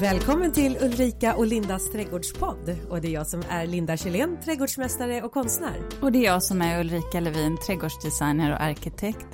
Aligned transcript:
Välkommen 0.00 0.52
till 0.52 0.76
Ulrika 0.80 1.36
och 1.36 1.46
Lindas 1.46 1.92
trädgårdspodd. 1.92 2.76
Och 2.90 3.00
det 3.00 3.08
är 3.08 3.12
jag 3.12 3.26
som 3.26 3.42
är 3.48 3.66
Linda 3.66 3.96
Kjellén, 3.96 4.38
trädgårdsmästare 4.44 5.22
och 5.22 5.32
konstnär. 5.32 5.88
Och 6.02 6.12
det 6.12 6.18
är 6.18 6.24
jag 6.24 6.42
som 6.42 6.62
är 6.62 6.80
Ulrika 6.80 7.20
Levin, 7.20 7.58
trädgårdsdesigner 7.66 8.52
och 8.52 8.62
arkitekt. 8.62 9.26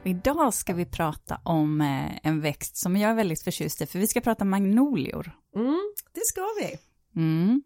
Och 0.00 0.06
idag 0.06 0.54
ska 0.54 0.74
vi 0.74 0.86
prata 0.86 1.40
om 1.44 1.80
eh, 1.80 2.26
en 2.28 2.40
växt 2.40 2.76
som 2.76 2.96
jag 2.96 3.10
är 3.10 3.14
väldigt 3.14 3.42
förtjust 3.42 3.80
i, 3.80 3.86
för 3.86 3.98
vi 3.98 4.06
ska 4.06 4.20
prata 4.20 4.44
magnolior. 4.44 5.32
Mm, 5.56 5.92
det 6.14 6.24
ska 6.24 6.40
vi. 6.60 6.78
Mm. 7.20 7.62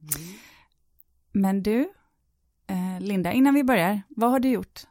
Men 1.32 1.62
du, 1.62 1.80
eh, 2.66 3.00
Linda, 3.00 3.32
innan 3.32 3.54
vi 3.54 3.64
börjar, 3.64 4.02
vad 4.08 4.30
har 4.30 4.40
du 4.40 4.48
gjort? 4.48 4.82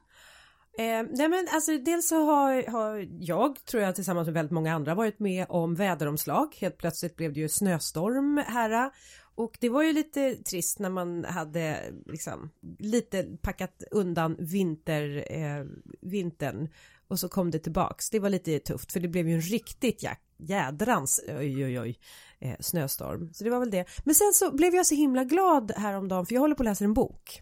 Eh, 0.78 1.04
nej 1.10 1.30
men 1.30 1.48
alltså 1.52 1.78
dels 1.78 2.08
så 2.08 2.26
har, 2.26 2.72
har 2.72 3.08
jag, 3.20 3.66
tror 3.66 3.84
jag 3.84 3.96
tillsammans 3.96 4.26
med 4.26 4.34
väldigt 4.34 4.52
många 4.52 4.74
andra 4.74 4.96
varit 4.96 5.20
med 5.20 5.46
om 5.50 5.76
väderomslag. 5.76 6.56
Helt 6.60 6.78
plötsligt 6.78 7.16
blev 7.16 7.34
det 7.34 7.40
ju 7.40 7.50
snöstorm 7.50 8.44
här 8.48 8.92
och 9.36 9.58
det 9.60 9.70
var 9.70 9.84
ju 9.84 9.94
lite 9.94 10.36
trist 10.36 10.80
när 10.80 10.90
man 10.90 11.26
hade 11.26 11.80
liksom 12.06 12.50
lite 12.80 13.24
packat 13.42 13.84
undan 13.92 14.36
vinter, 14.40 15.26
eh, 15.30 15.66
vintern 16.02 16.70
och 17.08 17.20
så 17.20 17.30
kom 17.30 17.52
det 17.52 17.60
tillbaks. 17.60 18.10
Det 18.10 18.20
var 18.20 18.30
lite 18.30 18.60
tufft 18.60 18.92
för 18.92 19.00
det 19.00 19.08
blev 19.08 19.28
ju 19.28 19.36
en 19.36 19.42
riktigt 19.42 20.04
jädrans 20.38 21.22
oj 21.28 21.66
oj 21.66 21.80
oj 21.80 22.00
eh, 22.40 22.56
snöstorm. 22.60 23.34
Så 23.34 23.44
det 23.44 23.50
var 23.50 23.60
väl 23.60 23.72
det. 23.72 23.86
Men 24.04 24.16
sen 24.16 24.34
så 24.34 24.52
blev 24.52 24.76
jag 24.76 24.86
så 24.86 24.96
himla 24.96 25.24
glad 25.24 25.72
häromdagen 25.72 26.26
för 26.26 26.34
jag 26.34 26.42
håller 26.42 26.56
på 26.56 26.64
att 26.64 26.70
läsa 26.70 26.84
en 26.84 26.94
bok. 26.94 27.42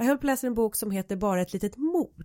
Jag 0.00 0.06
håller 0.06 0.16
på 0.16 0.20
att 0.20 0.32
läsa 0.32 0.46
en 0.46 0.54
bok 0.54 0.76
som 0.76 0.90
heter 0.90 1.16
Bara 1.16 1.40
ett 1.40 1.52
litet 1.52 1.76
mord. 1.76 2.24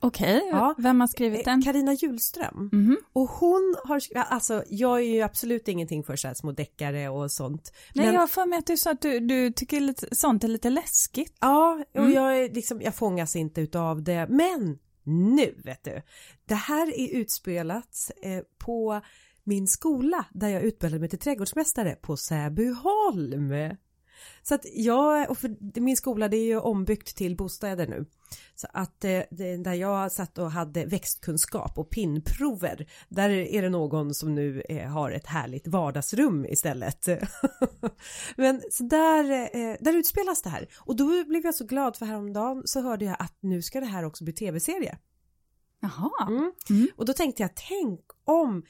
Okej, 0.00 0.36
okay. 0.36 0.48
ja. 0.50 0.74
vem 0.78 1.00
har 1.00 1.06
skrivit 1.06 1.44
den? 1.44 1.62
Karina 1.62 1.92
Julström. 1.92 2.70
Mm 2.72 2.86
-hmm. 2.86 2.96
Och 3.12 3.28
hon 3.28 3.76
har, 3.84 4.00
alltså 4.14 4.64
jag 4.68 4.98
är 4.98 5.04
ju 5.04 5.22
absolut 5.22 5.68
ingenting 5.68 6.04
för 6.04 6.16
så 6.16 6.28
här 6.28 6.34
små 6.34 6.52
deckare 6.52 7.08
och 7.08 7.32
sånt. 7.32 7.72
Nej, 7.94 8.06
men... 8.06 8.14
jag 8.14 8.20
har 8.20 8.28
för 8.28 8.46
mig 8.46 8.58
att 8.58 8.66
du 8.66 8.76
sa 8.76 8.90
att 8.90 9.00
du, 9.00 9.20
du 9.20 9.52
tycker 9.52 9.80
lite, 9.80 10.14
sånt 10.14 10.44
är 10.44 10.48
lite 10.48 10.70
läskigt. 10.70 11.36
Ja, 11.40 11.84
och 11.94 12.00
mm. 12.00 12.12
jag, 12.12 12.38
är 12.38 12.54
liksom, 12.54 12.80
jag 12.80 12.94
fångas 12.94 13.36
inte 13.36 13.60
utav 13.60 14.02
det. 14.02 14.26
Men 14.28 14.78
nu 15.04 15.54
vet 15.64 15.84
du, 15.84 16.02
det 16.44 16.54
här 16.54 16.98
är 16.98 17.16
utspelat 17.16 18.10
eh, 18.22 18.40
på 18.58 19.00
min 19.44 19.66
skola 19.66 20.24
där 20.32 20.48
jag 20.48 20.62
utbildade 20.62 21.00
mig 21.00 21.08
till 21.08 21.18
trädgårdsmästare 21.18 21.94
på 21.94 22.16
Säbyholm. 22.16 23.52
Så 24.42 24.54
att 24.54 24.66
jag, 24.74 25.30
och 25.30 25.38
för 25.38 25.80
min 25.80 25.96
skola 25.96 26.28
det 26.28 26.36
är 26.36 26.44
ju 26.44 26.58
ombyggt 26.58 27.16
till 27.16 27.36
bostäder 27.36 27.86
nu. 27.86 28.06
Så 28.54 28.66
att 28.72 29.04
eh, 29.04 29.22
det, 29.30 29.56
där 29.56 29.74
jag 29.74 30.12
satt 30.12 30.38
och 30.38 30.50
hade 30.50 30.84
växtkunskap 30.84 31.78
och 31.78 31.90
pinnprover, 31.90 32.86
där 33.08 33.30
är 33.30 33.62
det 33.62 33.68
någon 33.68 34.14
som 34.14 34.34
nu 34.34 34.62
eh, 34.68 34.88
har 34.88 35.10
ett 35.10 35.26
härligt 35.26 35.66
vardagsrum 35.66 36.46
istället. 36.46 37.06
Men 38.36 38.62
så 38.70 38.82
där, 38.84 39.30
eh, 39.56 39.76
där 39.80 39.96
utspelas 39.96 40.42
det 40.42 40.50
här. 40.50 40.68
Och 40.78 40.96
då 40.96 41.24
blev 41.24 41.44
jag 41.44 41.54
så 41.54 41.64
glad 41.64 41.96
för 41.96 42.06
häromdagen 42.06 42.62
så 42.64 42.80
hörde 42.80 43.04
jag 43.04 43.16
att 43.18 43.36
nu 43.40 43.62
ska 43.62 43.80
det 43.80 43.86
här 43.86 44.04
också 44.04 44.24
bli 44.24 44.32
tv-serie. 44.32 44.98
Jaha. 45.80 46.26
Mm. 46.28 46.52
Mm. 46.70 46.88
Och 46.96 47.04
då 47.04 47.12
tänkte 47.12 47.42
jag, 47.42 47.50
tänk 47.54 48.00
om 48.24 48.62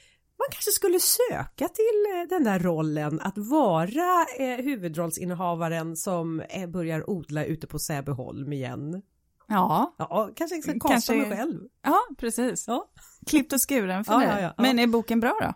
man 0.42 0.52
kanske 0.52 0.70
skulle 0.70 1.00
söka 1.00 1.68
till 1.68 2.06
eh, 2.14 2.28
den 2.28 2.44
där 2.44 2.58
rollen 2.58 3.20
att 3.20 3.38
vara 3.38 4.26
eh, 4.38 4.64
huvudrollsinnehavaren 4.64 5.96
som 5.96 6.40
eh, 6.40 6.66
börjar 6.66 7.10
odla 7.10 7.44
ute 7.44 7.66
på 7.66 7.78
Säbyholm 7.78 8.52
igen. 8.52 9.02
Ja. 9.48 9.94
Ja, 9.98 10.30
kanske 10.36 10.62
ska 10.62 10.78
kasta 10.88 11.14
mig 11.14 11.36
själv. 11.36 11.60
Ja, 11.82 11.98
precis. 12.18 12.64
Ja. 12.68 12.90
Klippt 13.26 13.52
och 13.52 13.68
skuren 13.68 14.04
för 14.04 14.12
ja, 14.12 14.24
ja, 14.24 14.40
ja, 14.40 14.54
Men 14.62 14.78
är 14.78 14.86
boken 14.86 15.20
bra 15.20 15.38
då? 15.40 15.54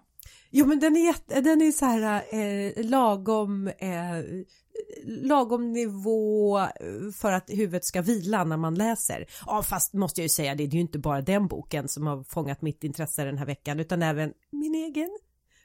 Jo, 0.51 0.67
men 0.67 0.81
den 0.81 0.97
är, 0.97 1.06
jätte, 1.06 1.41
den 1.41 1.62
är 1.62 1.73
så 1.73 1.84
här 1.84 2.23
eh, 2.34 2.84
lagom 2.84 3.69
eh, 3.69 4.25
lagom 5.04 5.72
nivå 5.72 6.60
för 7.16 7.32
att 7.32 7.50
huvudet 7.50 7.84
ska 7.84 8.03
vila 8.03 8.44
när 8.44 8.56
man 8.56 8.75
läser. 8.75 9.26
Ja, 9.47 9.62
fast 9.62 9.94
måste 9.94 10.20
jag 10.20 10.25
ju 10.25 10.28
säga 10.28 10.54
det, 10.54 10.66
det 10.66 10.75
är 10.75 10.75
ju 10.75 10.81
inte 10.81 10.98
bara 10.98 11.20
den 11.20 11.47
boken 11.47 11.88
som 11.88 12.06
har 12.06 12.25
fångat 12.25 12.62
mitt 12.62 12.84
intresse 12.84 13.25
den 13.25 13.38
här 13.38 13.47
veckan, 13.47 13.81
utan 13.81 14.03
även 14.03 14.32
min 14.50 14.75
egen. 14.75 15.19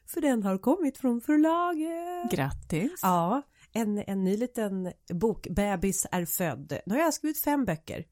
För 0.07 0.21
den 0.21 0.43
har 0.43 0.57
kommit 0.57 0.97
från 0.97 1.21
förlaget. 1.21 2.31
Grattis! 2.31 2.99
Ja, 3.01 3.41
en, 3.73 3.97
en 3.97 4.23
ny 4.23 4.37
liten 4.37 4.91
bok, 5.13 5.47
Bebis 5.49 6.07
är 6.11 6.25
född. 6.25 6.79
Nu 6.85 6.95
har 6.95 7.01
jag 7.01 7.13
skrivit 7.13 7.43
fem 7.43 7.65
böcker. 7.65 8.05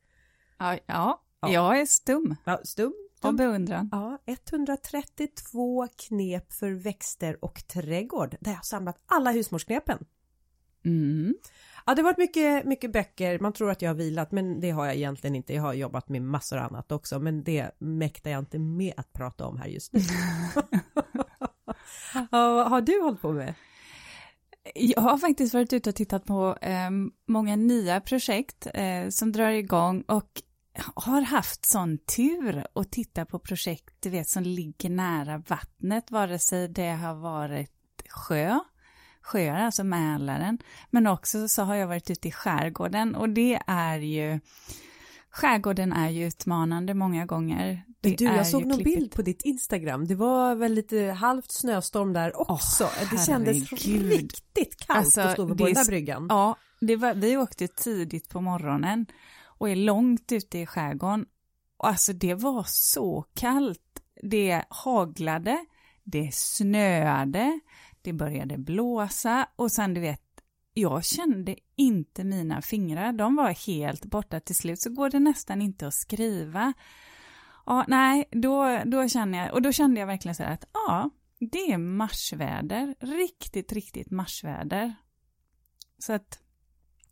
Ja, 0.57 0.77
ja. 0.85 1.23
ja. 1.41 1.49
jag 1.49 1.79
är 1.79 1.85
stum. 1.85 2.35
Ja, 2.45 2.59
stum. 2.63 2.93
Och 3.21 3.35
beundran. 3.35 3.89
Ja, 3.91 4.17
132 4.25 5.87
knep 6.07 6.53
för 6.53 6.71
växter 6.71 7.45
och 7.45 7.67
trädgård 7.67 8.35
där 8.39 8.51
jag 8.51 8.57
har 8.57 8.63
samlat 8.63 8.97
alla 9.05 9.31
husmorsknepen. 9.31 10.05
Mm. 10.89 11.35
Ja, 11.85 11.95
det 11.95 12.01
har 12.01 12.03
varit 12.03 12.17
mycket, 12.17 12.65
mycket 12.65 12.91
böcker. 12.91 13.39
Man 13.39 13.53
tror 13.53 13.71
att 13.71 13.81
jag 13.81 13.89
har 13.89 13.95
vilat, 13.95 14.31
men 14.31 14.59
det 14.59 14.71
har 14.71 14.85
jag 14.85 14.95
egentligen 14.95 15.35
inte. 15.35 15.53
Jag 15.53 15.61
har 15.61 15.73
jobbat 15.73 16.09
med 16.09 16.21
massor 16.21 16.57
annat 16.57 16.91
också, 16.91 17.19
men 17.19 17.43
det 17.43 17.71
mäktar 17.79 18.31
jag 18.31 18.39
inte 18.39 18.59
med 18.59 18.93
att 18.97 19.13
prata 19.13 19.45
om 19.45 19.57
här 19.57 19.67
just 19.67 19.93
nu. 19.93 19.99
ja, 22.31 22.63
har 22.69 22.81
du 22.81 23.01
hållit 23.01 23.21
på 23.21 23.31
med? 23.31 23.53
Jag 24.75 25.01
har 25.01 25.17
faktiskt 25.17 25.53
varit 25.53 25.73
ute 25.73 25.89
och 25.89 25.95
tittat 25.95 26.25
på 26.25 26.57
eh, 26.61 26.89
många 27.27 27.55
nya 27.55 28.01
projekt 28.01 28.67
eh, 28.73 29.09
som 29.09 29.31
drar 29.31 29.49
igång 29.49 30.01
och 30.01 30.41
har 30.95 31.21
haft 31.21 31.59
sån 31.71 31.97
tur 31.97 32.65
att 32.75 32.91
titta 32.91 33.25
på 33.25 33.39
projekt, 33.39 33.95
du 33.99 34.09
vet, 34.09 34.29
som 34.29 34.43
ligger 34.43 34.89
nära 34.89 35.43
vattnet, 35.47 36.11
vare 36.11 36.39
sig 36.39 36.67
det 36.67 36.91
har 36.91 37.15
varit 37.15 37.71
sjö, 38.09 38.59
sjöar, 39.29 39.65
alltså 39.65 39.83
Mälaren, 39.83 40.57
men 40.89 41.07
också 41.07 41.47
så 41.47 41.63
har 41.63 41.75
jag 41.75 41.87
varit 41.87 42.09
ute 42.09 42.27
i 42.27 42.31
skärgården 42.31 43.15
och 43.15 43.29
det 43.29 43.59
är 43.67 43.97
ju 43.99 44.39
Skärgården 45.31 45.93
är 45.93 46.09
ju 46.09 46.27
utmanande 46.27 46.93
många 46.93 47.25
gånger. 47.25 47.83
Det 48.01 48.15
du, 48.15 48.25
jag 48.25 48.47
såg 48.47 48.65
någon 48.65 48.83
bild 48.83 49.11
på 49.11 49.21
ditt 49.21 49.41
Instagram. 49.41 50.07
Det 50.07 50.15
var 50.15 50.55
väl 50.55 50.73
lite 50.73 51.01
halvt 51.05 51.51
snöstorm 51.51 52.13
där 52.13 52.51
också. 52.51 52.83
Oh, 52.83 53.11
det 53.11 53.25
kändes 53.25 53.71
riktigt 53.71 54.77
kallt 54.77 54.99
alltså, 54.99 55.21
att 55.21 55.33
stå 55.33 55.47
på 55.47 55.53
den 55.53 55.73
där 55.73 55.85
bryggan. 55.85 56.27
Ja, 56.29 56.55
det 56.81 56.95
var, 56.95 57.13
vi 57.13 57.37
åkte 57.37 57.67
tidigt 57.67 58.29
på 58.29 58.41
morgonen 58.41 59.05
och 59.45 59.69
är 59.69 59.75
långt 59.75 60.31
ute 60.31 60.59
i 60.59 60.65
skärgården. 60.65 61.25
Alltså 61.77 62.13
det 62.13 62.33
var 62.33 62.65
så 62.67 63.25
kallt. 63.33 64.01
Det 64.23 64.63
haglade, 64.69 65.65
det 66.03 66.29
snöade, 66.33 67.59
det 68.01 68.13
började 68.13 68.57
blåsa 68.57 69.47
och 69.55 69.71
sen 69.71 69.93
du 69.93 70.01
vet, 70.01 70.21
jag 70.73 71.05
kände 71.05 71.55
inte 71.75 72.23
mina 72.23 72.61
fingrar, 72.61 73.13
de 73.13 73.35
var 73.35 73.67
helt 73.67 74.05
borta 74.05 74.39
till 74.39 74.55
slut, 74.55 74.81
så 74.81 74.89
går 74.89 75.09
det 75.09 75.19
nästan 75.19 75.61
inte 75.61 75.87
att 75.87 75.93
skriva. 75.93 76.73
Ja, 77.65 77.85
nej, 77.87 78.29
då, 78.31 78.81
då 78.85 79.07
känner 79.07 79.37
jag, 79.45 79.53
och 79.53 79.61
då 79.61 79.71
kände 79.71 79.99
jag 79.99 80.07
verkligen 80.07 80.35
så 80.35 80.43
här 80.43 80.53
att 80.53 80.65
ja, 80.73 81.09
det 81.39 81.71
är 81.71 81.77
marsväder, 81.77 82.95
riktigt, 82.99 83.71
riktigt 83.71 84.11
marsväder. 84.11 84.95
Så 85.97 86.13
att 86.13 86.39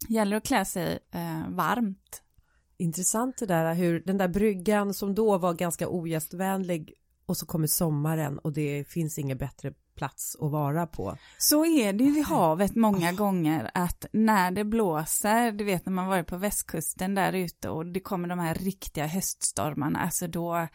gäller 0.09 0.37
att 0.37 0.45
klä 0.45 0.65
sig 0.65 0.99
eh, 1.11 1.49
varmt. 1.49 2.23
Intressant 2.77 3.37
det 3.37 3.45
där 3.45 3.73
hur 3.73 3.99
den 3.99 4.17
där 4.17 4.27
bryggan 4.27 4.93
som 4.93 5.15
då 5.15 5.37
var 5.37 5.53
ganska 5.53 5.87
ogästvänlig 5.87 6.93
och 7.25 7.37
så 7.37 7.45
kommer 7.45 7.67
sommaren 7.67 8.39
och 8.39 8.53
det 8.53 8.87
finns 8.87 9.17
inget 9.17 9.39
bättre 9.39 9.73
plats 9.97 10.35
att 10.39 10.51
vara 10.51 10.87
på. 10.87 11.17
Så 11.37 11.65
är 11.65 11.93
det 11.93 12.03
ju 12.03 12.11
vid 12.11 12.25
havet 12.25 12.75
många 12.75 13.11
gånger 13.11 13.71
att 13.73 14.05
när 14.13 14.51
det 14.51 14.63
blåser, 14.63 15.51
du 15.51 15.63
vet 15.63 15.85
när 15.85 15.93
man 15.93 16.07
varit 16.07 16.27
på 16.27 16.37
västkusten 16.37 17.15
där 17.15 17.33
ute 17.33 17.69
och 17.69 17.85
det 17.85 17.99
kommer 17.99 18.27
de 18.27 18.39
här 18.39 18.55
riktiga 18.55 19.07
höststormarna, 19.07 19.99
alltså 19.99 20.27
då 20.27 20.67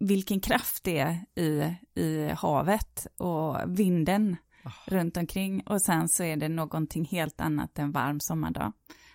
vilken 0.00 0.40
kraft 0.40 0.84
det 0.84 0.98
är 0.98 1.40
i, 1.42 1.76
i 2.00 2.28
havet 2.28 3.06
och 3.16 3.78
vinden 3.78 4.36
oh. 4.64 4.72
runt 4.86 5.16
omkring 5.16 5.62
och 5.66 5.82
sen 5.82 6.08
så 6.08 6.22
är 6.22 6.36
det 6.36 6.48
någonting 6.48 7.04
helt 7.04 7.40
annat 7.40 7.78
än 7.78 7.92
varm 7.92 8.20
sommardag. 8.20 8.72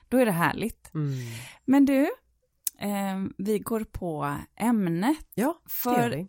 Då 0.10 0.18
är 0.18 0.26
det 0.26 0.32
härligt. 0.32 0.94
Mm. 0.94 1.18
Men 1.66 1.86
du, 1.86 2.02
eh, 2.80 3.24
vi 3.38 3.60
går 3.60 3.84
på 3.84 4.36
ämnet. 4.56 5.28
Ja, 5.34 5.62
för 5.84 6.28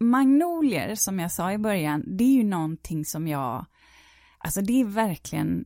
magnolier, 0.00 0.94
som 0.94 1.18
jag 1.18 1.32
sa 1.32 1.52
i 1.52 1.58
början, 1.58 2.04
det 2.06 2.24
är 2.24 2.34
ju 2.34 2.44
någonting 2.44 3.04
som 3.04 3.28
jag, 3.28 3.66
alltså 4.38 4.60
det 4.60 4.80
är 4.80 4.84
verkligen 4.84 5.64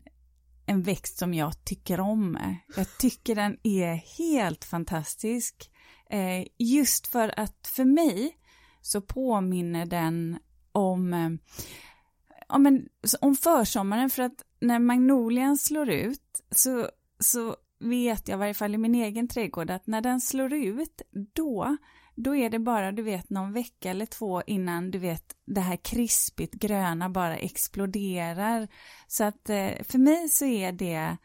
en 0.66 0.82
växt 0.82 1.18
som 1.18 1.34
jag 1.34 1.64
tycker 1.64 2.00
om. 2.00 2.38
Jag 2.76 2.98
tycker 2.98 3.34
den 3.34 3.58
är 3.62 3.94
helt 4.18 4.64
fantastisk. 4.64 5.70
Eh, 6.10 6.46
just 6.58 7.06
för 7.06 7.40
att 7.40 7.66
för 7.66 7.84
mig 7.84 8.36
så 8.80 9.00
påminner 9.00 9.86
den 9.86 10.38
om, 10.72 11.12
eh, 11.12 11.30
om, 12.48 12.66
en, 12.66 12.88
om 13.20 13.36
försommaren 13.36 14.10
för 14.10 14.22
att 14.22 14.44
när 14.60 14.78
magnolian 14.78 15.56
slår 15.56 15.90
ut 15.90 16.42
så, 16.50 16.88
så 17.20 17.56
vet 17.80 18.28
jag 18.28 18.36
i 18.36 18.38
varje 18.38 18.54
fall 18.54 18.74
i 18.74 18.78
min 18.78 18.94
egen 18.94 19.28
trädgård 19.28 19.70
att 19.70 19.86
när 19.86 20.00
den 20.00 20.20
slår 20.20 20.52
ut 20.52 21.02
då 21.34 21.76
då 22.24 22.36
är 22.36 22.50
det 22.50 22.58
bara, 22.58 22.92
du 22.92 23.02
vet, 23.02 23.30
någon 23.30 23.52
vecka 23.52 23.90
eller 23.90 24.06
två 24.06 24.42
innan 24.46 24.90
du 24.90 24.98
vet 24.98 25.24
det 25.46 25.60
här 25.60 25.76
krispigt 25.76 26.54
gröna 26.54 27.08
bara 27.08 27.36
exploderar. 27.36 28.68
Så 29.06 29.24
att 29.24 29.50
eh, 29.50 29.70
för 29.82 29.98
mig 29.98 30.28
så 30.28 30.44
är 30.44 30.72
det, 30.72 31.16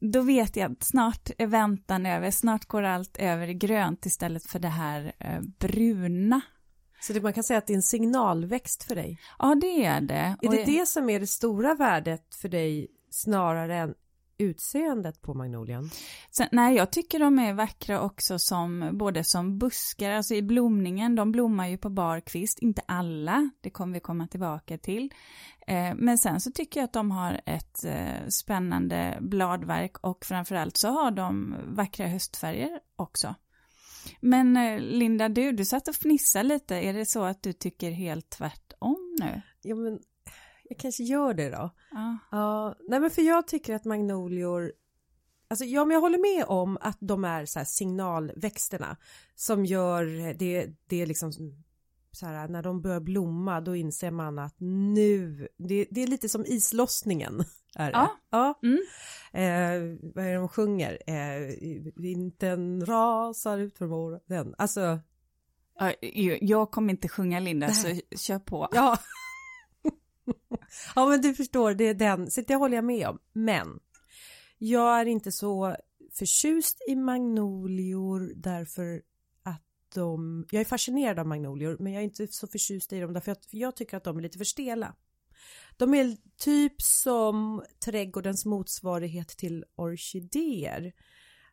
då 0.00 0.20
vet 0.20 0.56
jag 0.56 0.72
att 0.72 0.84
snart 0.84 1.30
är 1.38 1.46
väntan 1.46 2.06
över, 2.06 2.30
snart 2.30 2.66
går 2.66 2.82
allt 2.82 3.16
över 3.16 3.48
i 3.48 3.54
grönt 3.54 4.06
istället 4.06 4.46
för 4.46 4.58
det 4.58 4.68
här 4.68 5.12
eh, 5.18 5.40
bruna. 5.58 6.40
Så 7.00 7.12
det, 7.12 7.20
man 7.20 7.32
kan 7.32 7.44
säga 7.44 7.58
att 7.58 7.66
det 7.66 7.72
är 7.72 7.76
en 7.76 7.82
signalväxt 7.82 8.84
för 8.84 8.94
dig? 8.94 9.18
Ja, 9.38 9.54
det 9.54 9.84
är 9.84 10.00
det. 10.00 10.36
Är 10.42 10.50
det 10.50 10.64
det 10.64 10.86
som 10.86 11.10
är 11.10 11.20
det 11.20 11.26
stora 11.26 11.74
värdet 11.74 12.34
för 12.34 12.48
dig 12.48 12.88
snarare 13.10 13.76
än 13.76 13.94
utseendet 14.38 15.22
på 15.22 15.34
magnolian? 15.34 15.90
Sen, 16.30 16.48
nej, 16.52 16.76
jag 16.76 16.92
tycker 16.92 17.18
de 17.18 17.38
är 17.38 17.52
vackra 17.52 18.00
också 18.00 18.38
som 18.38 18.90
både 18.92 19.24
som 19.24 19.58
buskar, 19.58 20.10
alltså 20.10 20.34
i 20.34 20.42
blomningen, 20.42 21.14
de 21.14 21.32
blommar 21.32 21.68
ju 21.68 21.78
på 21.78 21.90
bar 21.90 22.20
kvist, 22.20 22.58
inte 22.58 22.82
alla, 22.86 23.50
det 23.60 23.70
kommer 23.70 23.94
vi 23.94 24.00
komma 24.00 24.26
tillbaka 24.26 24.78
till. 24.78 25.14
Eh, 25.66 25.94
men 25.96 26.18
sen 26.18 26.40
så 26.40 26.50
tycker 26.50 26.80
jag 26.80 26.84
att 26.84 26.92
de 26.92 27.10
har 27.10 27.40
ett 27.46 27.84
eh, 27.84 28.28
spännande 28.28 29.18
bladverk 29.20 29.98
och 29.98 30.24
framförallt 30.24 30.76
så 30.76 30.88
har 30.88 31.10
de 31.10 31.54
vackra 31.66 32.06
höstfärger 32.06 32.80
också. 32.96 33.34
Men 34.20 34.56
eh, 34.56 34.80
Linda, 34.80 35.28
du, 35.28 35.52
du 35.52 35.64
satt 35.64 35.88
och 35.88 35.94
fnissade 35.94 36.44
lite, 36.44 36.76
är 36.76 36.92
det 36.92 37.06
så 37.06 37.24
att 37.24 37.42
du 37.42 37.52
tycker 37.52 37.90
helt 37.90 38.30
tvärtom 38.30 39.16
nu? 39.20 39.42
Ja, 39.62 39.74
men 39.76 39.98
jag 40.68 40.78
kanske 40.78 41.02
gör 41.02 41.34
det 41.34 41.50
då. 41.50 41.70
Ja. 41.90 42.18
Ja, 42.30 42.74
nej 42.88 43.00
men 43.00 43.10
för 43.10 43.22
jag 43.22 43.46
tycker 43.46 43.74
att 43.74 43.84
magnolior 43.84 44.72
Alltså 45.50 45.64
ja, 45.64 45.84
men 45.84 45.94
jag 45.94 46.00
håller 46.00 46.36
med 46.36 46.44
om 46.48 46.78
att 46.80 46.96
de 47.00 47.24
är 47.24 47.46
så 47.46 47.58
här 47.58 47.66
signalväxterna 47.66 48.96
som 49.34 49.64
gör 49.64 50.34
det, 50.34 50.66
det 50.86 51.02
är 51.02 51.06
liksom 51.06 51.32
så 52.12 52.26
här 52.26 52.48
när 52.48 52.62
de 52.62 52.80
börjar 52.80 53.00
blomma 53.00 53.60
då 53.60 53.76
inser 53.76 54.10
man 54.10 54.38
att 54.38 54.54
nu, 54.58 55.48
det, 55.56 55.86
det 55.90 56.02
är 56.02 56.06
lite 56.06 56.28
som 56.28 56.44
islossningen. 56.46 57.44
Är 57.76 57.92
det. 57.92 57.98
Ja. 57.98 58.16
ja. 58.30 58.60
Mm. 58.62 58.78
Eh, 59.32 60.10
vad 60.14 60.24
är 60.24 60.28
det 60.28 60.34
de 60.34 60.48
sjunger? 60.48 60.98
Eh, 61.06 61.54
vintern 61.96 62.86
rasar 62.86 63.58
ut 63.58 63.78
för 63.78 63.86
våren. 63.86 64.54
Alltså. 64.58 64.98
Ja, 65.78 65.92
Jag 66.40 66.70
kommer 66.70 66.90
inte 66.90 67.08
sjunga 67.08 67.40
Linda, 67.40 67.72
så 67.72 68.00
kör 68.16 68.38
på. 68.38 68.68
Ja. 68.72 68.98
ja 70.94 71.08
men 71.08 71.20
du 71.20 71.34
förstår, 71.34 71.74
det 71.74 71.84
är 71.84 71.94
den, 71.94 72.30
så 72.30 72.40
det 72.40 72.54
håller 72.54 72.76
jag 72.76 72.84
med 72.84 73.08
om. 73.08 73.18
Men 73.32 73.80
jag 74.58 75.00
är 75.00 75.06
inte 75.06 75.32
så 75.32 75.76
förtjust 76.18 76.84
i 76.88 76.96
magnolior 76.96 78.32
därför 78.36 79.02
att 79.42 79.62
de, 79.94 80.44
jag 80.50 80.60
är 80.60 80.64
fascinerad 80.64 81.18
av 81.18 81.26
magnolior 81.26 81.76
men 81.80 81.92
jag 81.92 82.00
är 82.00 82.04
inte 82.04 82.26
så 82.26 82.46
förtjust 82.46 82.92
i 82.92 83.00
dem 83.00 83.12
därför 83.12 83.32
att 83.32 83.46
jag 83.50 83.76
tycker 83.76 83.96
att 83.96 84.04
de 84.04 84.18
är 84.18 84.22
lite 84.22 84.38
för 84.38 84.44
stela. 84.44 84.94
De 85.76 85.94
är 85.94 86.16
typ 86.36 86.82
som 86.82 87.62
trädgårdens 87.84 88.44
motsvarighet 88.44 89.28
till 89.28 89.64
orkidéer. 89.76 90.92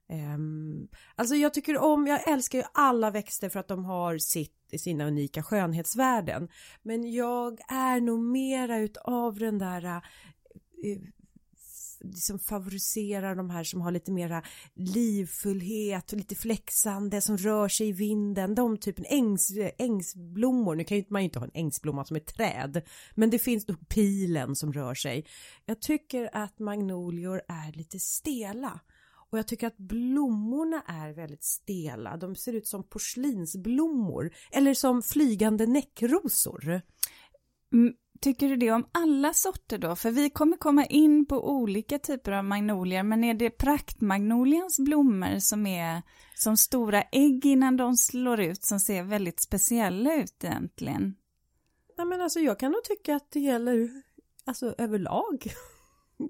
Um, 0.09 0.87
alltså 1.15 1.35
jag 1.35 1.53
tycker 1.53 1.77
om, 1.77 2.07
jag 2.07 2.27
älskar 2.27 2.59
ju 2.59 2.65
alla 2.73 3.11
växter 3.11 3.49
för 3.49 3.59
att 3.59 3.67
de 3.67 3.85
har 3.85 4.17
sitt, 4.17 4.73
sina 4.77 5.07
unika 5.07 5.43
skönhetsvärden. 5.43 6.47
Men 6.81 7.11
jag 7.11 7.59
är 7.67 8.01
nog 8.01 8.19
mera 8.19 8.77
utav 8.77 9.39
den 9.39 9.57
där 9.57 9.85
uh, 9.85 10.01
liksom 12.05 12.39
favoriserar 12.39 13.35
de 13.35 13.49
här 13.49 13.63
som 13.63 13.81
har 13.81 13.91
lite 13.91 14.11
mera 14.11 14.43
livfullhet 14.73 16.11
och 16.11 16.17
lite 16.17 16.35
flexande 16.35 17.21
som 17.21 17.37
rör 17.37 17.67
sig 17.67 17.87
i 17.87 17.91
vinden. 17.91 18.55
De 18.55 18.77
typen 18.77 19.05
ängs, 19.07 19.51
ängsblommor. 19.77 20.75
Nu 20.75 20.83
kan 20.83 21.03
man 21.09 21.21
ju 21.21 21.25
inte 21.25 21.39
ha 21.39 21.45
en 21.45 21.51
ängsblomma 21.53 22.05
som 22.05 22.15
ett 22.15 22.35
träd, 22.35 22.81
men 23.15 23.29
det 23.29 23.39
finns 23.39 23.67
nog 23.67 23.89
pilen 23.89 24.55
som 24.55 24.73
rör 24.73 24.93
sig. 24.93 25.25
Jag 25.65 25.81
tycker 25.81 26.29
att 26.33 26.59
magnolior 26.59 27.41
är 27.47 27.71
lite 27.71 27.99
stela. 27.99 28.79
Och 29.29 29.37
jag 29.37 29.47
tycker 29.47 29.67
att 29.67 29.77
blommorna 29.77 30.81
är 30.87 31.13
väldigt 31.13 31.43
stela. 31.43 32.17
De 32.17 32.35
ser 32.35 32.53
ut 32.53 32.67
som 32.67 32.83
porslinsblommor 32.83 34.33
eller 34.51 34.73
som 34.73 35.01
flygande 35.01 35.65
näckrosor. 35.65 36.81
Mm, 37.73 37.93
Tycker 38.21 38.49
du 38.49 38.55
det 38.55 38.71
om 38.71 38.89
alla 38.91 39.33
sorter 39.33 39.77
då? 39.77 39.95
För 39.95 40.11
vi 40.11 40.29
kommer 40.29 40.57
komma 40.57 40.85
in 40.85 41.25
på 41.25 41.49
olika 41.49 41.99
typer 41.99 42.31
av 42.31 42.43
magnolier, 42.43 43.03
men 43.03 43.23
är 43.23 43.33
det 43.33 43.49
praktmagnolians 43.49 44.79
blommor 44.79 45.39
som 45.39 45.65
är 45.65 46.01
som 46.35 46.57
stora 46.57 47.01
ägg 47.01 47.45
innan 47.45 47.77
de 47.77 47.95
slår 47.95 48.39
ut, 48.39 48.65
som 48.65 48.79
ser 48.79 49.03
väldigt 49.03 49.43
speciella 49.43 50.15
ut 50.15 50.43
egentligen? 50.43 51.15
Nej 51.97 52.07
men 52.07 52.21
alltså 52.21 52.39
jag 52.39 52.59
kan 52.59 52.71
nog 52.71 52.83
tycka 52.83 53.15
att 53.15 53.31
det 53.31 53.39
gäller 53.39 53.89
alltså 54.45 54.75
överlag. 54.77 55.45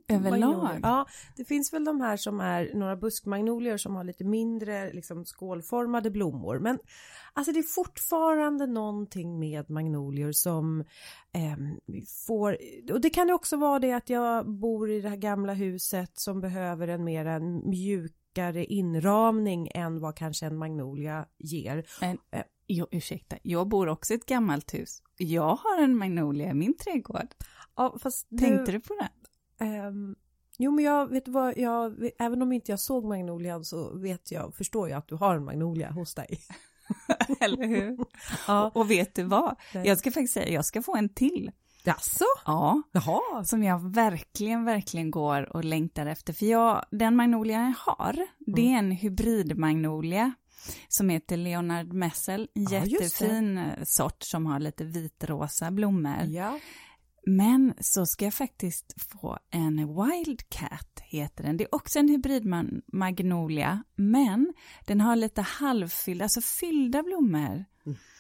Överlag? 0.07 0.79
Ja, 0.83 1.05
det 1.35 1.45
finns 1.45 1.73
väl 1.73 1.85
de 1.85 2.01
här 2.01 2.17
som 2.17 2.39
är 2.39 2.71
några 2.73 2.95
buskmagnolier 2.95 3.77
som 3.77 3.95
har 3.95 4.03
lite 4.03 4.23
mindre 4.23 4.93
liksom 4.93 5.25
skålformade 5.25 6.11
blommor. 6.11 6.59
Men 6.59 6.79
alltså 7.33 7.51
det 7.51 7.59
är 7.59 7.63
fortfarande 7.63 8.67
någonting 8.67 9.39
med 9.39 9.69
magnolier 9.69 10.31
som 10.31 10.81
eh, 11.33 11.57
får, 12.27 12.57
och 12.91 13.01
det 13.01 13.09
kan 13.09 13.27
ju 13.27 13.33
också 13.33 13.57
vara 13.57 13.79
det 13.79 13.91
att 13.91 14.09
jag 14.09 14.49
bor 14.49 14.91
i 14.91 15.01
det 15.01 15.09
här 15.09 15.15
gamla 15.15 15.53
huset 15.53 16.11
som 16.19 16.41
behöver 16.41 16.87
en 16.87 17.03
mer 17.03 17.25
en 17.25 17.69
mjukare 17.69 18.65
inramning 18.65 19.69
än 19.73 19.99
vad 19.99 20.15
kanske 20.15 20.45
en 20.45 20.57
magnolia 20.57 21.25
ger. 21.37 21.85
En, 22.01 22.17
eh, 22.31 22.43
jo, 22.67 22.87
ursäkta, 22.91 23.37
jag 23.41 23.67
bor 23.67 23.87
också 23.87 24.13
i 24.13 24.15
ett 24.15 24.25
gammalt 24.25 24.73
hus. 24.73 25.01
Jag 25.17 25.55
har 25.55 25.83
en 25.83 25.97
magnolia 25.97 26.49
i 26.49 26.53
min 26.53 26.77
trädgård. 26.77 27.27
Ja, 27.75 27.97
fast 28.01 28.29
Tänkte 28.39 28.71
du 28.71 28.79
på 28.79 28.93
det? 28.93 29.09
Um, 29.59 30.15
jo 30.57 30.71
men 30.71 30.85
jag 30.85 31.09
vet 31.09 31.27
vad, 31.27 31.57
jag, 31.57 32.09
även 32.19 32.41
om 32.41 32.51
inte 32.51 32.71
jag 32.71 32.79
såg 32.79 33.05
magnolian 33.05 33.65
så 33.65 33.97
vet 33.97 34.31
jag, 34.31 34.55
förstår 34.55 34.89
jag 34.89 34.97
att 34.97 35.07
du 35.07 35.15
har 35.15 35.35
en 35.35 35.45
magnolia 35.45 35.91
hos 35.91 36.15
dig. 36.15 36.39
Eller 37.39 37.67
hur? 37.67 37.97
ja. 38.47 38.71
Och 38.73 38.91
vet 38.91 39.15
du 39.15 39.23
vad? 39.23 39.55
Jag 39.73 39.97
ska 39.97 40.11
faktiskt 40.11 40.33
säga, 40.33 40.49
jag 40.49 40.65
ska 40.65 40.81
få 40.81 40.95
en 40.95 41.09
till. 41.09 41.51
Jaså? 41.83 42.25
Ja. 42.45 42.81
Jaha. 42.91 43.43
Som 43.45 43.63
jag 43.63 43.93
verkligen, 43.93 44.65
verkligen 44.65 45.11
går 45.11 45.55
och 45.55 45.63
längtar 45.63 46.05
efter. 46.05 46.33
För 46.33 46.45
jag, 46.45 46.85
den 46.91 47.15
magnolia 47.15 47.61
jag 47.61 47.93
har, 47.93 48.13
mm. 48.13 48.27
det 48.45 48.73
är 48.73 48.77
en 48.77 48.91
hybridmagnolia 48.91 50.33
som 50.87 51.09
heter 51.09 51.37
Leonard 51.37 51.93
Messel. 51.93 52.47
En 52.53 52.63
ja, 52.63 52.85
jättefin 52.85 53.61
sort 53.83 54.17
som 54.19 54.45
har 54.45 54.59
lite 54.59 54.83
vitrosa 54.83 55.71
blommor. 55.71 56.23
Ja. 56.23 56.59
Men 57.25 57.73
så 57.79 58.05
ska 58.05 58.25
jag 58.25 58.33
faktiskt 58.33 58.93
få 59.11 59.37
en 59.51 59.77
Wildcat, 59.77 60.99
heter 61.03 61.43
den. 61.43 61.57
Det 61.57 61.63
är 61.63 61.75
också 61.75 61.99
en 61.99 62.09
hybridmagnolia, 62.09 63.83
men 63.95 64.53
den 64.85 65.01
har 65.01 65.15
lite 65.15 65.41
halvfyllda, 65.41 66.25
alltså 66.25 66.41
fyllda 66.41 67.03
blommor. 67.03 67.65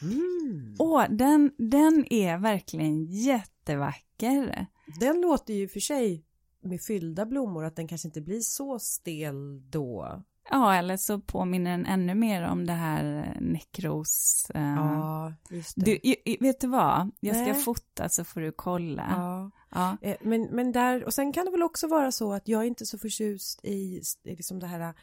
Mm. 0.01 0.75
Och 0.79 1.03
den, 1.09 1.51
den 1.57 2.13
är 2.13 2.37
verkligen 2.37 3.05
jättevacker. 3.05 4.67
Den 4.99 5.21
låter 5.21 5.53
ju 5.53 5.67
för 5.67 5.79
sig 5.79 6.25
med 6.61 6.81
fyllda 6.81 7.25
blommor 7.25 7.65
att 7.65 7.75
den 7.75 7.87
kanske 7.87 8.07
inte 8.07 8.21
blir 8.21 8.39
så 8.39 8.79
stel 8.79 9.69
då. 9.69 10.23
Ja, 10.49 10.75
eller 10.75 10.97
så 10.97 11.19
påminner 11.19 11.71
den 11.71 11.85
ännu 11.85 12.15
mer 12.15 12.43
om 12.43 12.65
det 12.65 12.73
här 12.73 13.37
nekros. 13.41 14.47
Uh, 14.55 14.61
ja, 14.61 15.33
just 15.49 15.73
det. 15.75 15.99
Du, 16.03 16.37
vet 16.39 16.59
du 16.59 16.67
vad? 16.67 17.11
Jag 17.19 17.35
ska 17.35 17.45
Nej. 17.45 17.53
fota 17.53 18.09
så 18.09 18.23
får 18.23 18.41
du 18.41 18.51
kolla. 18.51 19.05
Ja. 19.09 19.51
ja. 19.71 19.97
Eh, 20.09 20.17
men, 20.21 20.43
men 20.51 20.71
där, 20.71 21.03
och 21.03 21.13
sen 21.13 21.33
kan 21.33 21.45
det 21.45 21.51
väl 21.51 21.63
också 21.63 21.87
vara 21.87 22.11
så 22.11 22.33
att 22.33 22.47
jag 22.47 22.61
är 22.61 22.65
inte 22.65 22.85
så 22.85 22.97
förtjust 22.97 23.65
i 23.65 24.01
liksom 24.23 24.59
det 24.59 24.67
här 24.67 24.93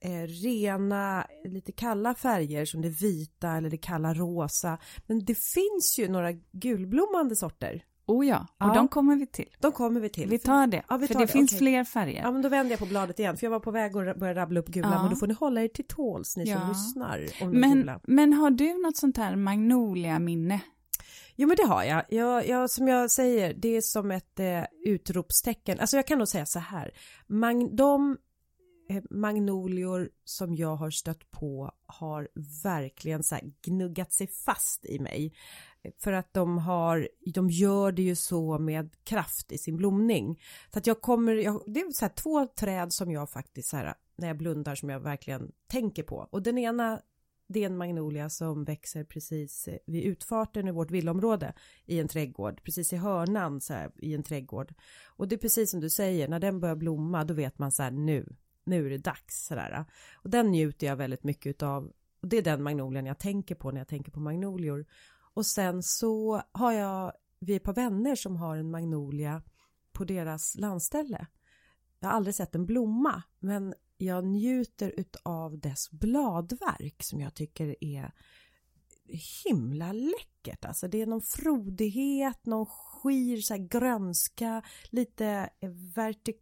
eh, 0.00 0.22
rena, 0.22 1.26
lite 1.44 1.72
kalla 1.72 2.14
färger 2.14 2.64
som 2.64 2.82
det 2.82 2.88
vita 2.88 3.50
eller 3.50 3.70
det 3.70 3.78
kalla 3.78 4.14
rosa. 4.14 4.78
Men 5.06 5.24
det 5.24 5.38
finns 5.38 5.98
ju 5.98 6.08
några 6.08 6.32
gulblommande 6.52 7.36
sorter. 7.36 7.84
Oh 8.06 8.26
ja, 8.26 8.46
och 8.58 8.66
ja. 8.68 8.74
de 8.74 8.88
kommer 8.88 9.16
vi 9.16 9.26
till. 9.26 9.48
De 9.58 9.72
kommer 9.72 10.00
vi 10.00 10.08
till. 10.08 10.28
Vi 10.28 10.38
tar 10.38 10.66
det, 10.66 10.82
ja, 10.88 10.96
vi 10.96 11.08
tar 11.08 11.14
för 11.14 11.20
det, 11.20 11.26
det. 11.26 11.32
finns 11.32 11.52
okay. 11.52 11.58
fler 11.58 11.84
färger. 11.84 12.22
Ja, 12.22 12.30
men 12.32 12.42
då 12.42 12.48
vänder 12.48 12.72
jag 12.72 12.78
på 12.78 12.86
bladet 12.86 13.18
igen, 13.18 13.36
för 13.36 13.46
jag 13.46 13.50
var 13.50 13.60
på 13.60 13.70
väg 13.70 13.96
att 13.96 14.16
börja 14.16 14.34
rabbla 14.34 14.60
upp 14.60 14.68
gula, 14.68 14.90
ja. 14.92 15.02
men 15.02 15.10
då 15.10 15.16
får 15.16 15.26
ni 15.26 15.34
hålla 15.34 15.62
er 15.62 15.68
till 15.68 15.86
tåls, 15.86 16.36
ni 16.36 16.46
som 16.46 16.68
lyssnar. 16.68 17.28
Om 17.42 17.50
men, 17.50 17.90
men 18.02 18.32
har 18.32 18.50
du 18.50 18.82
något 18.82 18.96
sånt 18.96 19.16
här 19.16 19.36
magnolia-minne? 19.36 20.60
Jo 21.36 21.48
men 21.48 21.56
det 21.56 21.66
har 21.66 21.84
jag. 21.84 22.04
jag, 22.08 22.48
jag 22.48 22.70
som 22.70 22.88
jag 22.88 23.10
säger, 23.10 23.54
det 23.54 23.76
är 23.76 23.80
som 23.80 24.10
ett 24.10 24.40
eh, 24.40 24.64
utropstecken. 24.86 25.80
Alltså 25.80 25.96
jag 25.96 26.06
kan 26.06 26.18
nog 26.18 26.28
säga 26.28 26.46
så 26.46 26.58
här. 26.58 26.90
Mag, 27.26 27.76
de 27.76 28.16
eh, 28.90 29.02
magnolior 29.10 30.10
som 30.24 30.54
jag 30.54 30.76
har 30.76 30.90
stött 30.90 31.30
på 31.30 31.72
har 31.86 32.28
verkligen 32.62 33.22
så 33.22 33.38
gnuggat 33.62 34.12
sig 34.12 34.26
fast 34.26 34.86
i 34.86 34.98
mig. 34.98 35.32
För 35.98 36.12
att 36.12 36.34
de 36.34 36.58
har, 36.58 37.08
de 37.34 37.50
gör 37.50 37.92
det 37.92 38.02
ju 38.02 38.16
så 38.16 38.58
med 38.58 39.04
kraft 39.04 39.52
i 39.52 39.58
sin 39.58 39.76
blomning. 39.76 40.40
Så 40.72 40.78
att 40.78 40.86
jag 40.86 41.00
kommer, 41.00 41.32
jag, 41.32 41.62
det 41.66 41.80
är 41.80 41.92
så 41.92 42.04
här 42.04 42.12
två 42.12 42.46
träd 42.46 42.92
som 42.92 43.10
jag 43.10 43.30
faktiskt 43.30 43.68
så 43.68 43.76
här, 43.76 43.94
när 44.16 44.28
jag 44.28 44.36
blundar 44.36 44.74
som 44.74 44.88
jag 44.88 45.00
verkligen 45.00 45.52
tänker 45.66 46.02
på. 46.02 46.28
Och 46.30 46.42
den 46.42 46.58
ena, 46.58 47.00
det 47.48 47.62
är 47.62 47.66
en 47.66 47.76
magnolia 47.76 48.30
som 48.30 48.64
växer 48.64 49.04
precis 49.04 49.68
vid 49.86 50.04
utfarten 50.04 50.68
i 50.68 50.72
vårt 50.72 50.90
villaområde 50.90 51.54
i 51.86 52.00
en 52.00 52.08
trädgård, 52.08 52.62
precis 52.62 52.92
i 52.92 52.96
hörnan 52.96 53.60
så 53.60 53.74
här, 53.74 53.90
i 53.96 54.14
en 54.14 54.22
trädgård. 54.22 54.74
Och 55.06 55.28
det 55.28 55.34
är 55.34 55.38
precis 55.38 55.70
som 55.70 55.80
du 55.80 55.90
säger, 55.90 56.28
när 56.28 56.40
den 56.40 56.60
börjar 56.60 56.76
blomma 56.76 57.24
då 57.24 57.34
vet 57.34 57.58
man 57.58 57.72
så 57.72 57.82
här 57.82 57.90
nu, 57.90 58.36
nu 58.64 58.86
är 58.86 58.90
det 58.90 58.98
dags 58.98 59.46
sådär. 59.46 59.84
Och 60.14 60.30
den 60.30 60.50
njuter 60.50 60.86
jag 60.86 60.96
väldigt 60.96 61.24
mycket 61.24 61.62
av. 61.62 61.92
Och 62.22 62.28
det 62.28 62.36
är 62.36 62.42
den 62.42 62.62
magnolian 62.62 63.06
jag 63.06 63.18
tänker 63.18 63.54
på 63.54 63.70
när 63.70 63.80
jag 63.80 63.88
tänker 63.88 64.12
på 64.12 64.20
magnolior. 64.20 64.86
Och 65.34 65.46
sen 65.46 65.82
så 65.82 66.42
har 66.52 66.72
jag, 66.72 67.12
vi 67.38 67.52
är 67.52 67.56
ett 67.56 67.62
par 67.62 67.74
vänner 67.74 68.14
som 68.14 68.36
har 68.36 68.56
en 68.56 68.70
magnolia 68.70 69.42
på 69.92 70.04
deras 70.04 70.54
landställe. 70.54 71.26
Jag 72.00 72.08
har 72.08 72.16
aldrig 72.16 72.34
sett 72.34 72.54
en 72.54 72.66
blomma, 72.66 73.22
men 73.38 73.74
jag 73.96 74.24
njuter 74.24 74.94
utav 74.96 75.58
dess 75.58 75.90
bladverk 75.90 76.96
som 76.98 77.20
jag 77.20 77.34
tycker 77.34 77.76
är 77.80 78.12
himla 79.44 79.92
läckert. 79.92 80.64
Alltså 80.64 80.88
det 80.88 81.02
är 81.02 81.06
någon 81.06 81.22
frodighet, 81.22 82.46
någon 82.46 82.66
skir, 82.66 83.40
så 83.40 83.56
grönska, 83.70 84.62
lite 84.90 85.50
vertik... 85.94 86.36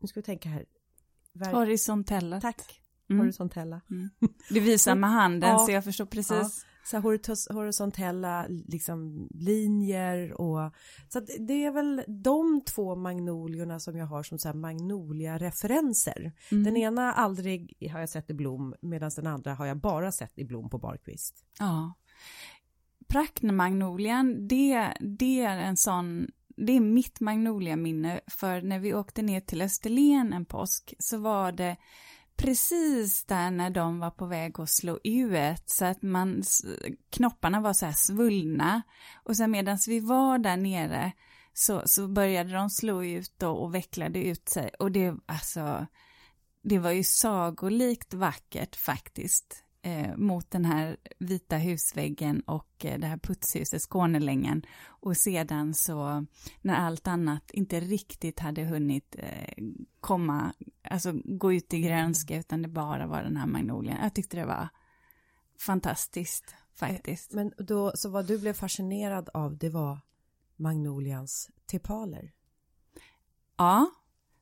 Nu 0.00 0.08
ska 0.08 0.20
vi 0.20 0.24
tänka 0.24 0.48
här. 0.48 0.64
Ver... 1.32 1.52
Horisontella. 1.52 2.40
Tack. 2.40 2.80
Mm. 3.10 3.20
Horisontella. 3.20 3.80
Mm. 3.90 4.10
Du 4.48 4.60
visar 4.60 4.94
med 4.94 5.10
handen 5.10 5.50
ja, 5.50 5.58
så 5.58 5.72
jag 5.72 5.84
förstår 5.84 6.06
precis. 6.06 6.64
Ja 6.64 6.69
så 6.84 6.98
horisontella 7.50 8.46
liksom 8.48 9.28
linjer 9.30 10.40
och 10.40 10.74
så 11.08 11.20
det 11.38 11.64
är 11.64 11.70
väl 11.70 12.02
de 12.08 12.60
två 12.60 12.96
magnoliorna 12.96 13.80
som 13.80 13.96
jag 13.96 14.06
har 14.06 14.22
som 14.22 14.38
så 14.38 14.48
här 14.48 14.54
magnolia-referenser. 14.54 16.32
Mm. 16.50 16.64
Den 16.64 16.76
ena 16.76 17.12
aldrig 17.12 17.88
har 17.92 18.00
jag 18.00 18.08
sett 18.08 18.30
i 18.30 18.34
blom 18.34 18.74
medan 18.80 19.10
den 19.16 19.26
andra 19.26 19.54
har 19.54 19.66
jag 19.66 19.76
bara 19.76 20.12
sett 20.12 20.38
i 20.38 20.44
blom 20.44 20.70
på 20.70 20.78
barkvist. 20.78 21.44
Ja. 21.58 21.94
Pracknemagnolian, 23.08 24.48
det, 24.48 24.92
det 25.00 25.40
är 25.40 25.58
en 25.58 25.76
sån 25.76 26.26
det 26.66 26.72
är 26.72 26.80
mitt 26.80 27.20
magnolia-minne, 27.20 28.20
för 28.26 28.62
när 28.62 28.78
vi 28.78 28.94
åkte 28.94 29.22
ner 29.22 29.40
till 29.40 29.62
Österlen 29.62 30.32
en 30.32 30.44
påsk 30.44 30.94
så 30.98 31.18
var 31.18 31.52
det 31.52 31.76
precis 32.40 33.24
där 33.24 33.50
när 33.50 33.70
de 33.70 33.98
var 33.98 34.10
på 34.10 34.26
väg 34.26 34.60
att 34.60 34.70
slå 34.70 34.98
ut 35.04 35.62
så 35.66 35.84
att 35.84 36.02
man, 36.02 36.42
knopparna 37.10 37.60
var 37.60 37.72
så 37.72 37.86
här 37.86 37.92
svullna. 37.92 38.82
Och 39.24 39.36
sen 39.36 39.50
medan 39.50 39.78
vi 39.86 40.00
var 40.00 40.38
där 40.38 40.56
nere 40.56 41.12
så, 41.52 41.82
så 41.86 42.08
började 42.08 42.52
de 42.52 42.70
slå 42.70 43.04
ut 43.04 43.34
då 43.36 43.50
och 43.50 43.74
vecklade 43.74 44.24
ut 44.24 44.48
sig. 44.48 44.70
Och 44.78 44.92
det, 44.92 45.14
alltså, 45.26 45.86
det 46.62 46.78
var 46.78 46.90
ju 46.90 47.04
sagolikt 47.04 48.14
vackert 48.14 48.76
faktiskt 48.76 49.64
eh, 49.82 50.16
mot 50.16 50.50
den 50.50 50.64
här 50.64 50.96
vita 51.18 51.56
husväggen 51.56 52.40
och 52.40 52.84
eh, 52.84 52.98
det 52.98 53.06
här 53.06 53.16
putshuset, 53.16 53.82
Skånelängen. 53.82 54.62
Och 54.86 55.16
sedan 55.16 55.74
så, 55.74 56.26
när 56.60 56.74
allt 56.74 57.06
annat 57.06 57.50
inte 57.50 57.80
riktigt 57.80 58.40
hade 58.40 58.64
hunnit 58.64 59.16
eh, 59.18 59.64
komma, 60.00 60.52
alltså 60.82 61.12
gå 61.24 61.52
ut 61.52 61.74
i 61.74 61.80
grönska, 61.80 62.36
utan 62.38 62.62
det 62.62 62.68
bara 62.68 63.06
var 63.06 63.22
den 63.22 63.36
här 63.36 63.46
magnolien. 63.46 63.98
Jag 64.02 64.14
tyckte 64.14 64.36
det 64.36 64.46
var 64.46 64.68
fantastiskt 65.58 66.54
faktiskt. 66.74 67.32
Eh, 67.32 67.36
men 67.36 67.52
då, 67.58 67.92
så 67.94 68.08
vad 68.08 68.26
du 68.26 68.38
blev 68.38 68.52
fascinerad 68.52 69.28
av, 69.34 69.58
det 69.58 69.70
var 69.70 69.98
magnolians 70.56 71.50
tepaler? 71.66 72.32
Ja, 73.56 73.90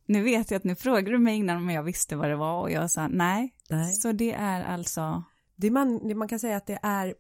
nu 0.09 0.23
vet 0.23 0.51
jag 0.51 0.59
att 0.59 0.65
nu 0.65 0.75
frågade 0.75 1.11
du 1.11 1.19
mig 1.19 1.37
innan 1.37 1.57
om 1.57 1.71
jag 1.71 1.83
visste 1.83 2.17
vad 2.17 2.29
det 2.29 2.37
var 2.37 2.61
och 2.61 2.71
jag 2.71 2.91
sa 2.91 3.09
nej. 3.09 3.55
nej. 3.71 3.93
Så 3.93 4.13
det 4.13 4.33
är 4.33 4.65
alltså? 4.65 5.23
Det 5.57 5.71
man, 5.71 6.09
det 6.09 6.15
man 6.15 6.29
kan 6.29 6.39
säga 6.39 6.57
att 6.57 6.67
det 6.67 6.79
är 6.83 7.15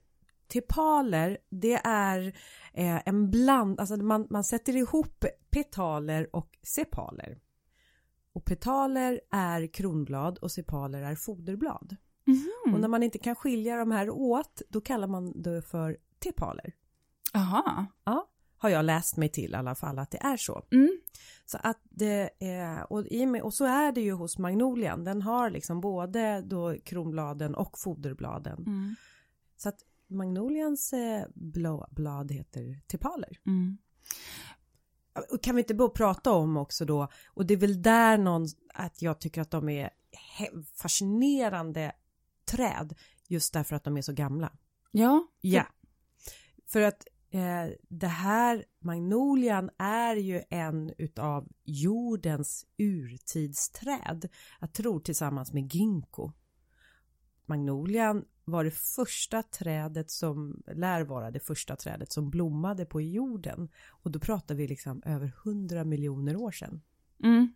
tepaler, 0.49 1.39
det 1.51 1.81
är 1.85 2.27
eh, 2.73 3.09
en 3.09 3.31
bland, 3.31 3.81
alltså 3.81 3.97
man, 3.97 4.27
man 4.31 4.45
sätter 4.45 4.77
ihop 4.77 5.25
petaler 5.51 6.37
och 6.37 6.59
sepaler. 6.63 7.39
Och 8.33 8.45
petaler 8.45 9.21
är 9.31 9.67
kronblad 9.67 10.39
och 10.39 10.51
sepaler 10.51 11.03
är 11.03 11.15
foderblad. 11.15 11.97
Mm. 12.27 12.75
Och 12.75 12.81
när 12.81 12.89
man 12.89 13.03
inte 13.03 13.19
kan 13.19 13.37
skilja 13.37 13.77
de 13.77 13.91
här 13.91 14.11
åt, 14.11 14.63
då 14.69 14.81
kallar 14.81 15.07
man 15.07 15.43
det 15.43 15.63
för 15.63 15.97
tepaler. 16.19 16.75
Aha. 17.35 17.87
Ja 18.05 18.29
har 18.59 18.69
jag 18.69 18.85
läst 18.85 19.17
mig 19.17 19.29
till 19.29 19.53
i 19.53 19.55
alla 19.55 19.75
fall 19.75 19.99
att 19.99 20.11
det 20.11 20.19
är 20.23 20.37
så. 20.37 20.63
Mm. 20.71 21.01
Så 21.47 21.59
att 21.63 21.81
det 21.83 22.31
är, 22.39 22.93
och, 22.93 23.07
i 23.07 23.27
med, 23.27 23.43
och 23.43 23.55
så 23.55 23.65
är 23.65 23.93
det 23.93 24.01
ju 24.01 24.13
hos 24.13 24.39
magnolian. 24.39 25.05
Den 25.05 25.23
har 25.23 25.51
liksom 25.51 25.81
både 25.81 26.41
då 26.41 26.77
kronbladen 26.85 27.55
och 27.55 27.79
foderbladen. 27.79 28.59
Mm. 28.59 28.97
Så 29.57 29.69
att 29.69 29.79
magnolians 30.07 30.93
eh, 30.93 31.25
blå, 31.35 31.89
blad 31.91 32.33
heter 32.33 32.81
tepaler. 32.87 33.39
Mm. 33.47 33.79
Kan 35.43 35.57
vi 35.57 35.63
inte 35.63 35.75
bara 35.75 35.89
prata 35.89 36.33
om 36.33 36.57
också 36.57 36.85
då, 36.85 37.09
och 37.27 37.47
det 37.47 37.55
är 37.55 37.59
väl 37.59 37.83
där 37.83 38.19
någon, 38.19 38.47
att 38.75 39.03
jag 39.03 39.21
tycker 39.21 39.41
att 39.41 39.51
de 39.51 39.69
är 39.69 39.91
fascinerande 40.75 41.93
träd 42.45 42.95
just 43.29 43.53
därför 43.53 43.77
att 43.77 43.85
de 43.85 43.97
är 43.97 44.03
så 44.03 44.13
gamla. 44.13 44.53
Ja. 44.91 45.27
Ja. 45.41 45.67
För 46.67 46.81
att 46.83 47.07
eh, 47.31 47.67
det 47.89 48.07
här 48.07 48.65
magnolian 48.81 49.71
är 49.79 50.17
ju 50.17 50.43
en 50.51 50.93
utav 50.99 51.49
jordens 51.65 52.67
urtidsträd. 52.77 54.29
Jag 54.61 54.73
tror 54.73 55.01
tillsammans 55.01 55.53
med 55.53 55.75
ginkgo. 55.75 56.33
Magnolian 57.47 58.25
var 58.45 58.65
det 58.65 58.71
första 58.71 59.43
trädet 59.43 60.11
som 60.11 60.63
lär 60.67 61.05
vara 61.05 61.31
det 61.31 61.41
första 61.41 61.77
trädet 61.77 62.13
som 62.13 62.31
blommade 62.31 62.85
på 62.85 63.01
jorden 63.01 63.69
och 63.89 64.11
då 64.11 64.19
pratar 64.19 64.55
vi 64.55 64.69
liksom 64.69 65.03
över 65.05 65.33
hundra 65.45 65.85
miljoner 65.85 66.37
år 66.37 66.51
sedan. 66.51 66.83
Mm. 67.25 67.55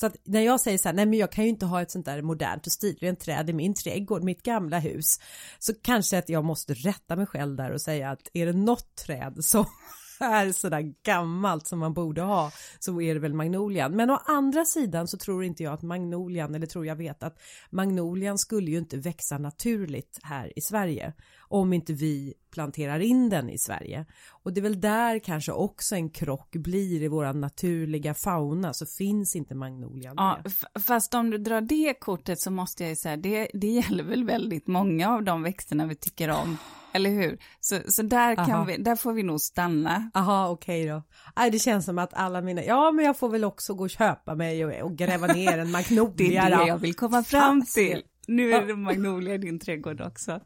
Så 0.00 0.06
att 0.06 0.16
när 0.24 0.40
jag 0.40 0.60
säger 0.60 0.78
så 0.78 0.88
här, 0.88 0.94
nej 0.94 1.06
men 1.06 1.18
jag 1.18 1.32
kan 1.32 1.44
ju 1.44 1.50
inte 1.50 1.66
ha 1.66 1.82
ett 1.82 1.90
sånt 1.90 2.06
där 2.06 2.22
modernt 2.22 2.66
och 2.66 2.72
stilrent 2.72 3.20
träd 3.20 3.50
i 3.50 3.52
min 3.52 3.74
trädgård, 3.74 4.22
mitt 4.22 4.42
gamla 4.42 4.78
hus. 4.78 5.20
Så 5.58 5.74
kanske 5.74 6.18
att 6.18 6.28
jag 6.28 6.44
måste 6.44 6.74
rätta 6.74 7.16
mig 7.16 7.26
själv 7.26 7.56
där 7.56 7.70
och 7.70 7.80
säga 7.80 8.10
att 8.10 8.28
är 8.32 8.46
det 8.46 8.52
något 8.52 8.96
träd 8.96 9.44
som 9.44 9.66
är 10.20 10.52
sådär 10.52 10.94
gammalt 11.04 11.66
som 11.66 11.78
man 11.78 11.94
borde 11.94 12.22
ha 12.22 12.50
så 12.78 13.00
är 13.00 13.14
det 13.14 13.20
väl 13.20 13.34
magnolian. 13.34 13.96
Men 13.96 14.10
å 14.10 14.20
andra 14.26 14.64
sidan 14.64 15.08
så 15.08 15.18
tror 15.18 15.44
inte 15.44 15.62
jag 15.62 15.72
att 15.72 15.82
magnolian, 15.82 16.54
eller 16.54 16.66
tror 16.66 16.86
jag 16.86 16.96
vet 16.96 17.22
att 17.22 17.40
magnolian 17.70 18.38
skulle 18.38 18.70
ju 18.70 18.78
inte 18.78 18.96
växa 18.96 19.38
naturligt 19.38 20.18
här 20.22 20.58
i 20.58 20.60
Sverige 20.60 21.12
om 21.48 21.72
inte 21.72 21.92
vi 21.92 22.34
planterar 22.50 23.00
in 23.00 23.28
den 23.28 23.50
i 23.50 23.58
Sverige. 23.58 24.06
Och 24.28 24.52
det 24.52 24.60
är 24.60 24.62
väl 24.62 24.80
där 24.80 25.18
kanske 25.18 25.52
också 25.52 25.94
en 25.94 26.10
krock 26.10 26.56
blir 26.56 27.02
i 27.02 27.08
våran 27.08 27.40
naturliga 27.40 28.14
fauna 28.14 28.72
så 28.72 28.86
finns 28.86 29.36
inte 29.36 29.54
magnolian 29.54 30.14
Ja, 30.16 30.38
fast 30.80 31.14
om 31.14 31.30
du 31.30 31.38
drar 31.38 31.60
det 31.60 31.94
kortet 32.00 32.40
så 32.40 32.50
måste 32.50 32.82
jag 32.82 32.90
ju 32.90 32.96
säga 32.96 33.16
det, 33.16 33.48
det 33.54 33.66
gäller 33.66 34.04
väl 34.04 34.24
väldigt 34.24 34.66
många 34.66 35.14
av 35.14 35.22
de 35.24 35.42
växterna 35.42 35.86
vi 35.86 35.94
tycker 35.94 36.28
om. 36.28 36.58
Eller 36.92 37.10
hur? 37.10 37.38
Så, 37.60 37.78
så 37.88 38.02
där, 38.02 38.36
kan 38.36 38.66
vi, 38.66 38.76
där 38.76 38.96
får 38.96 39.12
vi 39.12 39.22
nog 39.22 39.40
stanna. 39.40 40.10
Jaha, 40.14 40.50
okej 40.50 40.82
okay 40.82 40.94
då. 40.94 41.02
Aj, 41.34 41.50
det 41.50 41.58
känns 41.58 41.84
som 41.84 41.98
att 41.98 42.14
alla 42.14 42.40
mina, 42.40 42.64
ja 42.64 42.92
men 42.92 43.04
jag 43.04 43.18
får 43.18 43.28
väl 43.28 43.44
också 43.44 43.74
gå 43.74 43.84
och 43.84 43.90
köpa 43.90 44.34
mig 44.34 44.64
och, 44.64 44.86
och 44.86 44.96
gräva 44.96 45.26
ner 45.26 45.58
en 45.58 45.70
magnolia. 45.70 46.14
det 46.16 46.36
är 46.36 46.58
det 46.58 46.66
jag 46.66 46.78
vill 46.78 46.94
komma 46.94 47.22
fram 47.22 47.64
till. 47.74 48.02
Nu 48.28 48.52
är 48.52 48.66
det 48.66 48.76
magnolia 48.76 49.34
i 49.34 49.38
din 49.38 49.58
trädgård 49.58 50.00
också. 50.00 50.40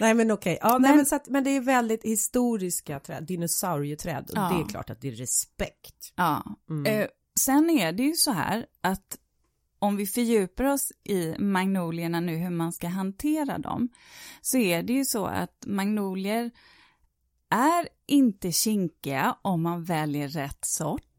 Nej 0.00 0.14
men 0.14 0.30
okej, 0.30 0.58
okay. 0.62 0.70
ja, 0.70 0.78
men... 0.78 0.96
men, 0.96 1.20
men 1.26 1.44
det 1.44 1.50
är 1.50 1.60
väldigt 1.60 2.04
historiska 2.04 3.00
träd, 3.00 3.24
dinosaurieträd 3.24 4.30
och 4.30 4.36
ja. 4.36 4.52
det 4.54 4.64
är 4.64 4.68
klart 4.68 4.90
att 4.90 5.00
det 5.00 5.08
är 5.08 5.12
respekt. 5.12 6.12
Ja, 6.16 6.44
mm. 6.70 7.02
eh, 7.02 7.08
sen 7.40 7.70
är 7.70 7.92
det 7.92 8.02
ju 8.02 8.12
så 8.12 8.30
här 8.30 8.66
att 8.80 9.18
om 9.78 9.96
vi 9.96 10.06
fördjupar 10.06 10.64
oss 10.64 10.92
i 11.04 11.34
magnolierna 11.38 12.20
nu, 12.20 12.36
hur 12.36 12.50
man 12.50 12.72
ska 12.72 12.88
hantera 12.88 13.58
dem, 13.58 13.88
så 14.40 14.58
är 14.58 14.82
det 14.82 14.92
ju 14.92 15.04
så 15.04 15.26
att 15.26 15.64
magnolier 15.66 16.50
är 17.50 17.88
inte 18.06 18.52
kinkiga 18.52 19.36
om 19.42 19.62
man 19.62 19.84
väljer 19.84 20.28
rätt 20.28 20.64
sort 20.64 21.09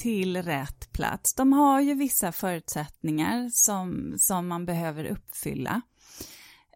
till 0.00 0.42
rätt 0.42 0.92
plats. 0.92 1.34
De 1.34 1.52
har 1.52 1.80
ju 1.80 1.94
vissa 1.94 2.32
förutsättningar 2.32 3.48
som, 3.52 4.14
som 4.18 4.48
man 4.48 4.66
behöver 4.66 5.04
uppfylla. 5.04 5.80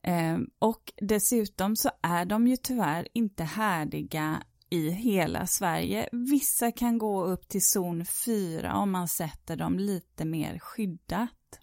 Eh, 0.02 0.38
och 0.58 0.92
dessutom 0.96 1.76
så 1.76 1.90
är 2.02 2.24
de 2.24 2.46
ju 2.46 2.56
tyvärr 2.56 3.08
inte 3.12 3.44
härdiga 3.44 4.42
i 4.70 4.90
hela 4.90 5.46
Sverige. 5.46 6.08
Vissa 6.12 6.72
kan 6.72 6.98
gå 6.98 7.24
upp 7.24 7.48
till 7.48 7.64
zon 7.64 8.04
4 8.26 8.76
om 8.76 8.90
man 8.90 9.08
sätter 9.08 9.56
dem 9.56 9.78
lite 9.78 10.24
mer 10.24 10.58
skyddat. 10.58 11.60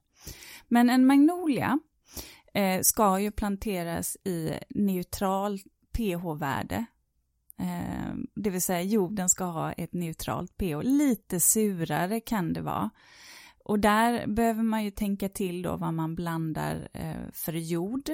Men 0.68 0.89
en 0.89 1.06
magnolia 1.06 1.80
eh, 2.53 2.82
ska 2.82 3.20
ju 3.20 3.32
planteras 3.32 4.18
i 4.25 4.51
neutralt 4.70 5.63
pH-värde 5.98 6.86
Ehm, 7.62 8.27
det 8.36 8.50
vill 8.50 8.62
säga 8.62 8.82
jorden 8.82 9.30
ska 9.30 9.44
ha 9.44 9.72
ett 9.72 9.94
neutralt 9.94 10.58
pH. 10.58 10.82
Lite 10.84 11.39
surare 11.39 12.20
kan 12.20 12.53
det 12.53 12.62
vara. 12.62 12.89
Och 13.65 13.80
där 13.80 14.27
behöver 14.27 14.63
man 14.63 14.84
ju 14.84 14.91
tänka 14.91 15.30
till 15.30 15.62
då 15.62 15.75
vad 15.75 15.94
man 15.94 16.15
blandar 16.15 16.89
eh, 16.94 17.32
för 17.34 17.53
jord. 17.53 18.10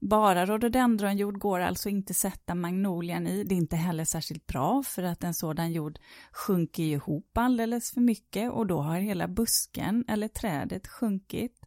Bara 0.00 0.46
rhododendronjord 0.46 1.38
går 1.38 1.60
alltså 1.60 1.88
inte 1.88 2.14
sätta 2.14 2.54
magnolian 2.54 3.26
i. 3.26 3.44
Det 3.44 3.54
är 3.54 3.56
inte 3.56 3.76
heller 3.76 4.04
särskilt 4.04 4.46
bra 4.46 4.82
för 4.82 5.02
att 5.02 5.24
en 5.24 5.34
sådan 5.34 5.72
jord 5.72 5.98
sjunker 6.32 6.82
ihop 6.82 7.38
alldeles 7.38 7.92
för 7.92 8.00
mycket 8.00 8.50
och 8.50 8.66
då 8.66 8.80
har 8.80 8.96
hela 8.96 9.28
busken 9.28 10.04
eller 10.08 10.28
trädet 10.28 10.88
sjunkit. 10.88 11.60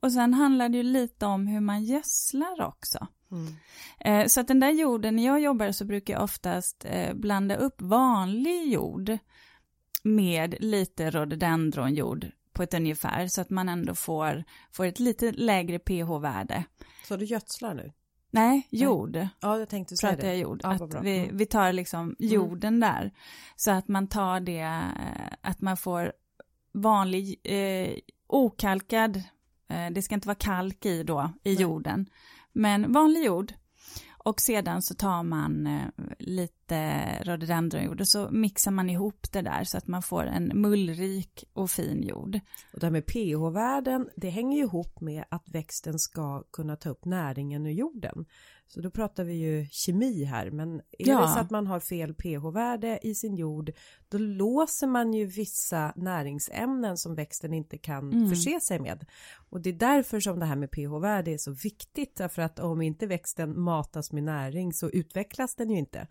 Och 0.00 0.12
sen 0.12 0.34
handlar 0.34 0.68
det 0.68 0.76
ju 0.76 0.82
lite 0.82 1.26
om 1.26 1.46
hur 1.46 1.60
man 1.60 1.84
gödslar 1.84 2.62
också. 2.62 3.06
Mm. 3.30 3.54
Eh, 4.00 4.26
så 4.26 4.40
att 4.40 4.48
den 4.48 4.60
där 4.60 4.70
jorden, 4.70 5.16
när 5.16 5.26
jag 5.26 5.40
jobbar 5.40 5.72
så 5.72 5.84
brukar 5.84 6.14
jag 6.14 6.22
oftast 6.22 6.84
eh, 6.88 7.14
blanda 7.14 7.56
upp 7.56 7.82
vanlig 7.82 8.72
jord 8.72 9.18
med 10.02 10.54
lite 10.60 11.10
rhododendronjord 11.10 12.26
på 12.52 12.62
ett 12.62 12.74
ungefär 12.74 13.26
så 13.26 13.40
att 13.40 13.50
man 13.50 13.68
ändå 13.68 13.94
får, 13.94 14.44
får 14.72 14.86
ett 14.86 15.00
lite 15.00 15.32
lägre 15.32 15.78
pH-värde. 15.78 16.64
Så 17.08 17.16
du 17.16 17.24
gödslar 17.24 17.74
nu? 17.74 17.92
Nej, 18.30 18.68
jord. 18.70 19.14
Nej. 19.14 19.28
Ja, 19.40 19.58
jag 19.58 19.68
tänkte 19.68 19.96
säga 19.96 20.16
det. 20.16 20.26
Jag 20.26 20.38
jord. 20.38 20.60
Ja, 20.62 20.70
att 20.70 21.04
vi, 21.04 21.18
mm. 21.18 21.36
vi 21.36 21.46
tar 21.46 21.72
liksom 21.72 22.00
mm. 22.00 22.14
jorden 22.18 22.74
mm. 22.74 22.80
där. 22.80 23.12
Så 23.56 23.70
att 23.70 23.88
man 23.88 24.06
tar 24.06 24.40
det, 24.40 24.60
eh, 24.60 25.32
att 25.40 25.60
man 25.60 25.76
får 25.76 26.12
vanlig 26.72 27.40
eh, 27.44 27.94
okalkad, 28.26 29.16
eh, 29.68 29.90
det 29.90 30.02
ska 30.02 30.14
inte 30.14 30.28
vara 30.28 30.34
kalk 30.34 30.86
i 30.86 31.02
då, 31.02 31.32
i 31.42 31.54
Nej. 31.54 31.62
jorden. 31.62 32.06
Men 32.52 32.92
vanlig 32.92 33.24
jord 33.24 33.52
och 34.24 34.40
sedan 34.40 34.82
så 34.82 34.94
tar 34.94 35.22
man 35.22 35.66
eh, 35.66 35.88
lite 36.18 37.04
rhododendronjord 37.22 38.00
och 38.00 38.08
så 38.08 38.30
mixar 38.30 38.70
man 38.70 38.90
ihop 38.90 39.26
det 39.32 39.42
där 39.42 39.64
så 39.64 39.78
att 39.78 39.86
man 39.86 40.02
får 40.02 40.26
en 40.26 40.52
mullrik 40.54 41.44
och 41.52 41.70
fin 41.70 42.02
jord. 42.02 42.40
Och 42.72 42.80
det 42.80 42.86
här 42.86 42.90
med 42.90 43.06
pH-värden, 43.06 44.08
det 44.16 44.30
hänger 44.30 44.56
ju 44.56 44.64
ihop 44.64 45.00
med 45.00 45.24
att 45.30 45.48
växten 45.48 45.98
ska 45.98 46.42
kunna 46.52 46.76
ta 46.76 46.88
upp 46.88 47.04
näringen 47.04 47.66
ur 47.66 47.70
jorden. 47.70 48.26
Så 48.74 48.80
då 48.80 48.90
pratar 48.90 49.24
vi 49.24 49.34
ju 49.34 49.66
kemi 49.70 50.24
här, 50.24 50.50
men 50.50 50.74
är 50.74 51.08
ja. 51.08 51.20
det 51.20 51.28
så 51.28 51.38
att 51.38 51.50
man 51.50 51.66
har 51.66 51.80
fel 51.80 52.14
pH-värde 52.14 52.98
i 53.02 53.14
sin 53.14 53.36
jord, 53.36 53.72
då 54.08 54.18
låser 54.18 54.86
man 54.86 55.14
ju 55.14 55.26
vissa 55.26 55.92
näringsämnen 55.96 56.96
som 56.96 57.14
växten 57.14 57.54
inte 57.54 57.78
kan 57.78 58.12
mm. 58.12 58.28
förse 58.28 58.60
sig 58.60 58.78
med. 58.78 59.06
Och 59.50 59.60
det 59.60 59.70
är 59.70 59.74
därför 59.74 60.20
som 60.20 60.38
det 60.38 60.46
här 60.46 60.56
med 60.56 60.70
pH-värde 60.70 61.30
är 61.30 61.38
så 61.38 61.50
viktigt, 61.52 62.16
därför 62.16 62.42
att 62.42 62.58
om 62.58 62.82
inte 62.82 63.06
växten 63.06 63.60
matas 63.60 64.12
med 64.12 64.22
näring 64.22 64.72
så 64.72 64.90
utvecklas 64.90 65.54
den 65.54 65.70
ju 65.70 65.78
inte. 65.78 66.06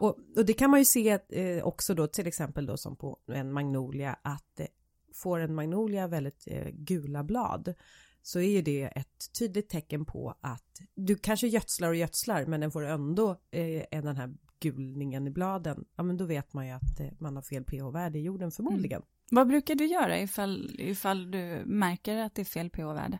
Och, 0.00 0.18
och 0.36 0.44
det 0.46 0.52
kan 0.52 0.70
man 0.70 0.80
ju 0.80 0.84
se 0.84 1.18
eh, 1.28 1.64
också 1.64 1.94
då 1.94 2.06
till 2.06 2.26
exempel 2.26 2.66
då 2.66 2.76
som 2.76 2.96
på 2.96 3.18
en 3.26 3.52
magnolia 3.52 4.16
att 4.22 4.60
eh, 4.60 4.66
får 5.14 5.38
en 5.38 5.54
magnolia 5.54 6.06
väldigt 6.06 6.44
eh, 6.46 6.68
gula 6.72 7.24
blad 7.24 7.74
så 8.22 8.40
är 8.40 8.50
ju 8.50 8.62
det 8.62 8.82
ett 8.82 9.32
tydligt 9.38 9.68
tecken 9.68 10.04
på 10.04 10.34
att 10.40 10.80
du 10.94 11.16
kanske 11.16 11.46
gödslar 11.48 11.88
och 11.88 11.96
gödslar 11.96 12.46
men 12.46 12.60
den 12.60 12.70
får 12.70 12.84
ändå 12.84 13.30
eh, 13.50 14.02
den 14.02 14.16
här 14.16 14.34
gulningen 14.60 15.26
i 15.26 15.30
bladen. 15.30 15.84
Ja 15.96 16.02
men 16.02 16.16
då 16.16 16.24
vet 16.24 16.52
man 16.52 16.66
ju 16.66 16.72
att 16.72 17.00
eh, 17.00 17.06
man 17.18 17.36
har 17.36 17.42
fel 17.42 17.64
pH-värde 17.64 18.18
i 18.18 18.22
jorden 18.22 18.50
förmodligen. 18.50 19.02
Mm. 19.02 19.08
Vad 19.30 19.48
brukar 19.48 19.74
du 19.74 19.86
göra 19.86 20.20
ifall, 20.20 20.76
ifall 20.78 21.30
du 21.30 21.62
märker 21.66 22.16
att 22.16 22.34
det 22.34 22.42
är 22.42 22.44
fel 22.44 22.70
pH-värde? 22.70 23.18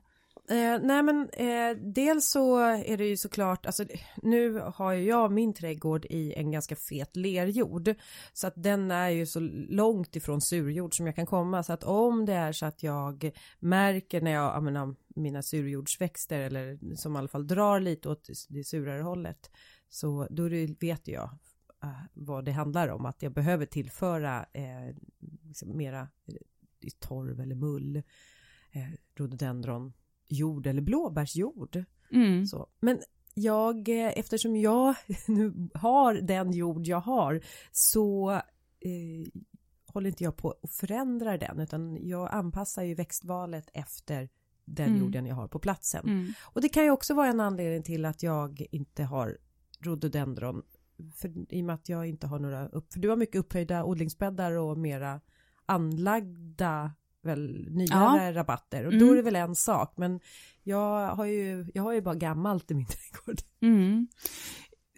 Eh, 0.50 0.80
nej 0.82 1.02
men 1.02 1.30
eh, 1.30 1.76
dels 1.76 2.30
så 2.30 2.58
är 2.58 2.96
det 2.96 3.06
ju 3.06 3.16
såklart, 3.16 3.66
alltså 3.66 3.84
nu 4.22 4.62
har 4.74 4.92
ju 4.92 5.04
jag 5.04 5.32
min 5.32 5.54
trädgård 5.54 6.04
i 6.04 6.34
en 6.34 6.50
ganska 6.50 6.76
fet 6.76 7.16
lerjord. 7.16 7.94
Så 8.32 8.46
att 8.46 8.54
den 8.56 8.90
är 8.90 9.08
ju 9.08 9.26
så 9.26 9.40
långt 9.68 10.16
ifrån 10.16 10.40
surjord 10.40 10.96
som 10.96 11.06
jag 11.06 11.16
kan 11.16 11.26
komma. 11.26 11.62
Så 11.62 11.72
att 11.72 11.84
om 11.84 12.26
det 12.26 12.34
är 12.34 12.52
så 12.52 12.66
att 12.66 12.82
jag 12.82 13.30
märker 13.58 14.20
när 14.20 14.30
jag 14.30 14.54
använder 14.54 14.94
mina 15.08 15.42
surjordsväxter 15.42 16.40
eller 16.40 16.96
som 16.96 17.16
i 17.16 17.18
alla 17.18 17.28
fall 17.28 17.46
drar 17.46 17.80
lite 17.80 18.08
åt 18.08 18.28
det 18.48 18.64
surare 18.64 19.02
hållet 19.02 19.50
så 19.88 20.26
då 20.30 20.48
vet 20.80 21.08
jag 21.08 21.30
eh, 21.82 21.90
vad 22.14 22.44
det 22.44 22.52
handlar 22.52 22.88
om. 22.88 23.06
Att 23.06 23.22
jag 23.22 23.32
behöver 23.32 23.66
tillföra 23.66 24.46
eh, 24.52 24.96
liksom 25.42 25.76
mera 25.76 26.00
eh, 26.00 26.90
torv 26.98 27.40
eller 27.40 27.54
mull 27.54 27.96
eh, 28.72 28.88
rhododendron 29.14 29.92
jord 30.28 30.66
eller 30.66 30.82
blåbärsjord. 30.82 31.84
Mm. 32.12 32.46
Så. 32.46 32.68
Men 32.80 33.00
jag, 33.34 33.88
eh, 33.88 34.12
eftersom 34.16 34.56
jag 34.56 34.94
nu 35.26 35.68
har 35.74 36.14
den 36.14 36.52
jord 36.52 36.86
jag 36.86 37.00
har 37.00 37.40
så 37.72 38.30
eh, 38.80 39.42
håller 39.86 40.08
inte 40.08 40.24
jag 40.24 40.36
på 40.36 40.54
att 40.62 40.72
förändra 40.72 41.38
den 41.38 41.60
utan 41.60 42.08
jag 42.08 42.28
anpassar 42.32 42.82
ju 42.82 42.94
växtvalet 42.94 43.70
efter 43.74 44.28
den 44.64 44.88
mm. 44.88 45.00
jorden 45.00 45.26
jag 45.26 45.34
har 45.34 45.48
på 45.48 45.58
platsen. 45.58 46.04
Mm. 46.04 46.32
Och 46.42 46.60
det 46.60 46.68
kan 46.68 46.84
ju 46.84 46.90
också 46.90 47.14
vara 47.14 47.28
en 47.28 47.40
anledning 47.40 47.82
till 47.82 48.04
att 48.04 48.22
jag 48.22 48.66
inte 48.70 49.04
har 49.04 49.38
rhododendron 49.80 50.62
för, 51.14 51.54
i 51.54 51.60
och 51.62 51.64
med 51.64 51.74
att 51.74 51.88
jag 51.88 52.06
inte 52.06 52.26
har 52.26 52.38
några 52.38 52.68
upp, 52.68 52.92
för 52.92 53.00
du 53.00 53.08
har 53.08 53.16
mycket 53.16 53.36
upphöjda 53.36 53.84
odlingsbäddar 53.84 54.52
och 54.52 54.78
mera 54.78 55.20
anlagda 55.66 56.92
väl 57.22 57.66
nyare 57.70 58.24
ja. 58.24 58.32
rabatter 58.32 58.86
och 58.86 58.92
mm. 58.92 59.06
då 59.06 59.12
är 59.12 59.16
det 59.16 59.22
väl 59.22 59.36
en 59.36 59.54
sak 59.54 59.94
men 59.96 60.20
jag 60.62 61.14
har 61.14 61.24
ju, 61.24 61.66
jag 61.74 61.82
har 61.82 61.92
ju 61.92 62.00
bara 62.00 62.14
gammalt 62.14 62.70
i 62.70 62.74
min 62.74 62.86
trädgård. 62.86 63.40
Mm. 63.62 64.08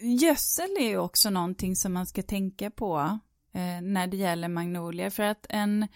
Gödsel 0.00 0.76
är 0.80 0.88
ju 0.88 0.98
också 0.98 1.30
någonting 1.30 1.76
som 1.76 1.92
man 1.92 2.06
ska 2.06 2.22
tänka 2.22 2.70
på 2.70 3.18
eh, 3.52 3.82
när 3.82 4.06
det 4.06 4.16
gäller 4.16 4.48
magnolier 4.48 5.10
för 5.10 5.22
att 5.22 5.46
en, 5.48 5.88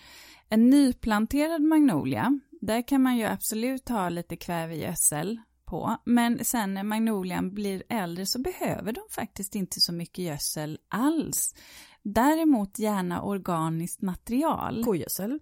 en 0.49 0.71
nyplanterad 0.71 1.63
magnolia 1.63 2.41
där 2.61 2.89
kan 2.89 3.03
man 3.03 3.17
ju 3.17 3.25
absolut 3.25 3.89
ha 3.89 4.09
lite 4.09 4.37
kvävegödsel 4.37 5.41
på 5.65 5.97
men 6.05 6.45
sen 6.45 6.75
när 6.75 6.83
magnolian 6.83 7.55
blir 7.55 7.83
äldre 7.89 8.27
så 8.27 8.41
behöver 8.41 8.93
de 8.93 9.01
faktiskt 9.11 9.55
inte 9.55 9.81
så 9.81 9.93
mycket 9.93 10.25
gödsel 10.25 10.79
alls. 10.89 11.55
Däremot 12.03 12.79
gärna 12.79 13.23
organiskt 13.23 14.03
material. 14.03 14.85
Kogödsel? 14.85 15.41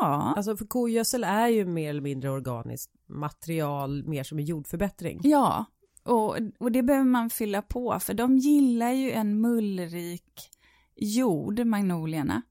Ja. 0.00 0.34
Alltså 0.36 0.56
för 0.56 0.66
kogödsel 0.66 1.24
är 1.24 1.48
ju 1.48 1.66
mer 1.66 1.90
eller 1.90 2.00
mindre 2.00 2.30
organiskt 2.30 2.92
material, 3.08 4.04
mer 4.04 4.22
som 4.24 4.38
en 4.38 4.44
jordförbättring. 4.44 5.20
Ja, 5.22 5.64
och, 6.04 6.36
och 6.58 6.72
det 6.72 6.82
behöver 6.82 7.04
man 7.04 7.30
fylla 7.30 7.62
på 7.62 7.98
för 8.00 8.14
de 8.14 8.36
gillar 8.36 8.90
ju 8.90 9.10
en 9.12 9.40
mullrik 9.40 10.50
jord, 10.96 11.66
magnolierna. 11.66 12.42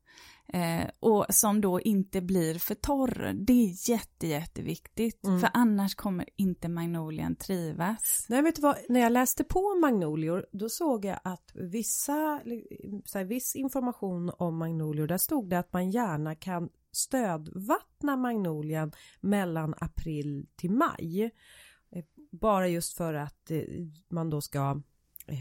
Eh, 0.53 0.87
och 0.99 1.25
som 1.29 1.61
då 1.61 1.81
inte 1.81 2.21
blir 2.21 2.59
för 2.59 2.75
torr. 2.75 3.33
Det 3.33 3.53
är 3.53 3.89
jätte, 3.89 4.27
jätteviktigt. 4.27 5.25
Mm. 5.25 5.39
För 5.39 5.49
annars 5.53 5.95
kommer 5.95 6.25
inte 6.35 6.69
magnolien 6.69 7.35
trivas. 7.35 8.25
Nej, 8.29 8.41
vet 8.41 8.55
du 8.55 8.61
vad? 8.61 8.75
När 8.89 8.99
jag 8.99 9.11
läste 9.11 9.43
på 9.43 9.75
magnolior 9.81 10.45
då 10.51 10.69
såg 10.69 11.05
jag 11.05 11.19
att 11.23 11.51
vissa, 11.53 12.41
så 13.05 13.17
här, 13.17 13.25
viss 13.25 13.55
information 13.55 14.31
om 14.37 14.57
magnolior, 14.57 15.07
där 15.07 15.17
stod 15.17 15.49
det 15.49 15.59
att 15.59 15.73
man 15.73 15.91
gärna 15.91 16.35
kan 16.35 16.69
stödvattna 16.91 18.17
magnolian 18.17 18.91
mellan 19.21 19.73
april 19.77 20.47
till 20.55 20.71
maj. 20.71 21.31
Eh, 21.91 22.03
bara 22.31 22.67
just 22.67 22.97
för 22.97 23.13
att 23.13 23.51
eh, 23.51 23.61
man 24.09 24.29
då 24.29 24.41
ska 24.41 24.81
eh, 25.25 25.37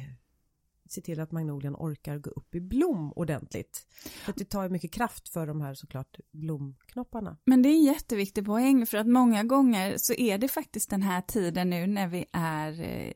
se 0.88 1.00
till 1.00 1.20
att 1.20 1.32
magnolian 1.32 1.76
orkar 1.76 2.18
gå 2.18 2.30
upp 2.30 2.54
i 2.54 2.60
blom 2.60 3.12
ordentligt. 3.12 3.86
För 4.24 4.32
att 4.32 4.36
det 4.36 4.44
tar 4.44 4.68
mycket 4.68 4.92
kraft 4.92 5.28
för 5.28 5.46
de 5.46 5.60
här 5.60 5.74
såklart 5.74 6.16
blomknopparna. 6.32 7.36
Men 7.44 7.62
det 7.62 7.68
är 7.68 7.72
en 7.72 7.84
jätteviktig 7.84 8.46
poäng 8.46 8.86
för 8.86 8.98
att 8.98 9.06
många 9.06 9.44
gånger 9.44 9.94
så 9.98 10.14
är 10.14 10.38
det 10.38 10.48
faktiskt 10.48 10.90
den 10.90 11.02
här 11.02 11.20
tiden 11.20 11.70
nu 11.70 11.86
när 11.86 12.08
vi 12.08 12.26
är 12.32 12.72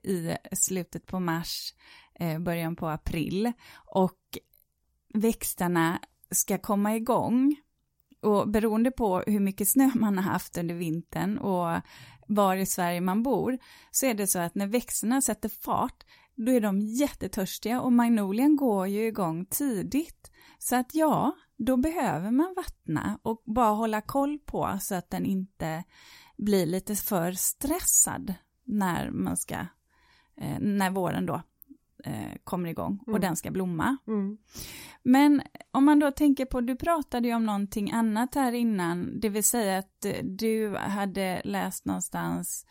i 0.07 0.37
slutet 0.53 1.07
på 1.07 1.21
mars, 1.21 1.75
början 2.41 2.77
på 2.77 2.89
april 2.89 3.53
och 3.75 4.39
växterna 5.15 6.01
ska 6.31 6.59
komma 6.59 6.97
igång 6.97 7.57
och 8.21 8.49
beroende 8.49 8.91
på 8.91 9.23
hur 9.27 9.41
mycket 9.41 9.69
snö 9.69 9.91
man 9.95 10.19
har 10.19 10.25
haft 10.25 10.59
under 10.59 10.75
vintern 10.75 11.39
och 11.39 11.81
var 12.27 12.57
i 12.57 12.67
Sverige 12.67 13.01
man 13.01 13.23
bor 13.23 13.59
så 13.91 14.07
är 14.07 14.15
det 14.15 14.27
så 14.27 14.39
att 14.39 14.55
när 14.55 14.67
växterna 14.67 15.21
sätter 15.21 15.49
fart 15.49 16.05
då 16.35 16.53
är 16.53 16.61
de 16.61 16.81
jättetörstiga 16.81 17.81
och 17.81 17.93
magnolien 17.93 18.57
går 18.57 18.87
ju 18.87 19.07
igång 19.07 19.47
tidigt. 19.47 20.31
Så 20.59 20.77
att 20.77 20.95
ja, 20.95 21.33
då 21.57 21.77
behöver 21.77 22.31
man 22.31 22.55
vattna 22.57 23.19
och 23.23 23.43
bara 23.47 23.71
hålla 23.75 24.01
koll 24.01 24.39
på 24.39 24.79
så 24.81 24.95
att 24.95 25.11
den 25.11 25.27
inte 25.27 25.85
blir 26.37 26.67
lite 26.67 26.97
för 26.97 27.33
stressad 27.33 28.35
när 28.65 29.11
man 29.11 29.37
ska, 29.37 29.55
eh, 30.37 30.59
när 30.61 30.91
våren 30.91 31.27
då 31.27 31.43
eh, 32.05 32.37
kommer 32.45 32.69
igång 32.69 32.99
och 33.03 33.09
mm. 33.09 33.21
den 33.21 33.37
ska 33.37 33.51
blomma. 33.51 33.97
Mm. 34.07 34.39
Men 35.03 35.43
om 35.71 35.85
man 35.85 35.99
då 35.99 36.11
tänker 36.11 36.45
på, 36.45 36.61
du 36.61 36.77
pratade 36.77 37.29
ju 37.29 37.35
om 37.35 37.47
någonting 37.47 37.91
annat 37.93 38.35
här 38.35 38.53
innan, 38.53 39.21
det 39.21 39.29
vill 39.29 39.45
säga 39.45 39.79
att 39.79 40.07
du 40.23 40.77
hade 40.77 41.41
läst 41.45 41.85
någonstans 41.85 42.67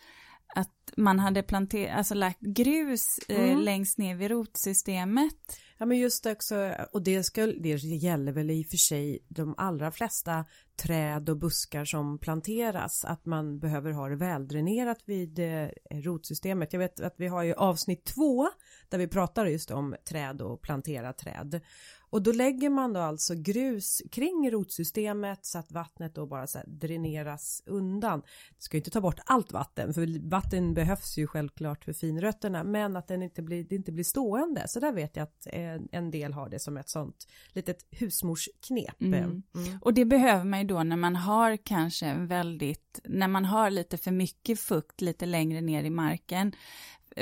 att 0.56 0.94
man 0.98 1.20
hade 1.20 1.44
planterat, 1.44 1.98
alltså 1.98 2.14
lagt 2.14 2.42
grus 2.42 3.20
eh, 3.28 3.44
mm. 3.44 3.60
längst 3.60 3.98
ner 3.98 4.16
vid 4.16 4.32
rotsystemet. 4.32 5.60
Ja 5.82 5.86
men 5.86 5.98
just 5.98 6.24
det 6.24 6.32
också, 6.32 6.76
och 6.92 7.04
det, 7.04 7.24
ska, 7.24 7.46
det 7.46 7.70
gäller 7.70 8.32
väl 8.32 8.52
i 8.52 8.64
och 8.64 8.68
för 8.68 8.78
sig 8.78 9.20
de 9.28 9.56
allra 9.58 9.92
flesta 9.92 10.46
träd 10.76 11.30
och 11.30 11.38
buskar 11.38 11.86
som 11.86 12.20
planteras, 12.20 13.06
att 13.06 13.26
man 13.26 13.60
behöver 13.60 13.92
ha 13.92 14.10
det 14.10 14.16
väldränerat 14.16 14.98
vid 15.06 15.40
eh, 15.40 15.68
rotsystemet. 15.92 16.74
Jag 16.74 16.80
vet 16.80 17.00
att 17.00 17.16
vi 17.18 17.28
har 17.28 17.44
ju 17.44 17.54
avsnitt 17.54 18.06
två 18.06 18.50
där 18.90 18.98
vi 18.98 19.08
pratar 19.08 19.46
just 19.46 19.72
om 19.72 19.96
träd 20.10 20.42
och 20.42 20.62
plantera 20.62 21.14
träd. 21.14 21.62
Och 22.10 22.22
då 22.22 22.32
lägger 22.32 22.70
man 22.70 22.94
då 22.94 23.00
alltså 23.00 23.34
grus 23.36 24.02
kring 24.12 24.52
rotsystemet 24.52 25.46
så 25.46 25.60
att 25.60 25.72
vattnet 25.72 26.16
då 26.16 26.26
bara 26.26 26.48
så 26.48 26.60
dräneras 26.68 27.64
undan. 27.66 28.20
Det 28.50 28.64
ska 28.64 28.78
ju 28.78 28.80
inte 28.80 28.92
ta 28.92 29.02
bort 29.02 29.20
allt 29.26 29.52
vatten 29.52 29.94
för 29.94 30.30
vatten 30.30 30.74
behövs 30.74 31.18
ju 31.18 31.28
självklart 31.28 31.86
för 31.86 31.94
finrötterna 31.94 32.64
men 32.64 32.96
att 32.96 33.08
den 33.08 33.24
inte 33.24 33.42
blir, 33.42 33.64
det 33.64 33.76
inte 33.76 33.92
blir 33.92 34.04
stående. 34.04 34.68
Så 34.68 34.80
där 34.80 34.92
vet 34.92 35.16
jag 35.16 35.24
att 35.24 35.48
en 35.92 36.12
del 36.12 36.34
har 36.34 36.50
det 36.50 36.60
som 36.60 36.78
ett 36.78 36.90
sånt 36.90 37.28
litet 37.54 37.86
husmorsknep. 37.92 39.02
Mm. 39.02 39.16
Mm. 39.16 39.44
Och 39.82 39.94
det 39.94 40.06
behöver 40.06 40.44
man 40.44 40.60
ju 40.60 40.68
då 40.68 40.84
när 40.84 40.98
man 40.98 41.16
har 41.16 41.58
kanske 41.58 42.14
väldigt, 42.14 43.00
när 43.04 43.28
man 43.28 43.46
har 43.46 43.70
lite 43.70 43.98
för 43.98 44.12
mycket 44.12 44.60
fukt 44.60 45.02
lite 45.02 45.26
längre 45.26 45.62
ner 45.62 45.84
i 45.84 45.90
marken 45.90 46.52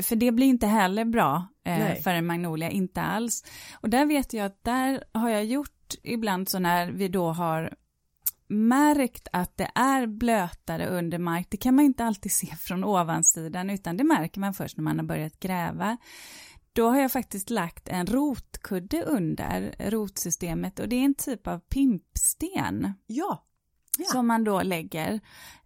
för 0.02 0.16
det 0.16 0.32
blir 0.32 0.48
inte 0.48 0.68
heller 0.68 1.06
bra 1.06 1.48
eh, 1.64 1.96
för 1.96 2.14
en 2.14 2.26
magnolia, 2.26 2.70
inte 2.70 3.02
alls. 3.02 3.44
Och 3.74 3.90
där 3.90 4.06
vet 4.06 4.34
jag 4.34 4.46
att 4.46 4.64
där 4.64 5.04
har 5.12 5.30
jag 5.30 5.46
gjort 5.46 5.94
ibland 6.04 6.50
så 6.50 6.60
när 6.60 6.92
vi 6.92 7.08
då 7.08 7.32
har 7.32 7.74
märkt 8.48 9.28
att 9.34 9.58
det 9.58 9.72
är 9.76 10.08
blötare 10.08 10.88
under 10.88 11.18
mark, 11.18 11.48
det 11.50 11.58
kan 11.58 11.76
man 11.76 11.86
inte 11.86 12.06
alltid 12.06 12.32
se 12.32 12.48
från 12.60 12.84
ovansidan 12.84 13.70
utan 13.70 13.98
det 13.98 14.04
märker 14.04 14.40
man 14.40 14.54
först 14.54 14.78
när 14.78 14.84
man 14.84 15.00
har 15.00 15.06
börjat 15.06 15.40
gräva. 15.40 15.98
Då 16.74 16.90
har 16.90 17.00
jag 17.00 17.12
faktiskt 17.12 17.50
lagt 17.50 17.88
en 17.88 18.06
rotkudde 18.08 19.04
under 19.04 19.76
rotsystemet 19.80 20.80
och 20.80 20.90
det 20.90 20.96
är 20.96 21.06
en 21.06 21.16
typ 21.16 21.48
av 21.48 21.60
pimpsten. 21.60 22.94
Ja, 23.08 23.47
Ja. 23.98 24.06
som 24.06 24.28
man 24.28 24.44
då 24.44 24.62
lägger. 24.62 25.20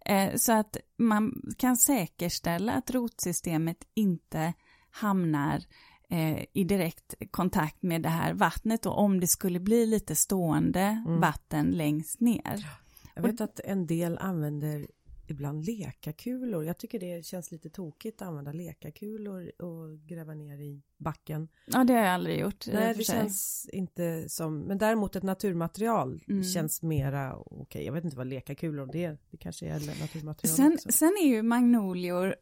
Eh, 0.04 0.34
så 0.36 0.52
att 0.52 0.76
man 0.96 1.42
kan 1.58 1.76
säkerställa 1.76 2.72
att 2.72 2.90
rotsystemet 2.90 3.78
inte 3.94 4.52
hamnar 4.90 5.62
eh, 6.10 6.44
i 6.52 6.64
direkt 6.64 7.14
kontakt 7.30 7.82
med 7.82 8.02
det 8.02 8.08
här 8.08 8.34
vattnet 8.34 8.86
och 8.86 8.98
om 8.98 9.20
det 9.20 9.28
skulle 9.28 9.60
bli 9.60 9.86
lite 9.86 10.16
stående 10.16 10.80
mm. 10.80 11.20
vatten 11.20 11.70
längst 11.70 12.20
ner. 12.20 12.66
Jag 13.14 13.22
vet 13.22 13.40
att 13.40 13.60
en 13.60 13.86
del 13.86 14.18
använder 14.18 14.86
ibland 15.32 15.64
lekakulor. 15.64 16.64
Jag 16.64 16.78
tycker 16.78 17.00
det 17.00 17.26
känns 17.26 17.52
lite 17.52 17.70
tokigt 17.70 18.22
att 18.22 18.28
använda 18.28 18.52
lekakulor 18.52 19.62
och 19.62 19.98
gräva 20.06 20.34
ner 20.34 20.58
i 20.58 20.82
backen. 20.96 21.48
Ja, 21.66 21.84
det 21.84 21.92
har 21.92 22.00
jag 22.00 22.14
aldrig 22.14 22.40
gjort. 22.40 22.66
Nej, 22.72 22.94
det 22.94 23.04
känns 23.04 23.68
inte 23.72 24.28
som, 24.28 24.58
men 24.60 24.78
däremot 24.78 25.16
ett 25.16 25.22
naturmaterial 25.22 26.24
mm. 26.28 26.44
känns 26.44 26.82
mera 26.82 27.36
okej. 27.36 27.56
Okay. 27.60 27.84
Jag 27.84 27.92
vet 27.92 28.04
inte 28.04 28.16
vad 28.16 28.26
lekakulor 28.26 28.88
det 28.92 29.04
är. 29.04 29.18
Det 29.30 29.36
kanske 29.36 29.66
är 29.66 30.00
naturmaterial 30.00 30.56
sen, 30.56 30.72
också. 30.72 30.92
Sen 30.92 31.12
är 31.22 31.26
ju 31.26 31.42
magnolior, 31.42 32.36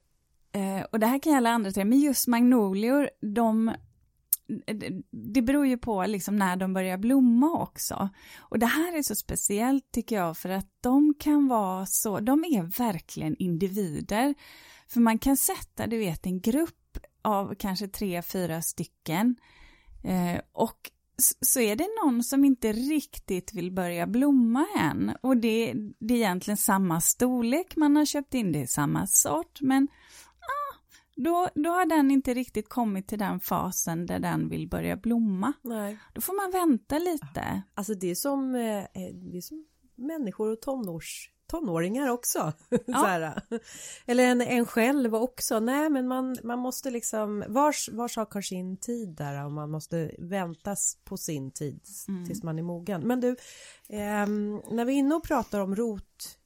eh, 0.53 0.83
och 0.93 1.01
det 1.01 1.07
här 1.07 1.19
kan 1.19 1.33
gälla 1.33 1.51
andra 1.51 1.73
träd, 1.73 1.87
men 1.87 2.01
just 2.01 2.27
magnolior, 2.27 3.11
de 3.21 3.75
det 5.11 5.43
beror 5.43 5.67
ju 5.67 5.79
på 5.79 6.07
liksom 6.07 6.37
när 6.37 6.57
de 6.57 6.73
börjar 6.75 6.99
blomma 6.99 7.53
också. 7.53 8.09
Och 8.39 8.59
det 8.59 8.67
här 8.67 8.99
är 8.99 9.03
så 9.03 9.15
speciellt 9.15 9.93
tycker 9.93 10.17
jag 10.17 10.37
för 10.37 10.49
att 10.49 10.69
de 10.81 11.15
kan 11.21 11.49
vara 11.49 11.87
så, 11.87 12.21
de 12.21 12.45
är 12.45 12.79
verkligen 12.79 13.37
individer. 13.37 14.35
För 14.89 15.01
man 15.01 15.19
kan 15.19 15.37
sätta, 15.37 15.87
du 15.87 15.99
vet, 15.99 16.27
en 16.27 16.41
grupp 16.41 16.99
av 17.23 17.55
kanske 17.55 17.89
tre, 17.89 18.23
fyra 18.23 18.63
stycken 18.63 19.37
eh, 20.05 20.41
och 20.53 20.91
så 21.41 21.61
är 21.61 21.77
det 21.77 21.89
någon 22.05 22.23
som 22.23 22.45
inte 22.45 22.73
riktigt 22.73 23.55
vill 23.55 23.73
börja 23.73 24.07
blomma 24.07 24.67
än 24.79 25.13
och 25.23 25.37
det, 25.37 25.75
det 25.99 26.15
är 26.15 26.19
egentligen 26.19 26.57
samma 26.57 27.01
storlek 27.01 27.77
man 27.77 27.97
har 27.97 28.05
köpt 28.05 28.35
in, 28.35 28.53
det 28.53 28.63
är 28.63 28.67
samma 28.67 29.07
sort 29.07 29.61
men 29.61 29.89
då, 31.25 31.49
då 31.55 31.71
har 31.71 31.87
den 31.87 32.11
inte 32.11 32.35
riktigt 32.35 32.69
kommit 32.69 33.09
till 33.09 33.19
den 33.19 33.41
fasen 33.41 34.07
där 34.07 34.19
den 34.19 34.49
vill 34.49 34.69
börja 34.69 34.97
blomma. 34.97 35.53
Nej. 35.63 35.99
Då 36.15 36.21
får 36.21 36.37
man 36.37 36.51
vänta 36.51 36.99
lite. 36.99 37.63
Alltså 37.75 37.95
det 37.95 38.11
är 38.11 38.15
som, 38.15 38.55
eh, 38.55 38.79
eh, 38.79 39.15
det 39.15 39.37
är 39.37 39.41
som 39.41 39.67
människor 39.97 40.53
och 40.53 40.61
tonårs 40.61 41.31
tonåringar 41.51 42.09
också. 42.09 42.53
Ja. 42.87 43.35
Eller 44.07 44.25
en, 44.25 44.41
en 44.41 44.67
själv 44.67 45.15
också. 45.15 45.61
Nej 45.61 45.91
men 45.91 46.09
man, 46.09 46.37
man 46.43 46.59
måste 46.59 46.91
liksom, 46.91 47.45
vars, 47.49 47.89
var 47.93 48.09
sak 48.09 48.33
har 48.33 48.43
sin 48.43 48.77
tid 48.77 49.09
där 49.09 49.45
och 49.45 49.53
man 49.53 49.71
måste 49.71 50.11
väntas 50.19 50.99
på 51.05 51.17
sin 51.17 51.51
tid 51.51 51.81
mm. 52.09 52.27
tills 52.27 52.43
man 52.43 52.59
är 52.59 52.63
mogen. 52.63 53.07
Men 53.07 53.21
du, 53.21 53.29
eh, 53.89 54.27
när 54.71 54.85
vi 54.85 54.93
är 54.93 54.97
inne 54.97 55.15
och 55.15 55.25
pratar 55.25 55.61
om 55.61 55.77
rot, 55.77 56.39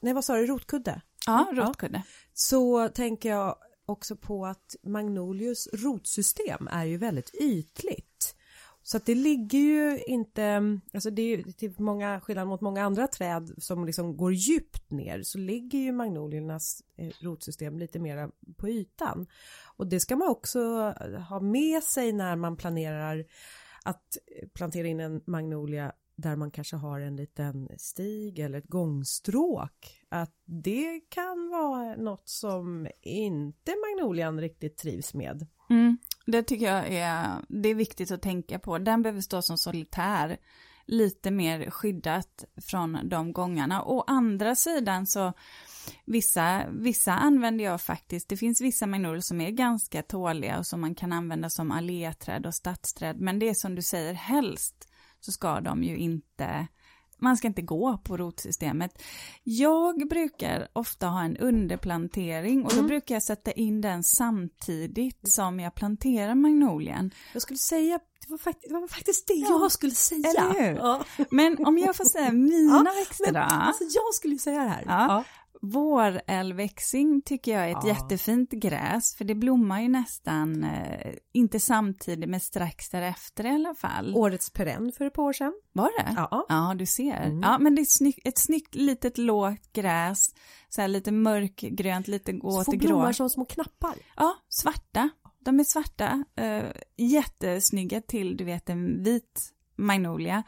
nej 0.00 0.14
vad 0.14 0.24
sa 0.24 0.36
du, 0.36 0.46
rotkudde? 0.46 1.00
Ja, 1.26 1.48
rotkudde. 1.52 1.96
Ja. 1.96 2.02
Så 2.32 2.88
tänker 2.88 3.28
jag 3.28 3.56
också 3.92 4.16
på 4.16 4.46
att 4.46 4.76
Magnolius 4.82 5.68
rotsystem 5.72 6.68
är 6.68 6.84
ju 6.84 6.96
väldigt 6.96 7.34
ytligt. 7.34 8.34
Så 8.84 8.96
att 8.96 9.06
det 9.06 9.14
ligger 9.14 9.58
ju 9.58 10.02
inte, 10.06 10.78
alltså 10.94 11.10
det 11.10 11.22
är 11.22 11.36
ju 11.36 11.42
till 11.42 11.74
många, 11.78 12.20
skillnad 12.20 12.48
mot 12.48 12.60
många 12.60 12.84
andra 12.84 13.06
träd 13.06 13.54
som 13.58 13.84
liksom 13.84 14.16
går 14.16 14.32
djupt 14.32 14.90
ner 14.90 15.22
så 15.22 15.38
ligger 15.38 15.78
ju 15.78 15.92
magnoliernas 15.92 16.82
eh, 16.96 17.10
rotsystem 17.20 17.78
lite 17.78 17.98
mer 17.98 18.30
på 18.56 18.68
ytan. 18.68 19.26
Och 19.76 19.86
det 19.86 20.00
ska 20.00 20.16
man 20.16 20.28
också 20.28 20.94
eh, 21.00 21.20
ha 21.20 21.40
med 21.40 21.82
sig 21.82 22.12
när 22.12 22.36
man 22.36 22.56
planerar 22.56 23.24
att 23.84 24.16
eh, 24.36 24.48
plantera 24.48 24.86
in 24.86 25.00
en 25.00 25.22
magnolia 25.26 25.92
där 26.16 26.36
man 26.36 26.50
kanske 26.50 26.76
har 26.76 27.00
en 27.00 27.16
liten 27.16 27.68
stig 27.76 28.38
eller 28.38 28.58
ett 28.58 28.68
gångstråk 28.68 30.00
att 30.08 30.34
det 30.44 31.00
kan 31.08 31.50
vara 31.50 31.96
något 31.96 32.28
som 32.28 32.88
inte 33.02 33.74
magnolian 33.88 34.40
riktigt 34.40 34.76
trivs 34.76 35.14
med. 35.14 35.46
Mm, 35.70 35.98
det 36.26 36.42
tycker 36.42 36.66
jag 36.66 36.88
är, 36.88 37.28
det 37.48 37.68
är 37.68 37.74
viktigt 37.74 38.10
att 38.10 38.22
tänka 38.22 38.58
på. 38.58 38.78
Den 38.78 39.02
behöver 39.02 39.20
stå 39.20 39.42
som 39.42 39.58
solitär, 39.58 40.36
lite 40.86 41.30
mer 41.30 41.70
skyddat 41.70 42.44
från 42.56 42.98
de 43.08 43.32
gångarna. 43.32 43.84
Å 43.84 44.04
andra 44.06 44.54
sidan 44.54 45.06
så 45.06 45.32
Vissa, 46.04 46.64
vissa 46.70 47.12
använder 47.12 47.64
jag 47.64 47.80
faktiskt, 47.80 48.28
det 48.28 48.36
finns 48.36 48.60
vissa 48.60 48.86
magnolior 48.86 49.20
som 49.20 49.40
är 49.40 49.50
ganska 49.50 50.02
tåliga 50.02 50.58
och 50.58 50.66
som 50.66 50.80
man 50.80 50.94
kan 50.94 51.12
använda 51.12 51.50
som 51.50 51.70
alléträd 51.70 52.46
och 52.46 52.54
stadsträd, 52.54 53.20
men 53.20 53.38
det 53.38 53.48
är 53.48 53.54
som 53.54 53.74
du 53.74 53.82
säger, 53.82 54.14
helst 54.14 54.91
så 55.24 55.32
ska 55.32 55.60
de 55.60 55.84
ju 55.84 55.96
inte 55.96 56.68
man 57.22 57.36
ska 57.36 57.48
inte 57.48 57.62
gå 57.62 57.98
på 57.98 58.16
rotsystemet. 58.16 59.02
Jag 59.42 60.08
brukar 60.08 60.68
ofta 60.72 61.06
ha 61.06 61.22
en 61.24 61.36
underplantering 61.36 62.64
och 62.64 62.70
då 62.70 62.78
mm. 62.78 62.86
brukar 62.86 63.14
jag 63.14 63.22
sätta 63.22 63.52
in 63.52 63.80
den 63.80 64.02
samtidigt 64.02 65.32
som 65.32 65.60
jag 65.60 65.74
planterar 65.74 66.34
magnolien. 66.34 67.10
Jag 67.32 67.42
skulle 67.42 67.58
säga, 67.58 67.98
det 68.20 68.30
var 68.30 68.38
faktiskt 68.38 68.68
det, 68.68 68.74
var 68.74 68.88
faktiskt 68.88 69.26
det 69.26 69.34
ja. 69.34 69.48
jag 69.48 69.72
skulle 69.72 69.92
säga. 69.92 70.28
Eller 70.28 70.60
hur? 70.60 70.76
Ja. 70.76 71.04
Men 71.30 71.66
om 71.66 71.78
jag 71.78 71.96
får 71.96 72.04
säga 72.04 72.32
mina 72.32 72.84
ja, 72.86 72.92
växter 72.98 73.32
då? 73.32 73.40
Alltså 73.40 73.84
jag 73.84 74.14
skulle 74.14 74.38
säga 74.38 74.62
det 74.62 74.68
här. 74.68 74.84
Ja. 74.86 75.24
Vårälväxing 75.60 77.22
tycker 77.22 77.52
jag 77.52 77.70
är 77.70 77.70
ett 77.70 77.84
ja. 77.84 77.88
jättefint 77.88 78.50
gräs 78.50 79.14
för 79.16 79.24
det 79.24 79.34
blommar 79.34 79.80
ju 79.80 79.88
nästan, 79.88 80.64
eh, 80.64 81.14
inte 81.32 81.60
samtidigt 81.60 82.28
men 82.28 82.40
strax 82.40 82.90
därefter 82.90 83.46
i 83.46 83.48
alla 83.48 83.74
fall. 83.74 84.14
Årets 84.16 84.50
perenn 84.50 84.92
för 84.92 85.04
ett 85.04 85.12
par 85.12 85.22
år 85.22 85.32
sedan. 85.32 85.52
Var 85.72 85.90
det? 85.98 86.12
Ja. 86.16 86.46
Ja, 86.48 86.74
du 86.78 86.86
ser. 86.86 87.16
Mm. 87.16 87.40
Ja, 87.40 87.58
men 87.58 87.74
det 87.74 87.82
är 87.82 87.84
snygg, 87.84 88.20
ett 88.24 88.38
snyggt 88.38 88.74
litet 88.74 89.18
lågt 89.18 89.72
gräs, 89.72 90.34
så 90.68 90.80
här 90.80 90.88
lite 90.88 91.12
mörkgrönt, 91.12 92.08
lite 92.08 92.32
åt 92.42 92.66
det 92.70 92.76
grå. 92.76 92.88
blommar 92.88 93.12
som 93.12 93.30
små 93.30 93.44
knappar. 93.44 93.94
Ja, 94.16 94.36
svarta. 94.48 95.10
De 95.38 95.60
är 95.60 95.64
svarta, 95.64 96.24
eh, 96.36 96.64
jättesnygga 96.96 98.00
till 98.00 98.36
du 98.36 98.44
vet 98.44 98.68
en 98.68 99.02
vit 99.02 99.52
magnolia. 99.76 100.42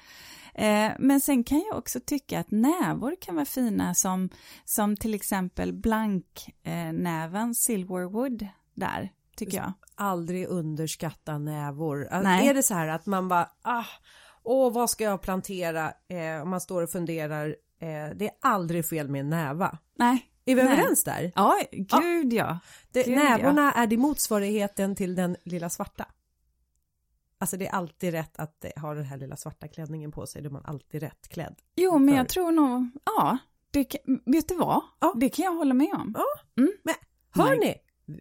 Eh, 0.55 0.93
men 0.99 1.21
sen 1.21 1.45
kan 1.45 1.63
jag 1.71 1.79
också 1.79 2.01
tycka 2.01 2.41
att 2.41 2.51
nävor 2.51 3.17
kan 3.21 3.35
vara 3.35 3.45
fina 3.45 3.95
som, 3.95 4.29
som 4.65 4.97
till 4.97 5.15
exempel 5.15 5.73
blanknäven 5.73 7.55
Silverwood 7.55 8.49
där, 8.75 9.13
tycker 9.37 9.57
jag. 9.57 9.73
Aldrig 9.95 10.47
underskatta 10.49 11.39
nävor. 11.39 12.09
Alltså, 12.11 12.29
Nej. 12.29 12.49
Är 12.49 12.55
det 12.55 12.63
så 12.63 12.75
här 12.75 12.89
att 12.89 13.07
man 13.07 13.29
bara, 13.29 13.49
ah, 13.63 13.85
åh 14.43 14.73
vad 14.73 14.91
ska 14.91 15.05
jag 15.05 15.23
plantera? 15.23 15.93
Eh, 16.09 16.43
om 16.43 16.51
man 16.51 16.61
står 16.61 16.83
och 16.83 16.91
funderar, 16.91 17.49
eh, 17.81 18.17
det 18.17 18.25
är 18.25 18.33
aldrig 18.41 18.89
fel 18.89 19.09
med 19.09 19.21
en 19.21 19.31
näva. 19.31 19.79
Nej. 19.99 20.31
Är 20.47 20.55
vi 20.55 20.63
Nej. 20.63 20.73
överens 20.73 21.05
där? 21.05 21.33
Ja, 21.35 21.59
gud 21.73 22.33
ja. 22.33 22.47
ja. 22.47 22.59
Det, 22.93 23.03
gud, 23.03 23.17
nävorna 23.17 23.73
ja. 23.75 23.83
är 23.83 23.87
det 23.87 23.97
motsvarigheten 23.97 24.95
till 24.95 25.15
den 25.15 25.37
lilla 25.45 25.71
svarta. 25.71 26.07
Alltså 27.45 27.57
det 27.57 27.67
är 27.67 27.73
alltid 27.73 28.13
rätt 28.13 28.39
att 28.39 28.65
ha 28.77 28.95
den 28.95 29.05
här 29.05 29.17
lilla 29.17 29.37
svarta 29.37 29.69
klänningen 29.69 30.13
på 30.13 30.27
sig, 30.27 30.43
då 30.43 30.49
är 30.49 30.53
man 30.53 30.65
alltid 30.65 31.03
rätt 31.03 31.29
klädd. 31.29 31.55
Jo, 31.77 31.99
men 31.99 32.15
jag 32.15 32.29
tror 32.29 32.53
nog, 32.53 32.91
ja, 33.05 33.39
det, 33.71 33.97
vet 34.27 34.49
du 34.49 34.57
vad? 34.57 34.81
Ja. 35.01 35.15
Det 35.17 35.29
kan 35.29 35.45
jag 35.45 35.53
hålla 35.53 35.75
med 35.75 35.93
om. 35.93 36.15
Ja, 36.17 36.25
mm. 36.63 36.73
men 36.83 36.95
hör 37.35 37.57
ni? 37.57 37.75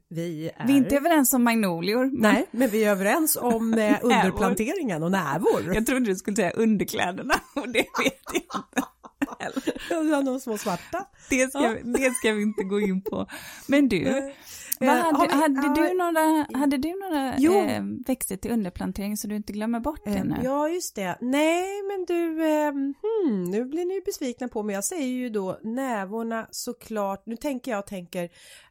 Vi 0.09 0.51
är... 0.55 0.67
Vi 0.67 0.73
är 0.73 0.77
inte 0.77 0.95
överens 0.95 1.33
om 1.33 1.43
magnolior. 1.43 2.05
Men... 2.05 2.33
Nej, 2.33 2.45
men 2.51 2.69
vi 2.69 2.83
är 2.83 2.91
överens 2.91 3.35
om 3.35 3.73
eh, 3.73 3.97
underplanteringen 4.01 5.03
och 5.03 5.11
nävor. 5.11 5.75
Jag 5.75 5.85
trodde 5.85 6.05
du 6.05 6.15
skulle 6.15 6.35
säga 6.35 6.51
underkläderna 6.51 7.33
och 7.55 7.69
det 7.69 7.79
vet 7.79 8.21
jag 8.25 8.35
inte. 8.35 8.87
Har 9.29 10.23
de 10.25 10.39
små 10.39 10.57
svarta. 10.57 11.05
Det 11.29 11.49
ska, 11.49 11.63
ja. 11.63 11.75
det 11.83 12.13
ska 12.13 12.33
vi 12.33 12.41
inte 12.41 12.63
gå 12.63 12.79
in 12.79 13.01
på. 13.01 13.27
Men 13.67 13.89
du, 13.89 14.03
vad 14.79 14.89
hade, 14.89 15.33
hade, 15.33 15.73
du 15.75 15.93
några, 15.97 16.57
hade 16.59 16.77
du 16.77 16.99
några 16.99 17.35
eh, 17.35 17.83
växter 18.07 18.37
till 18.37 18.51
underplantering 18.51 19.17
så 19.17 19.27
du 19.27 19.35
inte 19.35 19.53
glömmer 19.53 19.79
bort 19.79 20.01
det 20.05 20.23
nu? 20.23 20.35
Ja, 20.43 20.69
just 20.69 20.95
det. 20.95 21.17
Nej, 21.21 21.83
men 21.83 22.05
du, 22.05 22.45
eh, 22.45 22.71
hmm, 22.71 23.43
nu 23.43 23.65
blir 23.65 23.85
ni 23.85 24.01
besvikna 24.05 24.47
på 24.47 24.63
mig. 24.63 24.75
Jag 24.75 24.85
säger 24.85 25.07
ju 25.07 25.29
då 25.29 25.59
nävorna 25.63 26.47
såklart. 26.51 27.25
Nu 27.25 27.35
tänker 27.35 27.71
jag 27.71 27.87
tänker, 27.87 28.23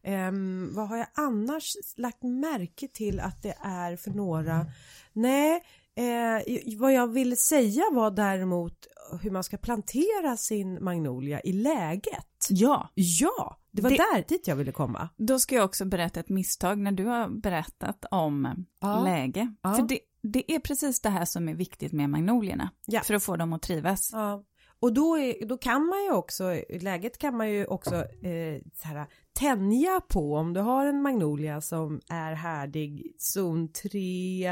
eh, 0.02 0.32
vad 0.70 0.88
har 0.88 0.96
jag 0.96 1.06
annars 1.14 1.76
lagt 1.96 2.22
märke 2.22 2.88
till 2.88 3.20
att 3.20 3.42
det 3.42 3.54
är 3.62 3.96
för 3.96 4.10
några? 4.10 4.66
Nej, 5.12 5.62
Eh, 5.94 6.76
vad 6.78 6.92
jag 6.92 7.12
ville 7.12 7.36
säga 7.36 7.82
var 7.92 8.10
däremot 8.10 8.86
hur 9.20 9.30
man 9.30 9.44
ska 9.44 9.56
plantera 9.56 10.36
sin 10.36 10.84
magnolia 10.84 11.40
i 11.40 11.52
läget. 11.52 12.26
Ja. 12.48 12.88
Ja, 12.94 13.58
det 13.70 13.82
var 13.82 13.90
det, 13.90 13.96
där 13.96 14.24
dit 14.28 14.48
jag 14.48 14.56
ville 14.56 14.72
komma. 14.72 15.08
Då 15.16 15.38
ska 15.38 15.54
jag 15.54 15.64
också 15.64 15.84
berätta 15.84 16.20
ett 16.20 16.28
misstag 16.28 16.78
när 16.78 16.92
du 16.92 17.04
har 17.04 17.28
berättat 17.28 18.04
om 18.10 18.66
ja. 18.80 19.04
läge. 19.04 19.54
Ja. 19.62 19.74
För 19.74 19.82
det, 19.82 19.98
det 20.22 20.54
är 20.54 20.58
precis 20.58 21.00
det 21.00 21.08
här 21.08 21.24
som 21.24 21.48
är 21.48 21.54
viktigt 21.54 21.92
med 21.92 22.10
magnolierna. 22.10 22.70
Ja. 22.86 23.00
För 23.00 23.14
att 23.14 23.22
få 23.22 23.36
dem 23.36 23.52
att 23.52 23.62
trivas. 23.62 24.10
Ja. 24.12 24.44
Och 24.82 24.92
då, 24.92 25.18
är, 25.18 25.46
då 25.46 25.58
kan 25.58 25.86
man 25.86 26.04
ju 26.04 26.10
också, 26.10 26.62
läget 26.68 27.18
kan 27.18 27.36
man 27.36 27.50
ju 27.50 27.64
också 27.64 27.94
eh, 27.96 28.60
så 28.74 28.88
här, 28.88 29.06
tänja 29.32 30.00
på. 30.08 30.34
Om 30.34 30.52
du 30.52 30.60
har 30.60 30.86
en 30.86 31.02
magnolia 31.02 31.60
som 31.60 32.00
är 32.08 32.32
härdig 32.32 33.14
zon 33.18 33.72
3 33.72 34.46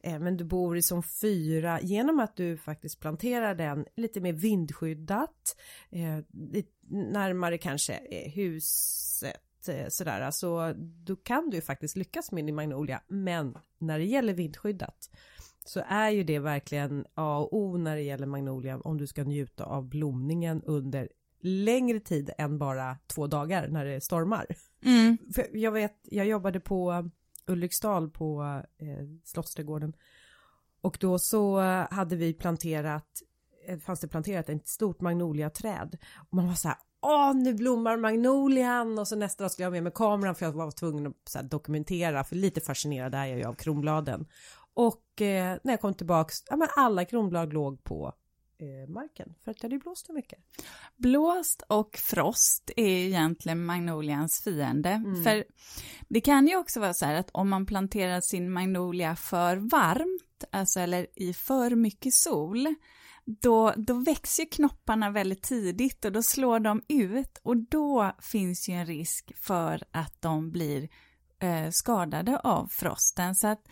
eh, 0.00 0.18
men 0.18 0.36
du 0.36 0.44
bor 0.44 0.76
i 0.76 0.82
zon 0.82 1.02
4 1.02 1.80
genom 1.80 2.20
att 2.20 2.36
du 2.36 2.56
faktiskt 2.56 3.00
planterar 3.00 3.54
den 3.54 3.86
lite 3.96 4.20
mer 4.20 4.32
vindskyddat 4.32 5.56
eh, 5.90 6.18
närmare 6.90 7.58
kanske 7.58 7.92
eh, 7.92 8.32
huset 8.32 9.68
eh, 9.68 9.86
sådär 9.88 10.30
så 10.30 10.74
då 10.76 11.16
kan 11.16 11.50
du 11.50 11.56
ju 11.56 11.62
faktiskt 11.62 11.96
lyckas 11.96 12.32
med 12.32 12.46
din 12.46 12.54
magnolia. 12.54 13.02
Men 13.08 13.58
när 13.78 13.98
det 13.98 14.04
gäller 14.04 14.34
vindskyddat 14.34 15.10
så 15.64 15.82
är 15.88 16.10
ju 16.10 16.24
det 16.24 16.38
verkligen 16.38 17.04
A 17.14 17.38
och 17.38 17.56
O 17.56 17.76
när 17.76 17.96
det 17.96 18.02
gäller 18.02 18.26
magnolian 18.26 18.80
om 18.84 18.98
du 18.98 19.06
ska 19.06 19.24
njuta 19.24 19.64
av 19.64 19.88
blomningen 19.88 20.62
under 20.62 21.08
längre 21.40 22.00
tid 22.00 22.30
än 22.38 22.58
bara 22.58 22.96
två 23.06 23.26
dagar 23.26 23.68
när 23.68 23.84
det 23.84 24.00
stormar. 24.00 24.46
Mm. 24.84 25.18
Jag 25.52 25.72
vet, 25.72 25.98
jag 26.02 26.26
jobbade 26.26 26.60
på 26.60 27.10
Ulriksdal 27.46 28.10
på 28.10 28.62
eh, 28.78 29.06
Slottsträdgården 29.24 29.92
och 30.80 30.96
då 31.00 31.18
så 31.18 31.60
hade 31.90 32.16
vi 32.16 32.34
planterat, 32.34 33.06
eh, 33.66 33.78
fanns 33.78 34.00
det 34.00 34.08
planterat 34.08 34.48
ett 34.48 34.68
stort 34.68 35.00
magnoliaträd 35.00 35.98
och 36.28 36.34
man 36.34 36.46
var 36.46 36.54
så 36.54 36.68
här 36.68 36.78
Åh, 37.02 37.34
nu 37.34 37.54
blommar 37.54 37.96
magnolian 37.96 38.98
och 38.98 39.08
så 39.08 39.16
nästa 39.16 39.44
dag 39.44 39.50
skulle 39.50 39.64
jag 39.64 39.70
ha 39.70 39.72
med 39.72 39.82
mig 39.82 39.92
kameran 39.94 40.34
för 40.34 40.46
jag 40.46 40.52
var 40.52 40.70
tvungen 40.70 41.06
att 41.06 41.28
så 41.28 41.42
dokumentera 41.42 42.24
för 42.24 42.36
lite 42.36 42.60
fascinerad 42.60 43.14
är 43.14 43.26
jag 43.26 43.38
ju 43.38 43.44
av 43.44 43.54
kronbladen. 43.54 44.26
Och 44.80 45.22
eh, 45.22 45.58
när 45.62 45.72
jag 45.72 45.80
kom 45.80 45.94
tillbaks, 45.94 46.36
ja 46.46 46.56
men 46.56 46.68
alla 46.76 47.04
kronblad 47.04 47.52
låg 47.52 47.84
på 47.84 48.14
eh, 48.58 48.90
marken 48.90 49.34
för 49.44 49.50
att 49.50 49.56
det 49.60 49.64
hade 49.64 49.78
blåst 49.78 50.06
för 50.06 50.14
mycket. 50.14 50.38
Blåst 50.96 51.62
och 51.68 51.96
frost 51.96 52.70
är 52.76 52.88
egentligen 52.88 53.64
magnolians 53.64 54.40
fiende. 54.44 54.90
Mm. 54.90 55.24
För 55.24 55.44
det 56.08 56.20
kan 56.20 56.46
ju 56.46 56.56
också 56.56 56.80
vara 56.80 56.94
så 56.94 57.06
här 57.06 57.14
att 57.14 57.30
om 57.30 57.48
man 57.48 57.66
planterar 57.66 58.20
sin 58.20 58.52
magnolia 58.52 59.16
för 59.16 59.56
varmt, 59.56 60.44
alltså 60.50 60.80
eller 60.80 61.06
i 61.16 61.34
för 61.34 61.74
mycket 61.74 62.14
sol, 62.14 62.74
då, 63.24 63.74
då 63.76 63.94
växer 63.94 64.52
knopparna 64.52 65.10
väldigt 65.10 65.42
tidigt 65.42 66.04
och 66.04 66.12
då 66.12 66.22
slår 66.22 66.60
de 66.60 66.82
ut 66.88 67.38
och 67.42 67.56
då 67.56 68.12
finns 68.22 68.68
ju 68.68 68.74
en 68.74 68.86
risk 68.86 69.32
för 69.36 69.84
att 69.90 70.22
de 70.22 70.50
blir 70.50 70.88
eh, 71.40 71.70
skadade 71.70 72.38
av 72.38 72.66
frosten. 72.66 73.34
Så 73.34 73.46
att 73.46 73.62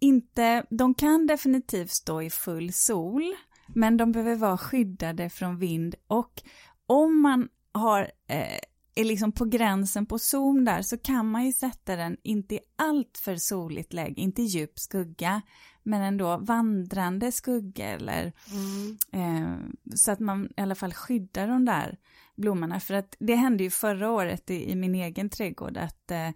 inte, 0.00 0.64
de 0.70 0.94
kan 0.94 1.26
definitivt 1.26 1.90
stå 1.90 2.22
i 2.22 2.30
full 2.30 2.72
sol, 2.72 3.34
men 3.74 3.96
de 3.96 4.12
behöver 4.12 4.36
vara 4.36 4.58
skyddade 4.58 5.30
från 5.30 5.58
vind 5.58 5.94
och 6.06 6.42
om 6.86 7.22
man 7.22 7.48
har, 7.72 8.00
eh, 8.26 8.58
är 8.94 9.04
liksom 9.04 9.32
på 9.32 9.44
gränsen 9.44 10.06
på 10.06 10.18
zon 10.18 10.64
där 10.64 10.82
så 10.82 10.98
kan 10.98 11.30
man 11.30 11.46
ju 11.46 11.52
sätta 11.52 11.96
den 11.96 12.16
inte 12.22 12.54
i 12.54 12.60
allt 12.76 13.18
för 13.18 13.36
soligt 13.36 13.92
läge, 13.92 14.20
inte 14.20 14.42
djup 14.42 14.78
skugga, 14.78 15.42
men 15.82 16.02
ändå 16.02 16.36
vandrande 16.36 17.32
skugga 17.32 17.86
eller 17.86 18.32
mm. 18.52 18.98
eh, 19.12 19.58
så 19.94 20.12
att 20.12 20.20
man 20.20 20.48
i 20.56 20.60
alla 20.60 20.74
fall 20.74 20.94
skyddar 20.94 21.48
de 21.48 21.64
där 21.64 21.98
blommorna. 22.38 22.80
För 22.80 22.94
att 22.94 23.16
det 23.18 23.34
hände 23.34 23.64
ju 23.64 23.70
förra 23.70 24.10
året 24.10 24.50
i, 24.50 24.70
i 24.70 24.74
min 24.74 24.94
egen 24.94 25.30
trädgård 25.30 25.76
att 25.76 26.10
eh, 26.10 26.30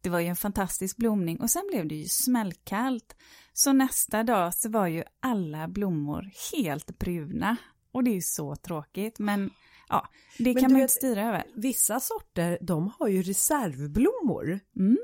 det 0.00 0.10
var 0.10 0.20
ju 0.20 0.26
en 0.26 0.36
fantastisk 0.36 0.96
blomning 0.96 1.40
och 1.40 1.50
sen 1.50 1.62
blev 1.70 1.88
det 1.88 1.94
ju 1.94 2.08
smällkallt. 2.08 3.16
Så 3.52 3.72
nästa 3.72 4.22
dag 4.22 4.54
så 4.54 4.68
var 4.68 4.86
ju 4.86 5.04
alla 5.20 5.68
blommor 5.68 6.30
helt 6.52 6.98
bruna 6.98 7.56
och 7.92 8.04
det 8.04 8.10
är 8.10 8.14
ju 8.14 8.22
så 8.22 8.56
tråkigt 8.56 9.18
men 9.18 9.50
ja, 9.88 10.08
det 10.38 10.54
men 10.54 10.62
kan 10.62 10.72
man 10.72 10.78
ju 10.78 10.82
inte 10.82 10.94
styra 10.94 11.28
över. 11.28 11.44
Vissa 11.54 12.00
sorter 12.00 12.58
de 12.60 12.92
har 12.98 13.08
ju 13.08 13.22
reservblommor. 13.22 14.60
Mm. 14.76 14.98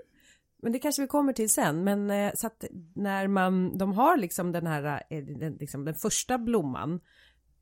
Men 0.62 0.72
det 0.72 0.78
kanske 0.78 1.02
vi 1.02 1.08
kommer 1.08 1.32
till 1.32 1.50
sen, 1.50 1.84
men 1.84 2.10
eh, 2.10 2.32
så 2.34 2.46
att 2.46 2.64
när 2.94 3.28
man, 3.28 3.78
de 3.78 3.92
har 3.92 4.16
liksom 4.16 4.52
den 4.52 4.66
här, 4.66 5.02
eh, 5.10 5.24
den, 5.24 5.52
liksom 5.52 5.84
den 5.84 5.94
första 5.94 6.38
blomman 6.38 7.00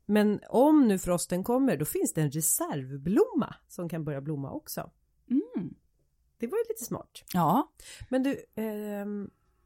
men 0.05 0.39
om 0.49 0.87
nu 0.87 0.99
frosten 0.99 1.43
kommer 1.43 1.77
då 1.77 1.85
finns 1.85 2.13
det 2.13 2.21
en 2.21 2.31
reservblomma 2.31 3.55
som 3.67 3.89
kan 3.89 4.03
börja 4.03 4.21
blomma 4.21 4.51
också. 4.51 4.91
Mm. 5.29 5.73
Det 6.37 6.47
var 6.47 6.57
ju 6.57 6.63
lite 6.69 6.83
smart. 6.83 7.23
Ja. 7.33 7.71
Men 8.09 8.23
du, 8.23 8.31
eh, 8.31 9.05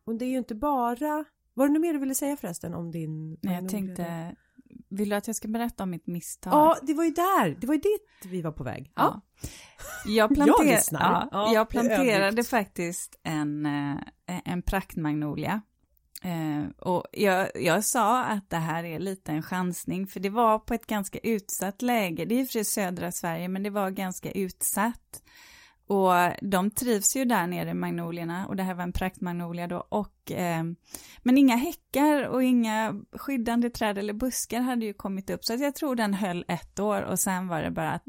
och 0.03 0.15
det 0.15 0.25
är 0.25 0.29
ju 0.29 0.37
inte 0.37 0.55
bara, 0.55 1.25
var 1.53 1.67
det 1.67 1.73
något 1.73 1.81
mer 1.81 1.93
du 1.93 1.99
ville 1.99 2.15
säga 2.15 2.37
förresten 2.37 2.73
om 2.73 2.91
din? 2.91 3.37
Nej, 3.41 3.55
jag 3.61 3.69
tänkte, 3.69 4.35
vill 4.89 5.09
du 5.09 5.15
att 5.15 5.27
jag 5.27 5.35
ska 5.35 5.47
berätta 5.47 5.83
om 5.83 5.89
mitt 5.89 6.07
misstag? 6.07 6.53
Ja, 6.53 6.77
det 6.81 6.93
var 6.93 7.03
ju 7.03 7.11
där, 7.11 7.57
det 7.59 7.67
var 7.67 7.73
ju 7.73 7.79
dit 7.79 8.07
vi 8.25 8.41
var 8.41 8.51
på 8.51 8.63
väg. 8.63 8.91
Ja. 8.95 9.21
Jag, 10.05 10.35
planter... 10.35 10.65
jag, 10.65 10.81
ja, 10.91 11.29
ja, 11.31 11.53
jag 11.53 11.69
planterade 11.69 12.43
faktiskt 12.43 13.19
en, 13.23 13.65
eh, 13.65 13.97
en 14.45 14.61
praktmagnolia 14.61 15.61
Eh, 16.23 16.69
och 16.77 17.03
jag, 17.11 17.51
jag 17.55 17.85
sa 17.85 18.23
att 18.23 18.49
det 18.49 18.57
här 18.57 18.83
är 18.83 18.99
lite 18.99 19.31
en 19.31 19.43
chansning, 19.43 20.07
för 20.07 20.19
det 20.19 20.29
var 20.29 20.59
på 20.59 20.73
ett 20.73 20.87
ganska 20.87 21.19
utsatt 21.19 21.81
läge. 21.81 22.25
Det 22.25 22.35
är 22.35 22.39
i 22.39 22.43
och 22.43 22.47
för 22.47 22.51
sig 22.51 22.65
södra 22.65 23.11
Sverige, 23.11 23.47
men 23.47 23.63
det 23.63 23.69
var 23.69 23.89
ganska 23.89 24.31
utsatt. 24.31 25.23
Och 25.87 26.13
de 26.41 26.71
trivs 26.71 27.15
ju 27.15 27.25
där 27.25 27.47
nere, 27.47 27.73
magnolierna, 27.73 28.47
och 28.47 28.55
det 28.55 28.63
här 28.63 28.73
var 28.73 28.83
en 28.83 28.93
praktmagnolia 28.93 29.67
då. 29.67 29.87
Och, 29.89 30.31
eh, 30.31 30.63
men 31.23 31.37
inga 31.37 31.55
häckar 31.55 32.23
och 32.23 32.43
inga 32.43 33.01
skyddande 33.11 33.69
träd 33.69 33.97
eller 33.97 34.13
buskar 34.13 34.61
hade 34.61 34.85
ju 34.85 34.93
kommit 34.93 35.29
upp, 35.29 35.45
så 35.45 35.53
jag 35.53 35.75
tror 35.75 35.95
den 35.95 36.13
höll 36.13 36.45
ett 36.47 36.79
år 36.79 37.01
och 37.01 37.19
sen 37.19 37.47
var 37.47 37.61
det 37.61 37.71
bara 37.71 37.99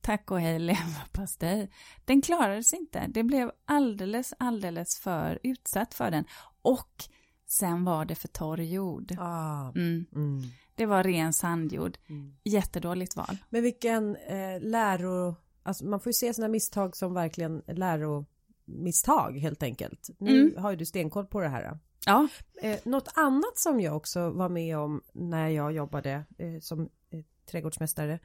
tack 0.00 0.30
och 0.30 0.40
hej 0.40 0.58
leverpastej. 0.58 1.70
Den 2.04 2.22
klarade 2.22 2.64
sig 2.64 2.78
inte, 2.78 3.06
det 3.08 3.22
blev 3.22 3.50
alldeles, 3.64 4.34
alldeles 4.38 5.00
för 5.02 5.38
utsatt 5.42 5.94
för 5.94 6.10
den. 6.10 6.24
Och 6.62 7.04
Sen 7.50 7.84
var 7.84 8.04
det 8.04 8.14
för 8.14 8.28
torr 8.28 8.60
jord. 8.60 9.16
Ah, 9.18 9.68
mm. 9.68 10.06
Mm. 10.14 10.42
Det 10.74 10.86
var 10.86 11.04
ren 11.04 11.32
sandjord. 11.32 11.98
Mm. 12.08 12.34
Jättedåligt 12.44 13.16
val. 13.16 13.36
Men 13.48 13.62
vilken 13.62 14.16
eh, 14.16 14.60
läro... 14.60 15.36
Alltså 15.62 15.84
man 15.84 16.00
får 16.00 16.10
ju 16.10 16.14
se 16.14 16.34
sådana 16.34 16.52
misstag 16.52 16.96
som 16.96 17.14
verkligen 17.14 17.62
läromisstag 17.66 19.38
helt 19.38 19.62
enkelt. 19.62 20.10
Nu 20.18 20.40
mm. 20.40 20.62
har 20.62 20.70
ju 20.70 20.76
du 20.76 20.86
stenkoll 20.86 21.26
på 21.26 21.40
det 21.40 21.48
här. 21.48 21.78
Ja. 22.06 22.28
Eh, 22.62 22.78
något 22.84 23.08
annat 23.14 23.58
som 23.58 23.80
jag 23.80 23.96
också 23.96 24.30
var 24.30 24.48
med 24.48 24.78
om 24.78 25.02
när 25.12 25.48
jag 25.48 25.72
jobbade 25.72 26.24
eh, 26.38 26.60
som 26.60 26.80
eh, 27.10 27.20
trädgårdsmästare 27.50 28.18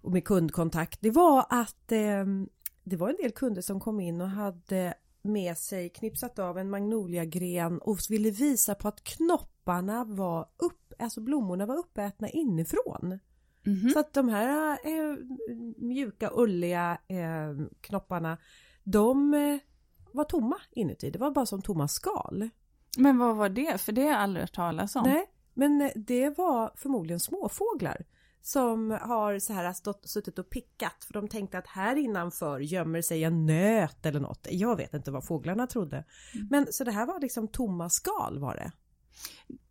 och 0.00 0.12
med 0.12 0.24
kundkontakt. 0.24 0.98
Det 1.02 1.10
var 1.10 1.46
att 1.50 1.92
eh, 1.92 2.24
det 2.84 2.96
var 2.96 3.08
en 3.08 3.16
del 3.16 3.32
kunder 3.32 3.62
som 3.62 3.80
kom 3.80 4.00
in 4.00 4.20
och 4.20 4.28
hade 4.28 4.94
med 5.26 5.58
sig 5.58 5.88
knipsat 5.88 6.38
av 6.38 6.58
en 6.58 6.70
magnoliagren 6.70 7.78
och 7.78 7.98
ville 8.08 8.30
visa 8.30 8.74
på 8.74 8.88
att 8.88 9.04
knopparna 9.04 10.04
var 10.04 10.48
upp, 10.56 10.92
alltså 10.98 11.20
blommorna 11.20 11.66
var 11.66 11.76
uppätna 11.76 12.28
inifrån. 12.28 13.18
Mm 13.66 13.78
-hmm. 13.78 13.88
Så 13.88 13.98
att 13.98 14.12
de 14.12 14.28
här 14.28 14.78
eh, 14.84 15.16
mjuka 15.76 16.30
ulliga 16.34 16.98
eh, 17.08 17.66
knopparna 17.80 18.38
de 18.84 19.34
eh, 19.34 19.58
var 20.12 20.24
tomma 20.24 20.56
inuti, 20.70 21.10
det 21.10 21.18
var 21.18 21.30
bara 21.30 21.46
som 21.46 21.62
tomma 21.62 21.88
skal. 21.88 22.48
Men 22.98 23.18
vad 23.18 23.36
var 23.36 23.48
det? 23.48 23.80
För 23.80 23.92
det 23.92 24.02
har 24.02 24.08
jag 24.08 24.20
aldrig 24.20 24.42
hört 24.42 24.54
talas 24.54 24.96
om. 24.96 25.02
Nej, 25.06 25.26
men 25.54 25.90
det 25.94 26.38
var 26.38 26.72
förmodligen 26.76 27.20
småfåglar 27.20 28.04
som 28.46 28.90
har 28.90 29.38
så 29.38 29.52
här 29.52 29.72
stått, 29.72 30.08
suttit 30.08 30.38
och 30.38 30.50
pickat 30.50 31.04
för 31.04 31.12
de 31.12 31.28
tänkte 31.28 31.58
att 31.58 31.66
här 31.66 31.96
innanför 31.96 32.60
gömmer 32.60 33.02
sig 33.02 33.24
en 33.24 33.46
nöt 33.46 34.06
eller 34.06 34.20
något. 34.20 34.46
Jag 34.50 34.76
vet 34.76 34.94
inte 34.94 35.10
vad 35.10 35.26
fåglarna 35.26 35.66
trodde. 35.66 36.04
Mm. 36.34 36.46
Men 36.50 36.66
så 36.70 36.84
det 36.84 36.92
här 36.92 37.06
var 37.06 37.20
liksom 37.20 37.48
tomma 37.48 37.90
skal 37.90 38.38
var 38.38 38.54
det. 38.54 38.72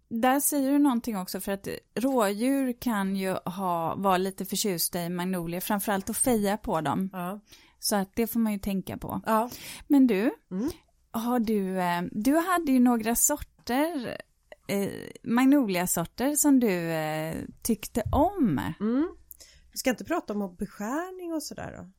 Där 0.09 0.39
säger 0.39 0.71
du 0.71 0.79
någonting 0.79 1.17
också 1.17 1.39
för 1.39 1.51
att 1.51 1.67
rådjur 1.95 2.73
kan 2.81 3.15
ju 3.15 3.33
ha, 3.33 3.95
vara 3.95 4.17
lite 4.17 4.45
förtjusta 4.45 5.01
i 5.01 5.09
magnolier, 5.09 5.59
framförallt 5.59 6.09
att 6.09 6.17
feja 6.17 6.57
på 6.57 6.81
dem. 6.81 7.09
Ja. 7.13 7.39
Så 7.79 7.95
att 7.95 8.15
det 8.15 8.27
får 8.27 8.39
man 8.39 8.53
ju 8.53 8.59
tänka 8.59 8.97
på. 8.97 9.21
Ja. 9.25 9.49
Men 9.87 10.07
du, 10.07 10.31
mm. 10.51 10.69
har 11.11 11.39
du, 11.39 11.79
eh, 11.79 12.01
du 12.11 12.35
hade 12.35 12.71
ju 12.71 12.79
några 12.79 13.15
sorter 13.15 14.21
eh, 14.67 14.89
magnoliasorter 15.23 16.35
som 16.35 16.59
du 16.59 16.91
eh, 16.91 17.35
tyckte 17.61 18.03
om. 18.11 18.61
Mm. 18.79 19.07
Vi 19.71 19.77
ska 19.77 19.89
inte 19.89 20.05
prata 20.05 20.33
om 20.33 20.55
beskärning 20.55 21.33
och 21.33 21.43
sådär 21.43 21.75
då? 21.77 21.91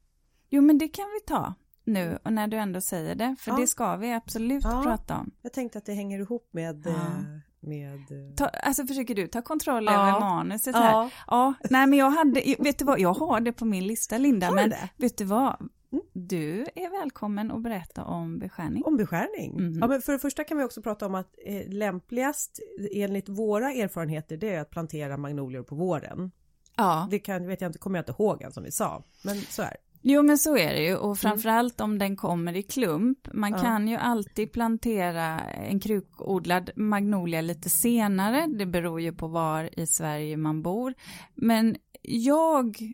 Jo 0.51 0.63
men 0.63 0.79
det 0.79 0.89
kan 0.89 1.07
vi 1.15 1.21
ta 1.27 1.55
nu 1.87 2.19
och 2.25 2.33
när 2.33 2.49
du 2.49 2.57
ändå 2.57 2.81
säger 2.81 3.15
det, 3.15 3.37
för 3.39 3.51
ja. 3.51 3.57
det 3.57 3.67
ska 3.67 3.97
vi 3.97 4.13
absolut 4.13 4.65
ja. 4.65 4.83
prata 4.83 5.17
om. 5.17 5.31
Jag 5.43 5.53
tänkte 5.53 5.79
att 5.79 5.87
det 5.87 5.93
hänger 5.93 6.19
ihop 6.19 6.49
med, 6.53 6.83
ja. 6.87 6.91
Eh, 6.91 7.69
med... 7.69 7.95
Eh, 7.95 8.35
ta, 8.37 8.47
alltså 8.47 8.87
försöker 8.87 9.15
du 9.15 9.27
ta 9.27 9.43
kontroll 9.43 9.89
över 9.89 10.21
manuset 10.21 10.75
här? 10.75 11.13
Ja. 11.27 11.55
Nej 11.71 11.87
men 11.87 11.99
jag 11.99 12.11
hade, 12.11 12.55
vet 12.59 12.79
du 12.79 12.85
vad, 12.85 13.01
jag 13.01 13.15
har 13.15 13.41
det 13.41 13.53
på 13.53 13.65
min 13.65 13.87
lista 13.87 14.19
Linda, 14.19 14.51
men 14.51 14.73
vet 14.97 15.19
du 15.19 15.25
vad, 15.25 15.69
Mm. 15.93 16.05
Du 16.13 16.61
är 16.61 17.01
välkommen 17.01 17.51
att 17.51 17.63
berätta 17.63 18.05
om 18.05 18.39
beskärning. 18.39 18.83
Om 18.85 18.97
beskärning? 18.97 19.59
Mm. 19.59 19.79
Ja, 19.81 19.87
men 19.87 20.03
för 20.03 20.13
det 20.13 20.19
första 20.19 20.45
kan 20.45 20.59
vi 20.59 20.65
också 20.65 20.83
prata 20.83 21.07
om 21.07 21.15
att 21.15 21.35
eh, 21.45 21.69
lämpligast 21.69 22.61
enligt 22.93 23.29
våra 23.29 23.73
erfarenheter 23.73 24.37
det 24.37 24.55
är 24.55 24.61
att 24.61 24.71
plantera 24.71 25.17
magnolior 25.17 25.63
på 25.63 25.75
våren. 25.75 26.31
Ja. 26.77 27.09
Det 27.11 27.19
kan, 27.19 27.47
vet 27.47 27.61
jag 27.61 27.69
inte, 27.69 27.79
kommer 27.79 27.99
jag 27.99 28.03
inte 28.03 28.23
ihåg 28.23 28.43
än 28.43 28.53
som 28.53 28.63
vi 28.63 28.73
sa, 28.73 29.05
men 29.25 29.37
så 29.37 29.63
är. 29.63 29.77
Jo 30.09 30.23
men 30.23 30.39
så 30.39 30.57
är 30.57 30.75
det 30.75 30.83
ju 30.83 30.97
och 30.97 31.19
framförallt 31.19 31.81
mm. 31.81 31.91
om 31.91 31.99
den 31.99 32.17
kommer 32.17 32.57
i 32.57 32.63
klump. 32.63 33.19
Man 33.33 33.51
ja. 33.51 33.59
kan 33.59 33.89
ju 33.89 33.97
alltid 33.97 34.53
plantera 34.53 35.41
en 35.41 35.81
krukodlad 35.81 36.71
magnolia 36.77 37.41
lite 37.41 37.71
senare, 37.71 38.47
det 38.47 38.67
beror 38.67 39.01
ju 39.01 39.13
på 39.13 39.29
var 39.29 39.81
i 39.81 39.87
Sverige 39.87 40.37
man 40.37 40.63
bor. 40.63 40.95
Men 41.35 41.77
jag 42.03 42.93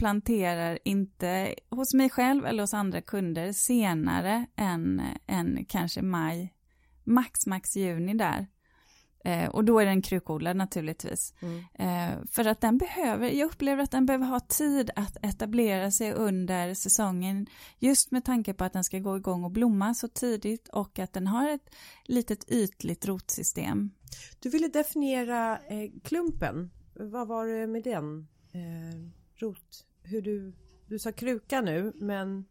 planterar 0.00 0.78
inte 0.84 1.54
hos 1.70 1.94
mig 1.94 2.10
själv 2.10 2.46
eller 2.46 2.62
hos 2.62 2.74
andra 2.74 3.00
kunder 3.00 3.52
senare 3.52 4.46
än, 4.56 5.02
än 5.26 5.64
kanske 5.64 6.02
maj, 6.02 6.54
max 7.04 7.46
max 7.46 7.76
juni 7.76 8.14
där. 8.14 8.46
Eh, 9.24 9.48
och 9.48 9.64
då 9.64 9.78
är 9.78 9.86
den 9.86 10.02
krukodlad 10.02 10.56
naturligtvis. 10.56 11.34
Mm. 11.40 11.58
Eh, 11.74 12.18
för 12.30 12.44
att 12.44 12.60
den 12.60 12.78
behöver, 12.78 13.30
jag 13.30 13.46
upplever 13.46 13.82
att 13.82 13.90
den 13.90 14.06
behöver 14.06 14.26
ha 14.26 14.40
tid 14.40 14.90
att 14.96 15.16
etablera 15.22 15.90
sig 15.90 16.12
under 16.12 16.74
säsongen. 16.74 17.46
Just 17.78 18.10
med 18.10 18.24
tanke 18.24 18.54
på 18.54 18.64
att 18.64 18.72
den 18.72 18.84
ska 18.84 18.98
gå 18.98 19.16
igång 19.16 19.44
och 19.44 19.50
blomma 19.50 19.94
så 19.94 20.08
tidigt 20.08 20.68
och 20.68 20.98
att 20.98 21.12
den 21.12 21.26
har 21.26 21.48
ett 21.48 21.74
litet 22.04 22.50
ytligt 22.50 23.06
rotsystem. 23.06 23.90
Du 24.38 24.50
ville 24.50 24.68
definiera 24.68 25.58
eh, 25.58 25.90
klumpen. 26.04 26.70
Vad 26.94 27.28
var 27.28 27.46
det 27.46 27.66
med 27.66 27.82
den? 27.82 28.28
Eh, 28.52 29.10
rot? 29.40 29.86
Hur 30.10 30.22
du, 30.22 30.52
du 30.86 30.98
sa 30.98 31.12
kruka 31.12 31.60
nu 31.60 31.92
men 31.94 32.44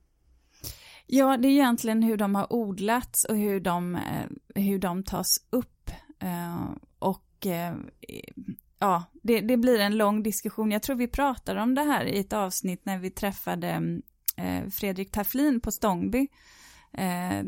Ja, 1.12 1.38
det 1.38 1.48
är 1.48 1.52
egentligen 1.52 2.04
hur 2.04 2.18
de 2.18 2.36
har 2.36 2.54
odlats 2.54 3.26
och 3.26 3.38
hur 3.38 3.60
de, 3.60 3.96
eh, 3.96 4.64
hur 4.64 4.80
de 4.80 5.04
tas 5.04 5.38
upp. 5.50 5.92
Eh, 6.20 6.70
och 7.00 7.48
eh, 7.48 7.76
ja, 8.80 9.04
det, 9.24 9.42
det, 9.42 9.58
blir 9.58 9.80
en 9.80 9.98
lång 9.98 10.24
diskussion. 10.24 10.72
Jag 10.72 10.84
tror 10.84 10.96
vi 10.96 11.08
pratade 11.08 11.62
om 11.62 11.76
det 11.76 11.82
här 11.82 12.06
i 12.06 12.20
ett 12.20 12.34
avsnitt 12.34 12.86
när 12.86 12.98
vi 12.98 13.10
träffade 13.10 14.00
Fredrik 14.72 15.12
Taflin 15.12 15.60
på 15.60 15.72
Stångby. 15.72 16.28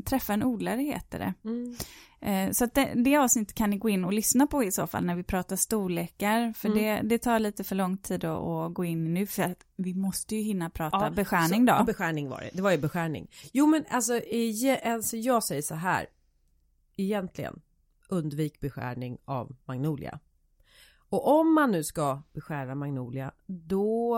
Träffa 0.06 0.34
en 0.34 0.44
odlare 0.44 0.82
heter 0.82 1.20
det. 1.20 1.34
Mm. 1.50 1.76
Eh, 2.22 2.52
så 2.52 2.64
att 2.64 2.74
det, 2.74 2.94
det 2.96 3.18
avsnittet 3.18 3.56
kan 3.56 3.70
ni 3.70 3.78
gå 3.78 3.90
in 3.90 4.06
och 4.06 4.14
lyssna 4.14 4.48
på 4.48 4.64
i 4.64 4.72
så 4.72 4.88
fall 4.88 5.06
när 5.06 5.16
vi 5.16 5.24
pratar 5.24 5.56
storlekar. 5.56 6.54
För 6.54 6.70
mm. 6.70 6.84
det, 6.84 7.10
det 7.10 7.18
tar 7.18 7.40
lite 7.40 7.64
för 7.64 7.76
lång 7.76 7.98
tid 7.98 8.26
att, 8.26 8.74
gå 8.74 8.86
in 8.86 9.14
nu 9.14 9.28
för 9.28 9.44
att 9.44 9.66
vi 9.76 9.94
måste 9.94 10.36
ju 10.36 10.42
hinna 10.42 10.70
prata 10.70 11.04
ja, 11.04 11.10
beskärning 11.10 11.66
då. 11.66 11.74
Ja, 11.74 11.84
beskärning 11.84 12.30
var 12.30 12.42
det. 12.42 12.50
Det 12.54 12.62
var 12.62 12.72
ju 12.72 12.78
beskärning. 12.78 13.32
Jo 13.54 13.68
men 13.68 13.86
alltså, 13.90 14.14
i, 14.14 14.80
alltså 14.84 15.18
jag 15.18 15.44
säger 15.44 15.62
så 15.62 15.76
här. 15.76 16.08
Egentligen 16.98 17.62
undvik 18.10 18.60
beskärning 18.60 19.18
av 19.26 19.56
magnolia. 19.66 20.20
Och 21.10 21.40
om 21.40 21.54
man 21.54 21.72
nu 21.72 21.84
ska 21.84 22.22
beskära 22.34 22.76
magnolia 22.76 23.32
då 23.48 24.18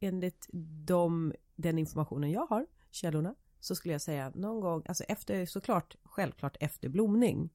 enligt 0.00 0.48
de, 0.86 1.32
den 1.56 1.78
informationen 1.78 2.30
jag 2.30 2.46
har, 2.46 2.66
källorna, 2.90 3.34
så 3.64 3.74
skulle 3.74 3.94
jag 3.94 4.00
säga 4.00 4.32
någon 4.34 4.60
gång, 4.60 4.82
alltså 4.88 5.04
efter 5.04 5.46
såklart, 5.46 5.96
självklart 6.04 6.56
efter 6.60 6.88
blomning. 6.88 7.50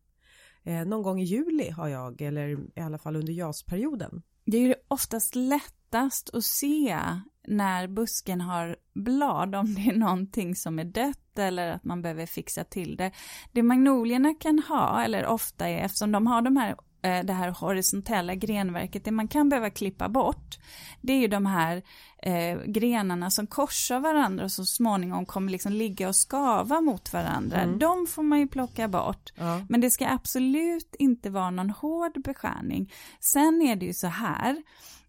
Eh, 0.64 0.86
någon 0.86 1.04
gång 1.04 1.20
i 1.20 1.24
juli 1.24 1.70
har 1.70 1.88
jag, 1.88 2.22
eller 2.22 2.58
i 2.80 2.82
alla 2.82 2.98
fall 2.98 3.16
under 3.16 3.34
jasperioden. 3.34 4.22
Det 4.46 4.58
är 4.58 4.62
ju 4.62 4.76
oftast 4.88 5.36
lättast 5.36 6.30
att 6.34 6.44
se 6.44 7.00
när 7.48 7.88
busken 7.88 8.42
har 8.42 8.76
blad, 8.94 9.56
om 9.56 9.76
det 9.76 9.82
är 9.82 9.96
någonting 9.96 10.56
som 10.56 10.80
är 10.80 10.84
dött 10.84 11.40
eller 11.40 11.72
att 11.72 11.84
man 11.84 12.02
behöver 12.02 12.26
fixa 12.26 12.64
till 12.64 12.98
det. 12.98 13.12
Det 13.52 13.64
magnolierna 13.64 14.34
kan 14.34 14.60
ha, 14.60 15.04
eller 15.04 15.26
ofta 15.26 15.70
är, 15.70 15.86
eftersom 15.86 16.12
de 16.12 16.28
har 16.28 16.42
de 16.42 16.58
här 16.58 16.76
det 17.08 17.34
här 17.34 17.50
horisontella 17.50 18.36
grenverket, 18.36 19.06
det 19.06 19.12
man 19.12 19.28
kan 19.28 19.50
behöva 19.50 19.70
klippa 19.70 20.10
bort, 20.10 20.58
det 21.02 21.14
är 21.14 21.18
ju 21.18 21.28
de 21.28 21.46
här 21.46 21.84
eh, 22.24 22.60
grenarna 22.66 23.32
som 23.32 23.48
korsar 23.48 24.00
varandra 24.00 24.46
och 24.46 24.52
så 24.52 24.66
småningom 24.66 25.26
kommer 25.26 25.52
liksom 25.52 25.72
ligga 25.74 26.08
och 26.08 26.16
skava 26.16 26.82
mot 26.82 27.14
varandra. 27.14 27.62
Mm. 27.62 27.80
De 27.80 28.08
får 28.08 28.24
man 28.24 28.40
ju 28.40 28.48
plocka 28.48 28.88
bort. 28.88 29.34
Ja. 29.36 29.62
Men 29.70 29.82
det 29.82 29.90
ska 29.90 30.08
absolut 30.08 30.96
inte 31.00 31.30
vara 31.30 31.50
någon 31.50 31.70
hård 31.70 32.22
beskärning. 32.24 32.94
Sen 33.20 33.62
är 33.62 33.76
det 33.76 33.86
ju 33.86 33.94
så 33.94 34.08
här, 34.08 34.64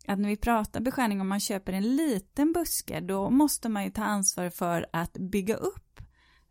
att 0.06 0.18
när 0.18 0.28
vi 0.28 0.36
pratar 0.36 0.80
beskärning 0.80 1.20
om 1.20 1.28
man 1.28 1.40
köper 1.40 1.72
en 1.72 1.96
liten 1.96 2.52
buske, 2.52 3.00
då 3.00 3.30
måste 3.30 3.68
man 3.68 3.84
ju 3.84 3.90
ta 3.90 4.04
ansvar 4.04 4.50
för 4.50 4.86
att 4.92 5.12
bygga 5.12 5.54
upp 5.54 6.00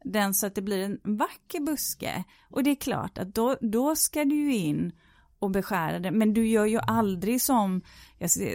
den 0.04 0.34
så 0.34 0.48
att 0.48 0.56
det 0.56 0.62
blir 0.62 0.80
en 0.80 1.18
vacker 1.18 1.60
buske. 1.60 2.24
Och 2.50 2.64
det 2.64 2.70
är 2.70 2.76
klart 2.76 3.18
att 3.18 3.36
då, 3.36 3.58
då 3.62 3.96
ska 3.96 4.26
du 4.26 4.36
ju 4.36 4.56
in 4.56 4.92
och 5.40 5.52
beskära 5.52 6.00
det. 6.00 6.12
Men 6.12 6.34
du 6.34 6.48
gör 6.48 6.66
ju 6.66 6.80
aldrig 6.80 7.42
som, 7.42 7.82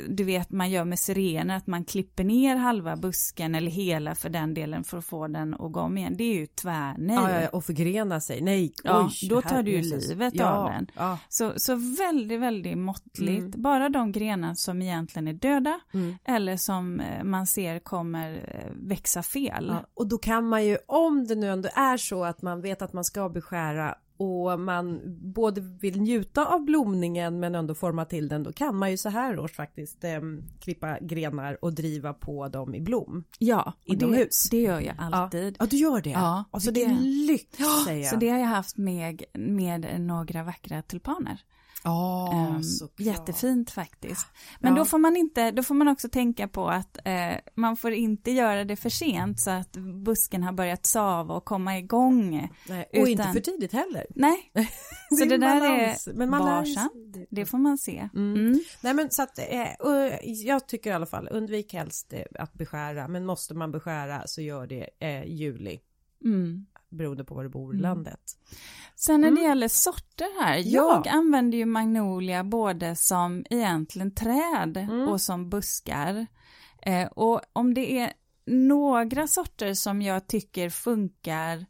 du 0.08 0.24
vet 0.24 0.50
man 0.50 0.70
gör 0.70 0.84
med 0.84 0.98
sirener, 0.98 1.56
att 1.56 1.66
man 1.66 1.84
klipper 1.84 2.24
ner 2.24 2.56
halva 2.56 2.96
busken 2.96 3.54
eller 3.54 3.70
hela 3.70 4.14
för 4.14 4.28
den 4.28 4.54
delen 4.54 4.84
för 4.84 4.98
att 4.98 5.04
få 5.04 5.28
den 5.28 5.54
att 5.54 5.72
gå 5.72 5.80
om 5.80 5.98
igen. 5.98 6.14
Det 6.16 6.24
är 6.24 6.34
ju 6.34 6.46
tvärnej. 6.46 7.16
Ja, 7.16 7.40
ja, 7.40 7.48
och 7.48 7.64
förgrena 7.64 8.20
sig, 8.20 8.40
nej, 8.40 8.72
ja, 8.84 9.10
oj, 9.22 9.28
Då 9.28 9.42
tar 9.42 9.62
du 9.62 9.70
ju 9.70 9.82
livet 9.82 10.34
ja, 10.36 10.50
av 10.50 10.70
den. 10.70 10.86
Ja. 10.96 11.18
Så, 11.28 11.52
så 11.56 11.74
väldigt, 11.98 12.40
väldigt 12.40 12.78
måttligt. 12.78 13.54
Mm. 13.54 13.62
Bara 13.62 13.88
de 13.88 14.12
grenar 14.12 14.54
som 14.54 14.82
egentligen 14.82 15.28
är 15.28 15.32
döda 15.32 15.80
mm. 15.94 16.16
eller 16.24 16.56
som 16.56 17.00
eh, 17.00 17.24
man 17.24 17.46
ser 17.46 17.78
kommer 17.78 18.32
eh, 18.32 18.72
växa 18.74 19.22
fel. 19.22 19.74
Och 19.94 20.08
då 20.08 20.18
kan 20.18 20.48
man 20.48 20.64
ju, 20.64 20.78
om 20.86 21.26
det 21.26 21.34
nu 21.34 21.50
ändå 21.50 21.68
är 21.74 21.96
så 21.96 22.24
att 22.24 22.42
man 22.42 22.60
vet 22.60 22.82
att 22.82 22.92
man 22.92 23.04
ska 23.04 23.28
beskära 23.28 23.94
och 24.16 24.60
man 24.60 25.00
både 25.34 25.60
vill 25.60 26.00
njuta 26.00 26.46
av 26.46 26.64
blomningen 26.64 27.40
men 27.40 27.54
ändå 27.54 27.74
forma 27.74 28.04
till 28.04 28.28
den 28.28 28.42
då 28.42 28.52
kan 28.52 28.76
man 28.76 28.90
ju 28.90 28.96
så 28.96 29.08
här 29.08 29.38
års 29.38 29.52
faktiskt 29.52 30.04
eh, 30.04 30.20
klippa 30.60 30.98
grenar 31.00 31.64
och 31.64 31.74
driva 31.74 32.12
på 32.12 32.48
dem 32.48 32.74
i 32.74 32.80
blom. 32.80 33.24
Ja, 33.38 33.72
inomhus. 33.84 34.48
Det, 34.50 34.56
det 34.56 34.62
gör 34.62 34.80
jag 34.80 34.94
alltid. 34.98 35.56
Ja, 35.58 35.64
ja 35.64 35.66
du 35.66 35.76
gör 35.76 36.00
det? 36.00 36.10
Ja. 36.10 36.44
Alltså 36.50 36.70
det 36.70 36.84
är 36.84 36.94
lyx 37.26 37.58
säger 37.84 38.02
jag. 38.02 38.10
Så 38.10 38.16
det 38.16 38.28
har 38.28 38.38
jag 38.38 38.46
haft 38.46 38.76
med, 38.76 39.22
med 39.34 40.00
några 40.00 40.42
vackra 40.42 40.82
tulpaner. 40.82 41.42
Oh, 41.84 42.54
um, 42.56 42.62
jättefint 42.98 43.70
faktiskt. 43.70 44.26
Men 44.60 44.72
ja. 44.72 44.78
då 44.78 44.84
får 44.84 44.98
man 44.98 45.16
inte, 45.16 45.50
då 45.50 45.62
får 45.62 45.74
man 45.74 45.88
också 45.88 46.08
tänka 46.08 46.48
på 46.48 46.68
att 46.68 46.98
eh, 47.04 47.34
man 47.54 47.76
får 47.76 47.92
inte 47.92 48.30
göra 48.30 48.64
det 48.64 48.76
för 48.76 48.90
sent 48.90 49.40
så 49.40 49.50
att 49.50 49.72
busken 50.04 50.42
har 50.42 50.52
börjat 50.52 50.86
sava 50.86 51.34
och 51.34 51.44
komma 51.44 51.78
igång. 51.78 52.50
Nej, 52.68 52.88
och 52.92 52.98
utan... 52.98 53.08
inte 53.08 53.32
för 53.32 53.40
tidigt 53.40 53.72
heller. 53.72 54.06
Nej, 54.14 54.50
så 55.18 55.24
det, 55.24 55.36
där 55.36 55.60
balans. 55.60 56.06
är 56.06 56.12
men 56.12 56.30
man 56.30 56.40
varsamt. 56.40 56.92
Det. 57.14 57.26
det 57.30 57.46
får 57.46 57.58
man 57.58 57.78
se. 57.78 58.08
Mm. 58.14 58.46
Mm. 58.46 58.60
Nej 58.80 58.94
men 58.94 59.10
så 59.10 59.22
att, 59.22 59.38
eh, 59.38 60.24
jag 60.24 60.68
tycker 60.68 60.90
i 60.90 60.92
alla 60.92 61.06
fall 61.06 61.28
undvik 61.28 61.72
helst 61.74 62.12
eh, 62.12 62.22
att 62.34 62.52
beskära, 62.52 63.08
men 63.08 63.26
måste 63.26 63.54
man 63.54 63.72
beskära 63.72 64.22
så 64.26 64.40
gör 64.40 64.66
det 64.66 64.88
eh, 65.00 65.24
juli. 65.24 65.80
Mm 66.24 66.66
beroende 66.92 67.24
på 67.24 67.34
var 67.34 67.42
du 67.42 67.48
bor 67.48 67.74
i 67.74 67.78
mm. 67.78 67.82
landet. 67.82 68.20
Sen 68.94 69.20
när 69.20 69.30
det 69.30 69.36
mm. 69.36 69.48
gäller 69.48 69.68
sorter 69.68 70.42
här, 70.42 70.56
ja. 70.56 70.62
jag 70.64 71.08
använder 71.08 71.58
ju 71.58 71.66
magnolia 71.66 72.44
både 72.44 72.96
som 72.96 73.44
egentligen 73.50 74.14
träd 74.14 74.76
mm. 74.76 75.08
och 75.08 75.20
som 75.20 75.50
buskar. 75.50 76.26
Eh, 76.82 77.08
och 77.08 77.40
om 77.52 77.74
det 77.74 77.98
är 77.98 78.12
några 78.46 79.26
sorter 79.26 79.74
som 79.74 80.02
jag 80.02 80.26
tycker 80.26 80.70
funkar 80.70 81.66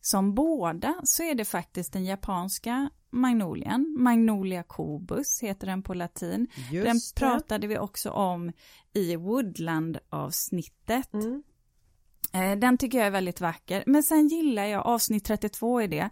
som 0.00 0.34
båda 0.34 0.94
så 1.04 1.22
är 1.22 1.34
det 1.34 1.44
faktiskt 1.44 1.92
den 1.92 2.04
japanska 2.04 2.90
magnolian. 3.10 3.96
Magnolia 3.98 4.62
cobus 4.62 5.42
heter 5.42 5.66
den 5.66 5.82
på 5.82 5.94
latin. 5.94 6.48
Just 6.72 6.86
den 6.86 6.96
det. 6.96 7.14
pratade 7.14 7.66
vi 7.66 7.78
också 7.78 8.10
om 8.10 8.52
i 8.92 9.16
Woodland-avsnittet. 9.16 11.14
Mm. 11.14 11.42
Eh, 12.36 12.56
Den 12.58 12.78
tycker 12.78 12.98
jag 12.98 13.06
är 13.06 13.10
väldigt 13.10 13.40
vacker. 13.40 13.84
Men 13.86 14.02
sen 14.02 14.28
gillar 14.28 14.64
jag 14.64 14.86
avsnitt 14.86 15.24
32 15.24 15.82
i 15.82 15.86
det. 15.86 16.10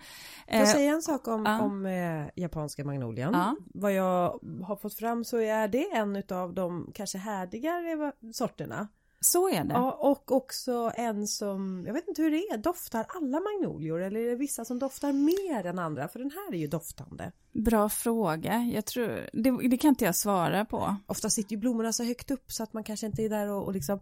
Får 0.48 0.54
jag 0.54 0.60
Eh, 0.62 0.66
säga 0.66 0.92
en 0.92 1.02
sak 1.02 1.28
om, 1.28 1.44
ja. 1.46 1.60
om 1.60 1.86
eh, 1.86 2.26
japanska 2.36 2.84
magnolian? 2.84 3.32
Ja. 3.34 3.56
Vad 3.74 3.92
jag 3.92 4.40
har 4.66 4.76
fått 4.76 4.94
fram 4.94 5.24
så 5.24 5.38
är 5.40 5.68
det 5.68 5.90
en 5.92 6.22
av 6.30 6.54
de 6.54 6.90
kanske 6.94 7.18
härdigare 7.18 8.12
sorterna. 8.34 8.88
Så 9.20 9.48
är 9.48 9.64
det. 9.64 9.72
Ja, 9.74 9.92
och 9.92 10.32
också 10.32 10.92
en 10.96 11.26
som, 11.26 11.84
jag 11.86 11.94
vet 11.94 12.08
inte 12.08 12.22
hur 12.22 12.30
det 12.30 12.36
är, 12.36 12.58
doftar 12.58 13.06
alla 13.08 13.40
magnolior 13.40 14.02
eller 14.02 14.20
är 14.20 14.30
det 14.30 14.36
vissa 14.36 14.64
som 14.64 14.78
doftar 14.78 15.12
mer 15.12 15.66
än 15.66 15.78
andra? 15.78 16.08
För 16.08 16.18
den 16.18 16.30
här 16.30 16.54
är 16.54 16.58
ju 16.58 16.66
doftande. 16.66 17.32
Bra 17.52 17.88
fråga. 17.88 18.70
Jag 18.74 18.84
tror, 18.84 19.30
det, 19.32 19.68
det 19.68 19.76
kan 19.76 19.88
inte 19.88 20.04
jag 20.04 20.16
svara 20.16 20.64
på. 20.64 20.96
Ofta 21.06 21.30
sitter 21.30 21.52
ju 21.52 21.56
blommorna 21.56 21.92
så 21.92 22.04
högt 22.04 22.30
upp 22.30 22.52
så 22.52 22.62
att 22.62 22.72
man 22.72 22.84
kanske 22.84 23.06
inte 23.06 23.22
är 23.22 23.28
där 23.28 23.48
och, 23.50 23.64
och 23.64 23.72
liksom 23.72 24.00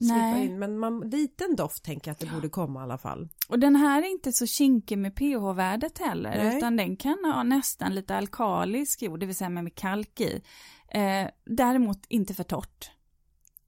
Nej. 0.00 0.44
in. 0.46 0.58
Men 0.58 0.78
man, 0.78 1.00
liten 1.10 1.56
doft 1.56 1.84
tänker 1.84 2.08
jag 2.08 2.12
att 2.12 2.18
det 2.20 2.26
borde 2.34 2.48
komma 2.48 2.80
i 2.80 2.82
alla 2.82 2.98
fall. 2.98 3.28
Och 3.48 3.58
den 3.58 3.76
här 3.76 4.02
är 4.02 4.06
inte 4.10 4.32
så 4.32 4.46
kinkig 4.46 4.98
med 4.98 5.14
pH-värdet 5.16 5.98
heller, 5.98 6.30
Nej. 6.44 6.56
utan 6.56 6.76
den 6.76 6.96
kan 6.96 7.18
ha 7.24 7.42
nästan 7.42 7.94
lite 7.94 8.16
alkalisk 8.16 9.02
jord, 9.02 9.20
det 9.20 9.26
vill 9.26 9.36
säga 9.36 9.50
med 9.50 9.74
kalk 9.74 10.20
i. 10.20 10.42
Eh, 10.88 11.28
däremot 11.44 12.06
inte 12.08 12.34
för 12.34 12.44
torrt. 12.44 12.90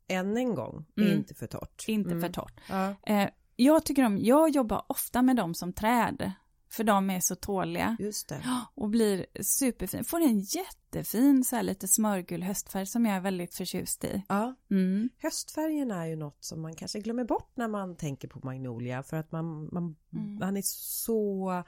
Än 0.09 0.37
en 0.37 0.55
gång, 0.55 0.85
Mm. 0.97 1.13
inte 1.13 1.35
för 1.35 1.47
torrt. 1.47 1.85
Inte 1.89 2.11
Mm. 2.11 2.21
för 2.21 2.29
torrt. 2.29 2.61
Ja. 2.69 2.95
Eh, 3.03 3.29
jag 3.57 3.85
tycker 3.85 4.05
om, 4.07 4.19
jag 4.19 4.51
jobbar 4.51 4.83
ofta 4.87 5.23
med 5.23 5.37
dem 5.37 5.55
som 5.55 5.73
träd, 5.73 6.33
för 6.71 6.85
de 6.85 7.11
är 7.11 7.21
så 7.21 7.35
tåliga. 7.35 7.97
Just 7.99 8.29
det. 8.29 8.43
Och 8.75 8.89
blir 8.89 9.27
superfin. 9.43 10.05
Får 10.05 10.21
en 10.21 10.41
jättefin 10.41 11.45
så 11.45 11.57
här 11.57 11.63
lite 11.63 11.89
smörgul 11.89 12.43
höstfärg 12.43 12.87
som 12.87 13.07
jag 13.07 13.17
är 13.17 13.21
väldigt 13.21 13.55
förtjust 13.55 14.05
i. 14.05 14.23
Ja. 14.29 14.55
Mm. 14.71 15.09
Höstfärgerna 15.19 16.03
är 16.05 16.07
ju 16.07 16.17
något 16.17 16.45
som 16.45 16.63
man 16.63 16.75
kanske 16.75 17.01
glömmer 17.01 17.25
bort 17.25 17.53
när 17.55 17.69
man 17.69 17.97
tänker 17.97 18.29
på 18.29 18.41
Magnolia 18.43 19.03
för 19.03 19.17
att 19.17 19.33
man, 19.33 19.69
man, 19.73 19.97
Mm. 20.13 20.41
han 20.43 20.57
är 20.57 20.63
så 20.65 21.65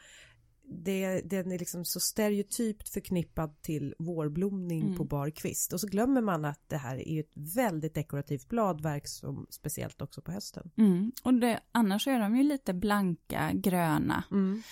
det, 0.73 1.21
den 1.21 1.53
är 1.53 1.59
liksom 1.59 1.85
så 1.85 2.01
stereotypt 2.01 2.89
förknippad 2.89 3.63
till 3.63 3.95
vårblomning 3.99 4.83
Mm. 4.83 4.97
på 4.97 5.05
bar 5.05 5.31
kvist 5.31 5.73
och 5.73 5.81
så 5.81 5.87
glömmer 5.87 6.21
man 6.21 6.45
att 6.45 6.69
det 6.69 6.77
här 6.77 7.09
är 7.09 7.21
ett 7.21 7.33
väldigt 7.35 7.95
dekorativt 7.95 8.49
bladverk 8.49 9.09
som 9.09 9.47
speciellt 9.51 10.03
också 10.03 10.23
på 10.23 10.33
hösten. 10.33 10.71
Mm. 10.77 11.13
Och 11.23 11.35
det, 11.35 11.61
annars 11.73 12.07
är 12.07 12.21
de 12.21 12.37
ju 12.37 12.43
lite 12.43 12.75
blanka, 12.75 13.51
gröna. 13.55 14.25
Mm. 14.31 14.63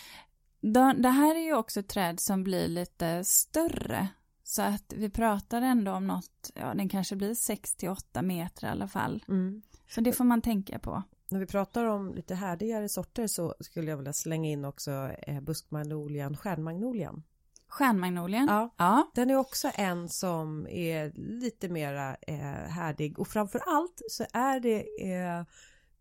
Det, 0.60 0.94
det 0.98 1.08
här 1.10 1.34
är 1.34 1.44
ju 1.44 1.54
också 1.54 1.80
ett 1.80 1.88
träd 1.88 2.20
som 2.20 2.44
blir 2.44 2.68
lite 2.68 3.24
större. 3.24 4.08
Så 4.44 4.62
att 4.62 4.92
vi 4.96 5.10
pratar 5.10 5.62
ändå 5.62 5.92
om 5.92 6.06
något, 6.06 6.50
ja 6.54 6.74
den 6.74 6.88
kanske 6.88 7.16
blir 7.16 7.34
6-8 7.34 8.22
meter 8.22 8.66
i 8.66 8.70
alla 8.70 8.88
fall. 8.88 9.24
Mm. 9.28 9.62
Så 9.88 10.00
det 10.00 10.12
får 10.12 10.24
man 10.24 10.42
tänka 10.42 10.78
på. 10.78 11.02
När 11.30 11.40
vi 11.40 11.46
pratar 11.46 11.84
om 11.84 12.14
lite 12.14 12.34
härdigare 12.34 12.88
sorter 12.88 13.26
så 13.26 13.54
skulle 13.60 13.90
jag 13.90 13.96
vilja 13.96 14.12
slänga 14.12 14.50
in 14.50 14.64
också 14.64 15.10
eh, 15.22 15.40
buskmagnolian, 15.40 16.36
stjärnmagnolian. 16.36 17.22
Stjärnmagnolien. 17.68 18.46
Ja. 18.48 18.74
ja. 18.76 19.10
Den 19.14 19.30
är 19.30 19.36
också 19.36 19.70
en 19.74 20.08
som 20.08 20.66
är 20.66 21.12
lite 21.14 21.68
mera 21.68 22.16
eh, 22.26 22.70
härdig 22.70 23.18
och 23.18 23.28
framför 23.28 23.62
allt 23.66 24.02
så 24.08 24.24
är 24.32 24.60
det 24.60 24.84
eh, 25.12 25.44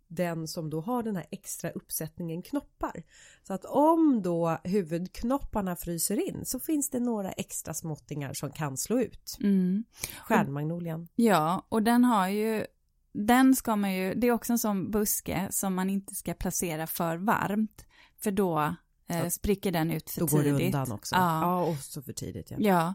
den 0.07 0.47
som 0.47 0.69
då 0.69 0.81
har 0.81 1.03
den 1.03 1.15
här 1.15 1.25
extra 1.31 1.69
uppsättningen 1.69 2.41
knoppar. 2.41 3.03
Så 3.43 3.53
att 3.53 3.65
om 3.65 4.21
då 4.21 4.57
huvudknopparna 4.63 5.75
fryser 5.75 6.27
in 6.29 6.45
så 6.45 6.59
finns 6.59 6.89
det 6.89 6.99
några 6.99 7.31
extra 7.31 7.73
småttingar 7.73 8.33
som 8.33 8.51
kan 8.51 8.77
slå 8.77 8.99
ut. 8.99 9.37
Mm. 9.41 9.83
Stjärnmagnolian. 10.21 11.07
Ja, 11.15 11.65
och 11.69 11.83
den 11.83 12.03
har 12.03 12.27
ju, 12.27 12.65
den 13.25 13.55
ska 13.55 13.75
man 13.75 13.93
ju, 13.93 14.13
det 14.13 14.27
är 14.27 14.31
också 14.31 14.53
en 14.53 14.59
sån 14.59 14.91
buske 14.91 15.47
som 15.51 15.75
man 15.75 15.89
inte 15.89 16.15
ska 16.15 16.33
placera 16.33 16.87
för 16.87 17.17
varmt. 17.17 17.85
För 18.23 18.31
då 18.31 18.75
eh, 19.09 19.27
spricker 19.29 19.71
den 19.71 19.91
ut 19.91 20.09
för 20.09 20.19
Då 20.19 20.25
går 20.25 20.43
tidigt. 20.43 20.57
det 20.57 20.65
undan 20.65 20.91
också. 20.91 21.15
Ja. 21.15 21.41
ja 21.41 21.63
och 21.63 21.77
så 21.77 22.01
för 22.01 22.13
tidigt. 22.13 22.51
Ja. 22.51 22.57
Ja, 22.59 22.93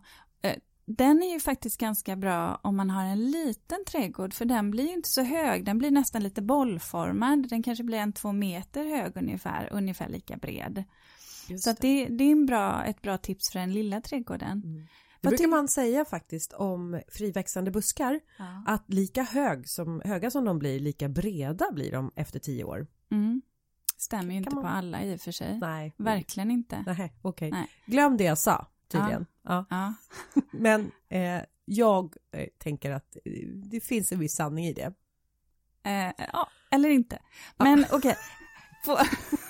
eh, 0.48 0.56
den 0.84 1.22
är 1.22 1.32
ju 1.32 1.40
faktiskt 1.40 1.78
ganska 1.78 2.16
bra 2.16 2.60
om 2.62 2.76
man 2.76 2.90
har 2.90 3.04
en 3.04 3.30
liten 3.30 3.84
trädgård 3.86 4.34
för 4.34 4.44
den 4.44 4.70
blir 4.70 4.84
ju 4.84 4.92
inte 4.92 5.08
så 5.08 5.22
hög, 5.22 5.64
den 5.64 5.78
blir 5.78 5.90
nästan 5.90 6.22
lite 6.22 6.42
bollformad, 6.42 7.48
den 7.48 7.62
kanske 7.62 7.84
blir 7.84 7.98
en 7.98 8.12
två 8.12 8.32
meter 8.32 8.84
hög 8.84 9.12
ungefär, 9.16 9.68
ungefär 9.72 10.08
lika 10.08 10.36
bred. 10.36 10.84
Just 11.48 11.64
Så 11.64 11.70
att 11.70 11.80
det, 11.80 12.06
det 12.06 12.24
är 12.24 12.32
en 12.32 12.46
bra, 12.46 12.84
ett 12.84 13.02
bra 13.02 13.18
tips 13.18 13.50
för 13.52 13.58
den 13.58 13.72
lilla 13.72 14.00
trädgården. 14.00 14.62
Mm. 14.64 14.86
Det 15.22 15.28
Vad 15.28 15.32
brukar 15.32 15.48
man 15.48 15.68
säga 15.68 16.04
faktiskt 16.04 16.52
om 16.52 17.00
friväxande 17.08 17.70
buskar 17.70 18.20
Ja. 18.38 18.64
att 18.66 18.84
lika 18.92 19.22
hög 19.22 19.68
som, 19.68 20.02
höga 20.04 20.30
som 20.30 20.44
de 20.44 20.58
blir, 20.58 20.80
lika 20.80 21.08
breda 21.08 21.72
blir 21.72 21.92
de 21.92 22.12
efter 22.16 22.38
tio 22.38 22.64
år. 22.64 22.86
Mm. 23.10 23.42
Stämmer 23.96 24.30
ju 24.32 24.38
inte 24.38 24.54
man- 24.54 24.64
på 24.64 24.68
alla 24.70 25.02
i 25.02 25.16
och 25.16 25.20
för 25.20 25.32
sig. 25.32 25.58
Nej, 25.58 25.94
Verkligen 25.96 26.50
inte. 26.50 26.82
Nej, 26.86 27.12
okej. 27.22 27.50
Nej. 27.50 27.68
Glöm 27.86 28.16
det 28.16 28.24
jag 28.24 28.38
sa 28.38 28.66
tydligen. 28.88 29.26
Ja. 29.42 29.64
Ja. 29.70 29.94
Men 30.52 30.90
eh, 31.08 31.42
jag 31.64 32.16
eh, 32.32 32.46
tänker 32.58 32.90
att 32.90 33.16
eh, 33.24 33.48
det 33.48 33.80
finns 33.80 34.12
en 34.12 34.18
viss 34.18 34.34
sanning 34.34 34.66
i 34.66 34.72
det. 34.72 34.92
Eh, 35.84 36.12
ja, 36.32 36.48
eller 36.70 36.88
inte. 36.88 37.18
Men 37.56 37.84
okej. 37.92 38.16
Få- 38.84 38.98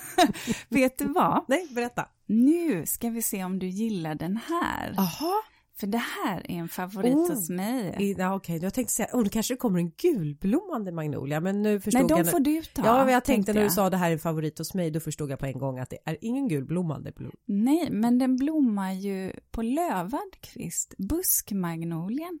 Vet 0.69 0.97
du 0.97 1.05
vad? 1.05 1.45
Nej, 1.47 1.67
berätta. 1.75 2.07
Nu 2.25 2.85
ska 2.85 3.09
vi 3.09 3.21
se 3.21 3.43
om 3.43 3.59
du 3.59 3.67
gillar 3.67 4.15
den 4.15 4.37
här. 4.37 4.93
Jaha. 4.97 5.33
För 5.75 5.87
det 5.87 5.97
här 5.97 6.51
är 6.51 6.55
en 6.55 6.67
favorit 6.69 7.15
Oh. 7.15 7.29
hos 7.33 7.49
mig. 7.49 8.15
Ja, 8.17 8.35
okej, 8.35 8.59
jag 8.63 8.73
tänkte 8.73 8.93
säga, 8.93 9.09
oh, 9.13 9.23
det 9.23 9.29
kanske 9.29 9.55
kommer 9.55 9.79
en 9.79 9.91
gulblommande 9.91 10.91
magnolia, 10.91 11.39
men 11.39 11.61
nu 11.61 11.79
förstod 11.79 12.01
Nej, 12.01 12.09
de 12.09 12.17
jag. 12.17 12.31
får 12.31 12.39
du 12.39 12.61
ta. 12.63 12.85
Ja, 12.85 13.05
men 13.05 13.13
jag 13.13 13.25
tänkte 13.25 13.53
när 13.53 13.59
du 13.59 13.65
jag. 13.65 13.73
sa 13.73 13.89
det 13.89 13.97
här 13.97 14.07
är 14.07 14.13
en 14.13 14.19
favorit 14.19 14.57
hos 14.57 14.73
mig, 14.73 14.91
då 14.91 14.99
förstod 14.99 15.31
jag 15.31 15.39
på 15.39 15.45
en 15.45 15.59
gång 15.59 15.79
att 15.79 15.89
det 15.89 15.97
är 16.05 16.17
ingen 16.21 16.47
gulblommande 16.47 17.11
blom. 17.11 17.31
Nej, 17.45 17.89
men 17.91 18.19
den 18.19 18.35
blommar 18.35 18.91
ju 18.93 19.33
på 19.51 19.61
lövad 19.61 20.31
kvist. 20.41 20.93
Buskmagnolien. 20.97 22.39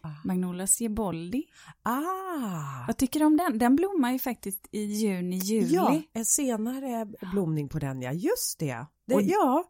Ah. 0.00 0.08
Magnolia 0.24 0.66
sieboldi. 0.66 1.42
Ah! 1.82 2.86
Vad 2.86 2.96
tycker 2.96 3.20
du 3.20 3.26
om 3.26 3.36
den? 3.36 3.58
Den 3.58 3.76
blommar 3.76 4.12
ju 4.12 4.18
faktiskt 4.18 4.68
i 4.72 4.82
juni, 4.84 5.36
juli. 5.36 5.74
Ja, 5.74 6.02
en 6.12 6.24
senare 6.24 7.06
blomning 7.32 7.68
på 7.68 7.78
den, 7.78 8.02
ja. 8.02 8.12
Just 8.12 8.58
det. 8.58 8.86
det 9.06 9.14
Och- 9.14 9.22
ja, 9.22 9.64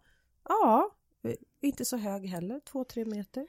ja. 0.49 0.91
Inte 1.63 1.85
så 1.85 1.97
hög 1.97 2.27
heller, 2.27 2.61
två, 2.61 2.85
tre 2.85 3.05
meter. 3.05 3.47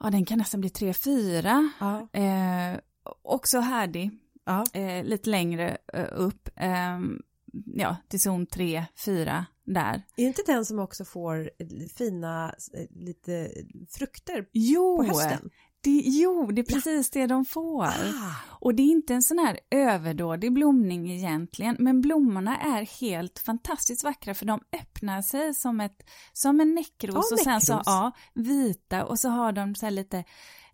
Ja, 0.00 0.10
den 0.10 0.24
kan 0.24 0.38
nästan 0.38 0.60
bli 0.60 0.68
3-4. 0.70 1.68
Ja. 1.80 2.08
Eh, 2.20 2.80
också 3.22 3.58
härdig. 3.60 4.10
ja. 4.44 4.64
Eh, 4.72 5.04
lite 5.04 5.30
längre 5.30 5.76
eh, 5.92 6.06
upp. 6.12 6.48
ehm, 6.56 7.22
ja, 7.66 7.96
till 8.08 8.20
zon 8.20 8.46
3-4 8.46 9.44
där. 9.64 10.02
Är 10.16 10.26
inte 10.26 10.42
den 10.46 10.64
som 10.64 10.78
också 10.78 11.04
får 11.04 11.50
fina 11.96 12.54
eh, 12.74 12.86
lite 12.90 13.50
frukter 13.90 14.46
Jo, 14.52 14.96
på 14.96 15.04
hösten? 15.04 15.50
Det, 15.84 16.02
jo, 16.04 16.50
det 16.52 16.60
är 16.60 16.74
precis 16.74 17.10
det 17.10 17.26
de 17.26 17.44
får. 17.44 17.84
Ah, 17.84 18.34
Och 18.60 18.74
det 18.74 18.82
är 18.82 18.90
inte 18.90 19.14
en 19.14 19.22
sån 19.22 19.38
här 19.38 19.58
överdådig 19.70 20.52
blomning 20.52 21.10
egentligen, 21.10 21.76
men 21.78 22.00
blommorna 22.00 22.58
är 22.58 23.00
helt 23.00 23.38
fantastiskt 23.38 24.04
vackra 24.04 24.34
för 24.34 24.46
de 24.46 24.60
öppnar 24.80 25.22
sig 25.22 25.54
som, 25.54 25.80
ett, 25.80 26.10
som 26.32 26.60
en 26.60 26.74
näckros 26.74 27.28
Ja, 27.30 27.34
och 27.34 27.40
sen 27.40 27.60
så 27.60 27.82
ja, 27.84 28.12
vita 28.34 29.04
och 29.04 29.20
så 29.20 29.28
har 29.28 29.52
de 29.52 29.74
så 29.74 29.90
lite, 29.90 30.24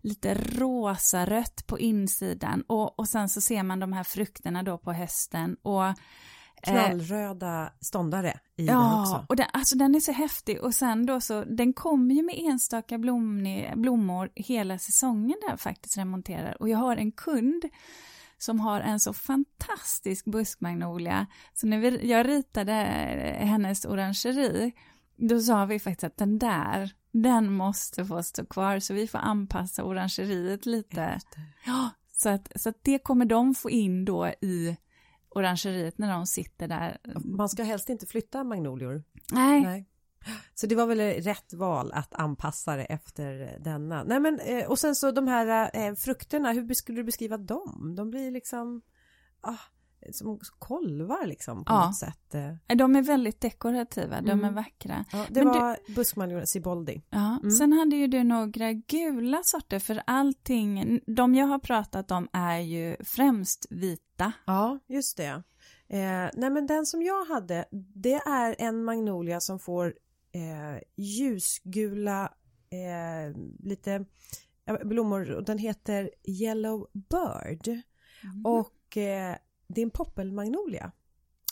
lite 0.01 0.33
rosa 0.33 1.25
rött 1.25 1.67
på 1.67 1.79
insidan 1.79 2.63
och, 2.67 2.99
och 2.99 3.07
sen 3.09 3.29
så 3.29 3.41
ser 3.41 3.63
man 3.63 3.79
de 3.79 3.93
här 3.93 4.03
frukterna 4.03 4.63
då 4.63 4.77
på 4.77 4.93
hösten 4.93 5.55
och 5.61 5.83
knallröda 6.63 7.73
ståndare 7.81 8.39
i 8.55 8.65
den 8.65 8.75
Ja, 8.75 9.01
också. 9.01 9.25
och 9.29 9.35
den, 9.35 9.47
alltså 9.53 9.77
den 9.77 9.95
är 9.95 9.99
så 9.99 10.11
häftig. 10.11 10.61
Och 10.63 10.75
sen 10.75 11.05
då 11.05 11.21
så, 11.21 11.43
den 11.43 11.73
kommer 11.73 12.15
ju 12.15 12.23
med 12.23 12.35
enstaka 12.37 12.97
blomni, 12.97 13.71
blommor 13.75 14.29
hela 14.35 14.79
säsongen 14.79 15.37
där 15.49 15.57
faktiskt 15.57 15.97
remonterar. 15.97 16.61
Och 16.61 16.69
jag 16.69 16.77
har 16.77 16.97
en 16.97 17.11
kund 17.11 17.65
som 18.37 18.59
har 18.59 18.81
en 18.81 18.99
så 18.99 19.13
fantastisk 19.13 20.25
buskmagnolia. 20.25 21.27
Så 21.53 21.67
när 21.67 21.77
vi, 21.77 22.09
jag 22.11 22.27
ritade 22.27 22.73
hennes 23.39 23.85
orangeri 23.85 24.73
då 25.19 25.39
sa 25.39 25.65
vi 25.65 25.79
faktiskt 25.79 26.03
att 26.03 26.17
den 26.17 26.39
där, 26.39 26.91
den 27.11 27.53
måste 27.53 28.05
få 28.05 28.23
stå 28.23 28.45
kvar. 28.45 28.79
Så 28.79 28.93
vi 28.93 29.07
får 29.07 29.19
anpassa 29.19 29.83
orangeriet 29.83 30.65
lite. 30.65 31.19
Ja, 31.65 31.89
så 32.11 32.29
att, 32.29 32.51
så 32.55 32.69
att 32.69 32.83
det 32.83 32.99
kommer 32.99 33.25
de 33.25 33.55
få 33.55 33.69
in 33.69 34.05
då 34.05 34.27
i 34.27 34.77
orangeriet 35.29 35.97
när 35.97 36.11
de 36.11 36.25
sitter 36.25 36.67
där. 36.67 36.97
Man 37.25 37.49
ska 37.49 37.63
helst 37.63 37.89
inte 37.89 38.05
flytta 38.05 38.43
magnolior. 38.43 39.03
Nej, 39.31 39.61
Nej. 39.61 39.85
Så 40.53 40.67
det 40.67 40.75
var 40.75 40.85
väl 40.85 40.99
rätt 40.99 41.53
val 41.53 41.91
att 41.93 42.13
anpassa 42.13 42.75
det 42.75 42.83
efter 42.83 43.59
denna. 43.63 44.03
Nej 44.03 44.19
men 44.19 44.39
eh, 44.39 44.69
och 44.69 44.79
sen 44.79 44.95
så 44.95 45.11
de 45.11 45.27
här 45.27 45.71
eh, 45.73 45.95
frukterna, 45.95 46.51
hur 46.51 46.73
skulle 46.73 46.99
du 46.99 47.03
beskriva 47.03 47.37
dem? 47.37 47.93
De 47.95 48.09
blir 48.09 48.31
liksom, 48.31 48.81
ah, 49.41 49.57
som 50.11 50.39
kolvar 50.59 51.25
liksom 51.27 51.65
på 51.65 51.73
Ja. 51.73 51.85
något 51.85 51.97
sätt. 51.97 52.35
eh. 52.35 52.75
De 52.77 52.95
är 52.95 53.01
väldigt 53.01 53.41
dekorativa, 53.41 54.21
de 54.21 54.29
är 54.29 54.33
Mm. 54.33 54.53
vackra. 54.55 55.05
Ja, 55.11 55.25
det 55.29 55.43
Men 55.43 55.53
du- 55.53 55.59
var 55.59 55.77
buskmaljon 55.95 56.47
Siboldi. 56.47 57.01
Ja, 57.09 57.37
Mm. 57.43 57.51
sen 57.51 57.73
hade 57.73 57.95
ju 57.95 58.07
du 58.07 58.23
några 58.23 58.73
gula 58.73 59.41
sorter 59.43 59.79
för 59.79 60.01
allting, 60.07 60.99
de 61.07 61.35
jag 61.35 61.45
har 61.47 61.59
pratat 61.59 62.11
om 62.11 62.27
är 62.33 62.59
ju 62.59 62.95
främst 63.03 63.65
vita. 63.69 64.31
Ja, 64.45 64.79
just 64.87 65.17
det. 65.17 65.43
Eh, 65.87 66.29
nej 66.33 66.49
men 66.49 66.67
den 66.67 66.85
som 66.85 67.01
jag 67.01 67.25
hade, 67.25 67.65
det 67.95 68.13
är 68.13 68.55
en 68.59 68.83
magnolia 68.83 69.39
som 69.39 69.59
får 69.59 69.93
eh, 70.31 70.81
ljusgula 70.97 72.33
eh, 72.71 73.37
lite 73.59 74.05
blommor 74.83 75.31
och 75.31 75.43
den 75.45 75.57
heter 75.57 76.09
Yellow 76.27 76.87
Bird 76.93 77.67
Mm. 78.23 78.45
och 78.45 78.97
eh, 78.97 79.35
det 79.69 79.81
är 79.81 79.85
en 79.85 79.91
poppelmagnolia. 79.91 80.91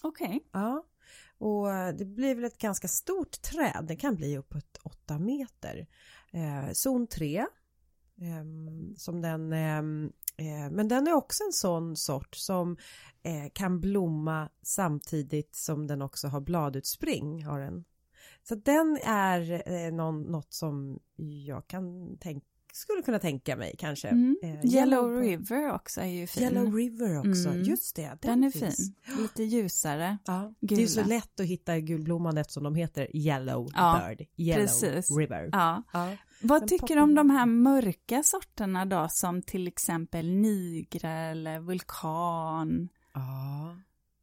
Okej. 0.02 0.40
Ja, 0.52 0.86
och 1.38 1.72
eh, 1.72 1.96
det 1.96 2.06
blir 2.06 2.36
väl 2.36 2.44
ett 2.44 2.58
ganska 2.58 2.88
stort 2.88 3.42
träd, 3.42 3.86
det 3.88 3.96
kan 3.96 4.16
bli 4.16 4.38
uppåt 4.38 4.78
8 4.84 5.20
meter. 5.20 5.88
Eh, 6.32 6.72
zon 6.74 7.08
3, 7.08 7.46
ehm, 8.22 8.96
som 8.98 9.22
den, 9.22 9.54
ehm, 9.54 10.12
eh, 10.38 10.72
men 10.72 10.88
den 10.88 11.08
är 11.08 11.14
också 11.14 11.44
en 11.44 11.54
sån 11.54 11.96
sort 11.96 12.36
som 12.36 12.78
eh, 13.24 13.52
kan 13.54 13.80
blomma 13.80 14.50
samtidigt 14.62 15.56
som 15.56 15.88
den 15.88 16.02
också 16.02 16.28
har 16.28 16.42
bladutspring. 16.42 17.46
Har 17.46 17.60
den. 17.60 17.86
Så 18.44 18.56
den 18.56 18.98
är 19.04 19.70
eh, 19.72 19.94
någon, 19.94 20.22
något 20.22 20.54
som 20.54 21.00
jag 21.46 21.68
kan 21.68 22.18
tänka 22.18 22.57
skulle 22.74 23.02
kunna 23.02 23.20
tänka 23.20 23.56
mig 23.56 23.76
kanske. 23.80 24.08
Mm. 24.08 24.38
Eh, 24.44 24.66
Yellow 24.66 25.10
Bird. 25.14 25.24
River 25.24 25.72
också 25.74 26.02
är 26.02 26.06
ju 26.06 26.28
fin. 26.28 26.44
Yellow 26.44 26.74
River 26.76 27.20
också, 27.20 27.50
Mm. 27.50 27.64
just 27.64 27.96
det. 27.96 28.18
Den 28.22 28.44
är 28.44 28.52
finns. 28.52 28.76
fin, 28.78 29.18
lite 29.22 29.44
ljusare. 29.44 30.18
Ja, 30.26 30.54
det 30.60 30.84
är 30.84 30.88
så 30.88 31.04
lätt 31.04 31.40
att 31.40 31.46
hitta 31.46 31.80
gulblomman 31.80 32.38
eftersom 32.38 32.64
de 32.64 32.76
heter 32.76 33.16
Yellow 33.18 33.70
Ja, 33.76 34.02
Bird, 34.10 34.28
Yellow 34.38 34.62
precis. 34.66 35.18
River. 35.18 35.50
Ja. 35.52 35.84
Ja. 35.94 36.12
Vad 36.42 36.62
Den 36.62 36.68
tycker 36.70 36.96
du 36.96 37.02
om 37.02 37.16
de 37.16 37.30
här 37.30 37.46
mörka 37.46 38.24
sorterna 38.24 38.86
då, 38.86 39.08
som 39.10 39.42
till 39.42 39.68
exempel 39.68 40.32
nigra 40.36 41.12
eller 41.12 41.60
vulkan? 41.60 42.90
ja, 43.14 43.76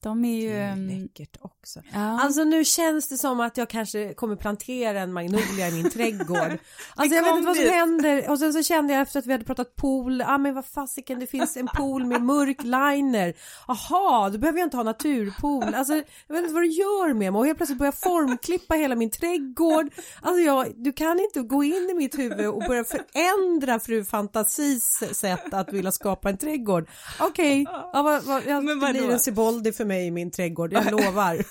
De 0.05 0.25
är 0.25 0.29
det 0.29 0.43
ju... 0.43 0.53
är 0.53 0.73
mm, 0.73 1.03
läckert 1.03 1.37
också. 1.41 1.81
Ja. 1.93 2.21
Alltså 2.21 2.45
nu 2.45 2.65
känns 2.65 3.09
det 3.09 3.17
som 3.17 3.41
att 3.41 3.57
jag 3.57 3.69
kanske 3.69 4.15
kommer 4.15 4.37
plantera 4.37 5.01
en 5.01 5.13
magnolia 5.13 5.69
i 5.69 5.73
min 5.73 5.91
trädgård. 5.91 6.59
Alltså 6.97 7.17
jag 7.17 7.23
vet 7.23 7.35
inte 7.35 7.47
vad 7.47 7.57
som 7.57 7.71
händer 7.71 8.31
och 8.31 8.39
sen 8.39 8.53
så 8.53 8.63
kände 8.63 8.93
jag 8.93 9.03
efter 9.03 9.19
att 9.19 9.27
vi 9.27 9.33
hade 9.33 9.45
pratat 9.45 9.77
pool, 9.77 10.21
ja 10.21 10.35
ah, 10.35 10.39
men 10.39 10.55
vad 10.55 10.67
fasiken 10.67 11.19
det 11.21 11.27
finns 11.27 11.57
en 11.57 11.69
pool 11.77 12.07
med 12.07 12.23
mörk 12.23 12.63
liner. 12.63 13.35
Aha, 13.67 14.31
då 14.33 14.39
behöver 14.39 14.59
jag 14.59 14.67
inte 14.67 14.77
ha 14.77 14.85
naturpool. 14.85 15.75
Alltså 15.75 15.95
jag 16.27 16.35
vet 16.35 16.43
inte 16.43 16.55
vad 16.55 16.63
det 16.63 16.67
gör 16.69 17.15
med 17.15 17.33
mig 17.33 17.39
och 17.39 17.47
helt 17.47 17.59
plötsligt 17.59 17.79
börjar 17.79 17.93
formklippa 17.93 18.75
hela 18.75 18.95
min 18.95 19.11
trädgård. 19.11 19.91
Alltså 20.23 20.41
jag, 20.41 20.73
du 20.77 20.93
kan 20.93 21.21
inte 21.21 21.41
gå 21.43 21.65
in 21.65 21.91
i 21.91 21.95
mitt 21.95 22.19
huvud 22.19 22.47
och 22.47 22.63
börja 22.69 22.85
förändra 22.85 23.81
fru 23.81 24.05
Fantasis 24.05 25.03
sätt 25.13 25.55
att 25.55 25.73
vilja 25.73 25.93
skapa 25.93 26.29
en 26.29 26.39
trädgård. 26.39 26.89
Okej, 27.21 27.67
ja, 27.93 28.03
vad, 28.03 28.25
vad, 28.25 28.43
jag, 28.47 28.65
Men 28.65 28.81
det 28.81 28.93
blir 28.93 29.11
en 29.11 29.21
Siboldi 29.21 29.73
för 29.73 29.85
mig 29.85 29.94
i 30.03 30.11
min 30.11 30.31
trädgård, 30.31 30.73
jag 30.73 30.85
lovar. 30.91 31.45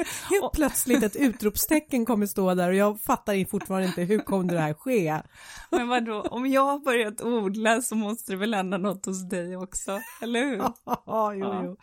Helt 0.30 0.52
plötsligt 0.52 1.02
ett 1.02 1.16
utropstecken 1.16 2.04
kommer 2.06 2.26
stå 2.26 2.54
där 2.54 2.68
och 2.68 2.74
jag 2.74 3.00
fattar 3.00 3.48
fortfarande 3.48 3.86
inte 3.88 4.02
hur 4.02 4.18
kommer 4.18 4.52
det 4.52 4.60
här 4.60 4.74
ske? 4.74 5.20
Men 5.70 5.88
vadå, 5.88 6.20
om 6.20 6.46
jag 6.46 6.64
har 6.66 6.78
börjat 6.78 7.20
odla 7.20 7.82
så 7.82 7.94
måste 7.94 8.32
det 8.32 8.36
väl 8.36 8.54
hända 8.54 8.78
något 8.78 9.06
hos 9.06 9.28
dig 9.28 9.56
också, 9.56 10.00
eller 10.22 10.40
hur? 10.40 10.56
Ja, 11.06 11.34
jo, 11.34 11.40
Ja. 11.46 11.62
jo. 11.64 11.76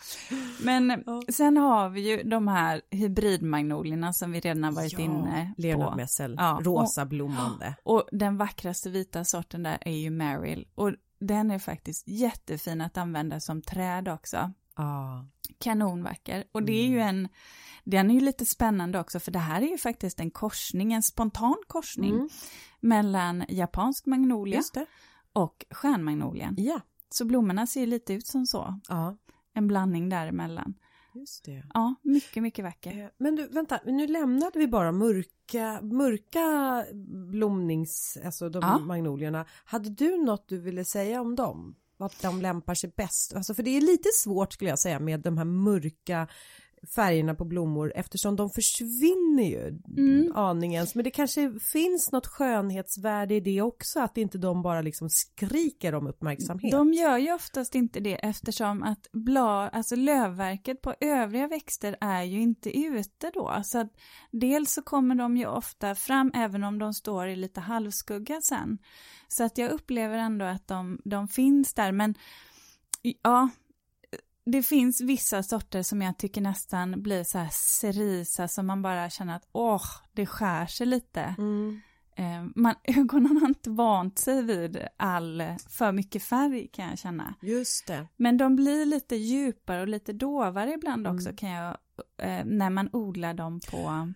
Men 0.62 1.04
sen 1.30 1.58
har 1.58 1.90
vi 1.90 2.02
ju 2.10 2.24
de 2.24 2.48
här 2.48 2.82
hybridmagnolierna 2.92 4.14
som 4.14 4.32
vi 4.32 4.40
redan 4.40 4.64
har 4.64 4.72
varit 4.72 5.00
inne 5.00 5.54
på. 5.56 5.62
Leonard 5.62 5.96
Messel, 5.98 6.36
Ja, 6.38 6.60
rosa 6.64 7.06
blommande. 7.06 7.76
Och 7.84 8.08
den 8.12 8.38
vackraste 8.38 8.90
vita 8.90 9.24
sorten 9.24 9.64
där 9.64 9.78
är 9.82 9.92
ju 9.98 10.10
Meryl. 10.10 10.68
Och 10.76 10.92
den 11.20 11.52
är 11.52 11.60
faktiskt 11.60 12.08
jättefin 12.08 12.82
att 12.82 12.98
använda 12.98 13.40
som 13.40 13.62
träd 13.62 14.08
också. 14.08 14.52
Ja, 14.78 15.26
Kanonvacker. 15.60 16.44
Och 16.52 16.64
det 16.64 16.74
är 16.74 16.88
ju 16.88 17.00
Mm. 17.00 17.08
en, 17.16 17.28
den 17.84 18.10
är 18.10 18.14
ju 18.14 18.20
lite 18.22 18.46
spännande 18.46 19.00
också 19.00 19.20
för 19.20 19.32
det 19.32 19.40
här 19.40 19.62
är 19.62 19.68
ju 19.68 19.78
faktiskt 19.78 20.20
en 20.20 20.32
korsning, 20.32 20.94
en 20.94 21.04
spontan 21.04 21.56
korsning 21.68 22.14
Mm. 22.16 22.30
mellan 22.80 23.44
japansk 23.50 24.06
magnolia 24.06 24.62
och 25.34 25.66
stjärnmagnolien. 25.72 26.56
Ja, 26.58 26.82
Så 27.10 27.26
blommorna 27.26 27.68
ser 27.68 27.80
ju 27.80 27.86
lite 27.86 28.14
ut 28.14 28.28
som 28.28 28.46
så, 28.46 28.80
ja, 28.90 29.18
en 29.54 29.68
blandning 29.68 30.10
däremellan. 30.10 30.74
just 31.14 31.46
det. 31.46 31.64
Ja, 31.74 31.96
mycket, 32.02 32.44
mycket 32.44 32.66
vacker. 32.66 33.04
Eh, 33.04 33.10
Men 33.18 33.36
du, 33.36 33.48
vänta, 33.48 33.80
nu 33.86 34.08
lämnade 34.08 34.60
vi 34.60 34.68
bara 34.68 34.92
mörka, 34.92 35.80
mörka 35.82 36.86
blomnings, 37.32 38.18
alltså 38.26 38.50
de 38.50 38.60
Ja. 38.62 38.80
magnolierna. 38.80 39.46
Hade 39.66 39.90
du 39.90 40.18
något 40.24 40.48
du 40.48 40.58
ville 40.60 40.86
säga 40.86 41.22
om 41.22 41.36
dem? 41.36 41.76
Vad 41.98 42.14
de 42.22 42.42
lämpar 42.42 42.76
sig 42.76 42.94
bäst? 42.98 43.34
Alltså 43.34 43.54
för 43.54 43.64
det 43.64 43.78
är 43.78 43.82
lite 43.82 44.10
svårt 44.14 44.54
skulle 44.54 44.70
jag 44.70 44.80
säga 44.80 45.00
med 45.00 45.20
de 45.20 45.38
här 45.38 45.46
mörka 45.46 46.28
färgerna 46.96 47.36
på 47.36 47.46
blommor 47.46 47.94
eftersom 47.96 48.36
de 48.36 48.50
försvinner 48.50 49.44
ju 49.44 49.80
Mm. 49.98 50.32
aningens. 50.36 50.96
Men 50.96 51.04
det 51.04 51.12
kanske 51.12 51.60
finns 51.60 52.12
något 52.12 52.28
skönhetsvärde 52.28 53.36
i 53.36 53.40
det 53.40 53.62
också, 53.62 54.00
att 54.00 54.18
inte 54.18 54.38
de 54.38 54.62
bara 54.62 54.82
liksom 54.82 55.10
skriker 55.10 55.96
om 55.96 56.08
uppmärksamhet. 56.08 56.72
De 56.72 56.94
gör 56.94 57.18
ju 57.18 57.34
oftast 57.34 57.76
inte 57.76 58.00
det 58.00 58.16
eftersom 58.16 58.84
att 58.84 59.08
blad, 59.12 59.70
alltså 59.74 59.96
lövverket 59.96 60.82
på 60.82 60.94
övriga 61.00 61.48
växter 61.48 61.98
är 62.02 62.24
ju 62.24 62.42
inte 62.42 62.78
ute 62.78 63.32
då. 63.34 63.62
Så 63.64 63.80
att 63.80 63.92
dels 64.32 64.74
så 64.74 64.82
kommer 64.82 65.16
de 65.16 65.38
ju 65.38 65.46
ofta 65.46 65.96
fram 65.96 66.32
även 66.36 66.64
om 66.64 66.80
de 66.80 66.94
står 66.94 67.28
i 67.28 67.36
lite 67.36 67.60
halvskugga 67.62 68.42
sen. 68.42 68.78
Så 69.28 69.44
att 69.44 69.58
jag 69.58 69.72
upplever 69.72 70.18
ändå 70.18 70.46
att 70.46 70.68
de, 70.68 71.02
de 71.06 71.28
finns 71.28 71.74
där 71.74 71.92
men 71.92 72.16
ja, 73.02 73.50
det 74.52 74.64
finns 74.64 75.02
vissa 75.02 75.44
sorter 75.44 75.84
som 75.84 76.02
jag 76.02 76.18
tycker 76.18 76.42
nästan 76.42 77.02
blir 77.04 77.24
så 77.24 77.38
här 77.38 77.50
cerisa 77.82 78.48
som 78.48 78.68
man 78.68 78.82
bara 78.82 79.10
känner 79.10 79.36
att 79.36 79.48
åh, 79.52 79.82
det 80.14 80.26
skär 80.26 80.66
sig 80.66 80.88
lite. 80.88 81.36
Mm. 81.38 81.82
Eh, 82.16 82.46
man, 82.56 82.76
ögonen 82.84 83.38
har 83.38 83.48
inte 83.48 83.70
vant 83.70 84.20
sig 84.20 84.42
vid 84.44 84.78
all 84.98 85.44
för 85.78 85.92
mycket 85.92 86.24
färg 86.24 86.68
kan 86.74 86.90
jag 86.90 87.00
känna. 87.00 87.34
Just 87.42 87.88
det. 87.88 88.08
Men 88.18 88.38
de 88.38 88.56
blir 88.56 88.86
lite 88.86 89.16
djupare 89.16 89.82
och 89.82 89.88
lite 89.88 90.14
dovare 90.14 90.74
ibland 90.74 91.08
Mm. 91.08 91.16
också 91.18 91.34
kan 91.36 91.50
jag, 91.50 91.78
eh, 92.22 92.46
när 92.46 92.70
man 92.70 92.90
odlar 92.94 93.34
dem 93.34 93.60
på, 93.72 94.14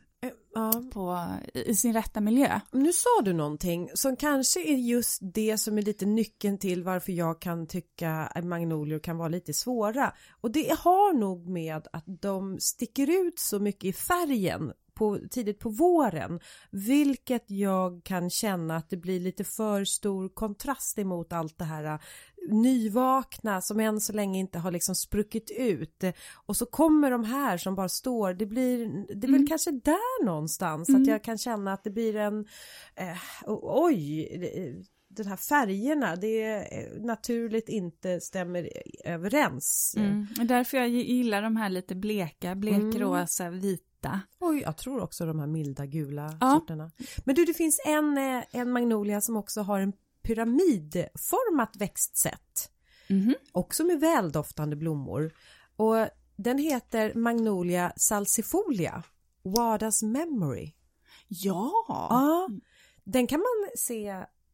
Ja. 0.54 0.84
på, 0.94 1.28
i 1.54 1.76
sin 1.76 1.94
rätta 1.94 2.22
miljö. 2.22 2.60
Nu 2.72 2.94
sa 2.94 3.22
du 3.24 3.34
någonting 3.34 3.90
som 3.94 4.16
kanske 4.16 4.60
är 4.60 4.78
just 4.78 5.20
det 5.22 5.58
som 5.58 5.78
är 5.78 5.82
lite 5.82 6.06
nyckeln 6.06 6.58
till 6.58 6.84
varför 6.84 7.12
jag 7.12 7.42
kan 7.42 7.68
tycka 7.68 8.12
att 8.12 8.46
magnolior 8.46 9.00
kan 9.00 9.18
vara 9.18 9.30
lite 9.30 9.54
svåra. 9.54 10.14
Och 10.42 10.52
det 10.52 10.76
har 10.80 11.14
nog 11.14 11.50
med 11.50 11.88
att 11.94 12.04
de 12.22 12.60
sticker 12.60 13.28
ut 13.28 13.40
så 13.40 13.60
mycket 13.60 13.84
i 13.84 13.94
färgen 13.94 14.74
på, 14.94 15.20
tidigt 15.30 15.60
på 15.60 15.70
våren. 15.70 16.40
Vilket 16.72 17.52
jag 17.52 18.04
kan 18.04 18.30
känna 18.30 18.76
att 18.76 18.90
det 18.90 18.98
blir 18.98 19.20
lite 19.20 19.44
för 19.44 19.86
stor 19.86 20.30
kontrast 20.30 21.00
emot 21.00 21.34
allt 21.34 21.58
det 21.58 21.66
här 21.66 22.00
nyvakna 22.50 23.62
som 23.62 23.80
än 23.80 24.02
så 24.02 24.14
länge 24.14 24.40
inte 24.40 24.60
har 24.60 24.72
liksom 24.72 24.96
spruckit 24.96 25.52
ut. 25.52 26.04
Och 26.46 26.58
så 26.58 26.66
kommer 26.66 27.12
de 27.12 27.24
här 27.24 27.58
som 27.58 27.76
bara 27.76 27.90
står, 27.90 28.34
det 28.34 28.46
blir, 28.46 28.78
det 29.08 29.28
är 29.28 29.32
väl 29.32 29.36
Mm. 29.36 29.48
kanske 29.48 29.72
där 29.72 30.26
någonstans 30.26 30.90
Mm. 30.90 31.02
att 31.02 31.08
jag 31.08 31.24
kan 31.24 31.38
känna 31.38 31.74
att 31.74 31.84
det 31.84 31.90
blir 31.92 32.16
en, 32.16 32.46
eh, 32.96 33.18
oj, 33.64 34.28
det- 34.42 34.84
den 35.14 35.28
här 35.28 35.36
färgerna, 35.38 36.16
det 36.16 36.42
är 36.44 36.60
eh, 36.80 37.02
naturligt 37.02 37.70
inte 37.70 38.22
stämmer 38.22 38.70
överens. 39.06 39.94
Mm. 39.98 40.28
Och 40.40 40.46
därför 40.46 40.78
jag 40.78 40.90
gillar 40.90 41.42
de 41.42 41.56
här 41.56 41.70
lite 41.70 41.96
bleka, 41.96 42.56
blekrosa, 42.56 43.50
vita. 43.50 44.20
Oj, 44.40 44.62
jag 44.62 44.78
tror 44.78 45.02
också 45.04 45.26
de 45.26 45.40
här 45.40 45.48
milda 45.48 45.86
gula 45.86 46.38
Ja. 46.42 46.52
sorterna. 46.60 46.92
Men 47.26 47.36
du, 47.36 47.46
det 47.46 47.54
finns 47.54 47.82
en, 47.88 48.18
eh, 48.18 48.44
en 48.52 48.72
magnolia 48.72 49.22
som 49.22 49.36
också 49.38 49.62
har 49.62 49.80
en 49.80 49.94
pyramidformat 50.24 51.76
växtsätt. 51.76 52.72
Mhm. 53.10 53.36
Också 53.52 53.84
med 53.84 54.00
väldoftande 54.00 54.76
blommor. 54.76 55.34
Och 55.76 56.08
den 56.36 56.58
heter 56.58 57.14
Magnolia 57.14 57.94
salsifolia. 57.98 59.04
Wadas 59.44 60.04
Memory. 60.04 60.72
Ja! 61.28 61.72
Ja, 61.88 62.50
den 63.04 63.28
kan 63.28 63.40
man 63.40 63.70
se 63.78 64.08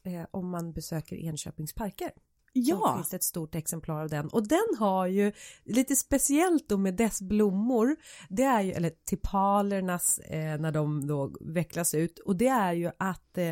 eh, 0.03 0.25
om 0.31 0.49
man 0.49 0.73
besöker 0.73 1.15
Enköpings 1.15 1.73
parker. 1.73 2.11
Ja. 2.53 2.93
finns 2.95 3.09
det 3.09 3.15
ett 3.15 3.23
stort 3.23 3.55
exemplar 3.55 4.01
av 4.01 4.09
den 4.09 4.27
och 4.27 4.47
den 4.47 4.67
har 4.79 5.07
ju 5.07 5.31
lite 5.63 5.95
speciellt 5.95 6.69
då 6.69 6.77
med 6.77 6.95
dess 6.95 7.21
blommor 7.21 7.95
det 8.29 8.43
är 8.43 8.61
ju, 8.61 8.71
eller 8.71 8.91
tipalernas 9.05 10.19
eh, 10.19 10.59
när 10.59 10.71
de 10.71 11.07
då 11.07 11.31
vecklas 11.41 11.93
ut 11.93 12.19
och 12.19 12.35
det 12.35 12.47
är 12.47 12.73
ju 12.73 12.91
att 12.97 13.37
eh, 13.37 13.51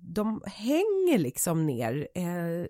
de 0.00 0.42
hänger 0.46 1.18
liksom 1.18 1.66
ner 1.66 2.08
eh, 2.14 2.66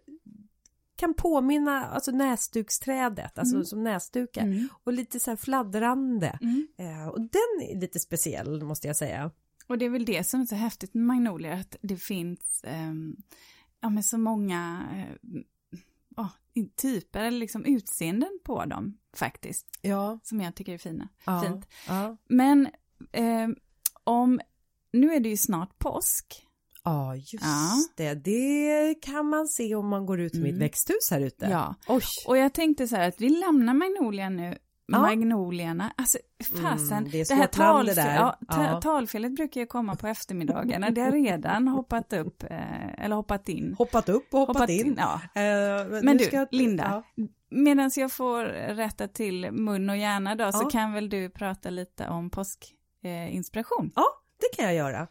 kan 0.96 1.14
påminna, 1.14 1.84
alltså 1.86 2.10
näsduksträdet, 2.10 3.38
alltså 3.38 3.54
Mm. 3.54 3.66
som 3.66 3.84
näsdukar. 3.84 4.42
Mm. 4.42 4.68
Och 4.84 4.92
lite 4.92 5.20
så 5.20 5.30
här 5.30 5.36
fladdrande. 5.36 6.38
Mm. 6.42 6.68
Eh, 6.78 7.08
och 7.08 7.20
den 7.20 7.68
är 7.70 7.80
lite 7.80 7.98
speciell 8.00 8.62
måste 8.64 8.86
jag 8.86 8.96
säga. 8.96 9.30
Och 9.66 9.78
det 9.78 9.84
är 9.84 9.90
väl 9.90 10.04
det 10.04 10.24
som 10.24 10.40
är 10.40 10.46
så 10.46 10.54
häftigt 10.54 10.94
med 10.94 11.04
magnolior, 11.04 11.52
att 11.52 11.76
det 11.82 11.96
finns 11.96 12.60
ehm, 12.64 13.16
ja, 13.80 13.88
men 13.90 14.02
så 14.02 14.18
många 14.18 14.82
eh, 14.94 15.40
ja, 16.16 16.30
typer 16.76 17.20
eller 17.24 17.38
liksom 17.38 17.64
utseenden 17.64 18.38
på 18.44 18.64
dem 18.64 18.98
faktiskt, 19.16 19.66
Ja. 19.80 20.18
som 20.22 20.40
jag 20.40 20.54
tycker 20.54 20.74
är 20.74 20.78
fina. 20.78 21.08
ja 21.26 21.42
Fint. 21.42 21.66
Ja, 21.88 22.16
Men 22.28 22.68
ehm, 23.12 23.56
om, 24.04 24.40
nu 24.92 25.14
är 25.14 25.20
det 25.20 25.28
ju 25.28 25.36
snart 25.36 25.78
påsk. 25.78 26.46
Ja 26.84 27.16
just 27.16 27.32
Ja. 27.44 27.72
det. 27.96 28.14
Det 28.14 28.94
kan 29.02 29.28
man 29.28 29.48
se 29.48 29.74
om 29.74 29.88
man 29.88 30.06
går 30.06 30.20
ut 30.20 30.32
ett 30.34 30.38
Mm. 30.38 30.58
växthus 30.58 31.10
här 31.10 31.20
ute. 31.20 31.46
Ja, 31.46 31.74
Oj. 31.88 32.02
och 32.26 32.38
jag 32.38 32.52
tänkte 32.54 32.88
så 32.88 32.96
här 32.96 33.08
att 33.08 33.20
vi 33.20 33.28
lämnar 33.28 33.74
magnolien 33.74 34.36
nu, 34.36 34.58
Ja. 34.86 34.98
magnolierna, 34.98 35.92
alltså 35.96 36.18
fasen, 36.62 36.98
Mm, 36.98 37.10
det 37.10 37.28
det 37.28 37.34
här 37.34 37.58
land 37.58 37.88
det 37.88 38.14
ja, 38.16 38.36
Ja. 38.48 38.80
talfelet 38.80 39.34
brukar 39.34 39.60
ju 39.60 39.66
komma 39.66 39.96
på 39.96 40.06
eftermiddagarna, 40.06 40.90
det 40.90 41.00
har 41.00 41.12
redan 41.12 41.68
hoppat 41.68 42.12
upp, 42.12 42.42
eh, 42.42 43.04
eller 43.04 43.16
hoppat 43.16 43.48
in. 43.48 43.74
Hoppat 43.78 44.08
upp 44.08 44.34
och 44.34 44.40
hoppat, 44.40 44.70
in. 44.70 44.94
Ja. 44.98 45.20
Eh, 45.34 45.86
Men 46.02 46.04
nu 46.04 46.14
du, 46.18 46.24
ska- 46.24 46.46
Linda, 46.50 47.02
medan 47.50 47.90
jag 47.96 48.12
får 48.12 48.44
rätta 48.74 49.08
till 49.08 49.52
mun 49.52 49.90
och 49.90 49.96
hjärna 49.96 50.34
då, 50.34 50.52
så 50.52 50.64
kan 50.70 50.92
väl 50.92 51.08
du 51.08 51.30
prata 51.30 51.70
lite 51.70 52.08
om 52.08 52.30
påskinspiration? 53.02 53.90
Ja, 53.94 54.04
det 54.40 54.56
kan 54.56 54.64
jag 54.64 54.74
göra. 54.74 55.06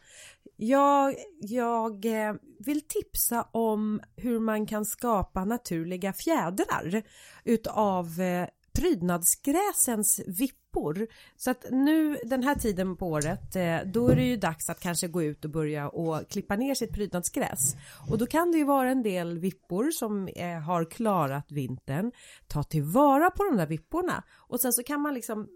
Jag, 0.66 1.14
jag 1.40 2.04
eh, 2.04 2.34
vill 2.58 2.80
tipsa 2.80 3.42
om 3.42 4.00
hur 4.16 4.40
man 4.40 4.66
kan 4.66 4.84
skapa 4.84 5.44
naturliga 5.44 6.12
fjädrar 6.12 7.02
utav 7.44 8.20
eh, 8.20 8.48
prydnadsgräsens 8.78 10.20
vippor. 10.26 11.06
Så 11.36 11.50
att 11.50 11.64
nu 11.70 12.16
den 12.24 12.42
här 12.42 12.54
tiden 12.54 12.96
på 12.96 13.06
året 13.06 13.56
eh, 13.56 13.78
då 13.84 14.08
är 14.08 14.16
det 14.16 14.24
ju 14.24 14.36
dags 14.36 14.70
att 14.70 14.80
kanske 14.80 15.08
gå 15.08 15.22
ut 15.22 15.44
och 15.44 15.50
börja 15.50 15.88
och 15.88 16.28
klippa 16.28 16.56
ner 16.56 16.74
sitt 16.74 16.92
prydnadsgräs. 16.92 17.76
Och 18.10 18.18
då 18.18 18.26
kan 18.26 18.52
det 18.52 18.58
ju 18.58 18.64
vara 18.64 18.90
en 18.90 19.02
del 19.02 19.38
vippor 19.38 19.90
som 19.90 20.28
har 20.66 20.90
klarat 20.90 21.52
vintern. 21.52 22.12
Ta 22.46 22.62
tillvara 22.62 23.30
på 23.30 23.44
de 23.44 23.56
där 23.56 23.66
vipporna 23.66 24.22
och 24.32 24.60
sen 24.60 24.72
så 24.72 24.82
kan 24.82 25.00
man 25.00 25.14
liksom 25.14 25.48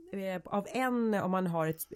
av 0.45 0.67
en 0.73 1.15
om 1.15 1.31
man 1.31 1.47
har 1.47 1.67
ett 1.67 1.93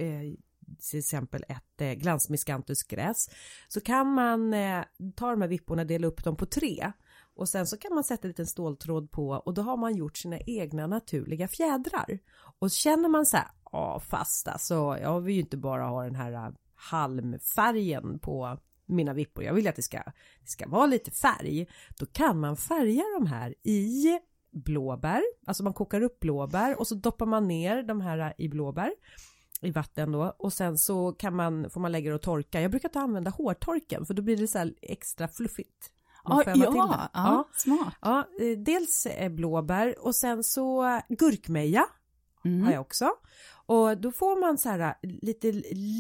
till 0.91 0.99
exempel 0.99 1.45
ett 1.49 1.81
eh, 1.81 1.93
glansmiscanthusgräs 1.93 3.31
så 3.69 3.81
kan 3.81 4.15
man 4.15 4.55
eh, 4.55 4.85
ta 5.17 5.31
de 5.31 5.41
här 5.41 5.49
vipporna 5.49 5.83
och 5.83 5.89
dela 5.89 6.07
upp 6.07 6.25
dem 6.25 6.37
på 6.37 6.47
tre 6.47 6.93
och 7.35 7.49
sen 7.49 7.67
så 7.67 7.77
kan 7.77 7.95
man 7.95 8.05
sätta 8.05 8.23
en 8.23 8.29
liten 8.29 8.47
ståltråd 8.47 9.11
på 9.11 9.29
och 9.29 9.55
då 9.55 9.63
har 9.63 9.77
man 9.77 9.97
gjort 9.97 10.17
sina 10.17 10.39
egna 10.39 10.87
naturliga 10.87 11.49
fjädrar. 11.49 12.19
Och 12.59 12.71
känner 12.71 13.09
man 13.09 13.27
så 13.27 13.37
här, 13.37 13.49
ja 13.73 14.01
fast 14.01 14.49
alltså 14.49 14.75
jag 15.01 15.21
vill 15.21 15.35
ju 15.35 15.41
inte 15.41 15.57
bara 15.57 15.85
ha 15.85 16.05
den 16.05 16.15
här 16.15 16.33
eh, 16.33 16.53
halmfärgen 16.75 18.19
på 18.19 18.59
mina 18.87 19.13
vippor, 19.13 19.45
jag 19.45 19.55
vill 19.55 19.69
att 19.69 19.77
det 19.77 19.83
ska, 19.83 19.97
det 20.41 20.49
ska 20.49 20.69
vara 20.69 20.87
lite 20.87 21.11
färg. 21.11 21.67
Då 21.99 22.07
kan 22.07 22.41
man 22.41 22.57
färga 22.57 23.03
de 23.19 23.27
här 23.27 23.55
i 23.63 24.19
blåbär, 24.53 25.23
alltså 25.47 25.63
man 25.63 25.73
kokar 25.73 26.01
upp 26.01 26.21
blåbär 26.21 26.79
och 26.79 26.87
så 26.87 26.95
doppar 26.95 27.27
man 27.27 27.49
ner 27.49 27.83
de 27.83 28.01
här 28.01 28.19
eh, 28.19 28.33
i 28.39 28.49
blåbär 28.49 28.93
i 29.63 29.71
vatten 29.71 30.13
då 30.13 30.35
och 30.39 30.53
sen 30.53 30.79
så 30.79 31.13
kan 31.13 31.37
man, 31.37 31.71
får 31.71 31.81
man 31.81 31.93
lägga 31.93 32.11
det 32.11 32.15
och 32.15 32.23
torka. 32.23 32.61
Jag 32.61 32.71
brukar 32.71 32.89
inte 32.89 33.01
använda 33.01 33.31
hårtorken 33.31 34.07
för 34.07 34.15
då 34.15 34.23
blir 34.23 34.37
det 34.37 34.49
så 34.49 34.59
här 34.59 34.75
extra 34.83 35.29
fluffigt. 35.29 35.91
Man 36.29 36.43
Ja, 36.47 36.55
ja, 36.57 37.09
ja, 37.15 37.49
smart. 37.55 37.95
Ja, 38.01 38.29
eh, 38.41 38.59
dels 38.59 39.07
eh, 39.07 39.29
blåbär 39.29 39.95
och 40.07 40.17
sen 40.17 40.45
så 40.45 41.01
gurkmeja 41.09 41.87
Mm. 42.45 42.63
har 42.63 42.73
jag 42.73 42.81
också. 42.81 43.11
Och 43.67 43.99
då 43.99 44.13
får 44.13 44.41
man 44.41 44.59
så 44.59 44.69
här 44.69 44.81
eh, 44.81 44.95
lite 45.03 45.53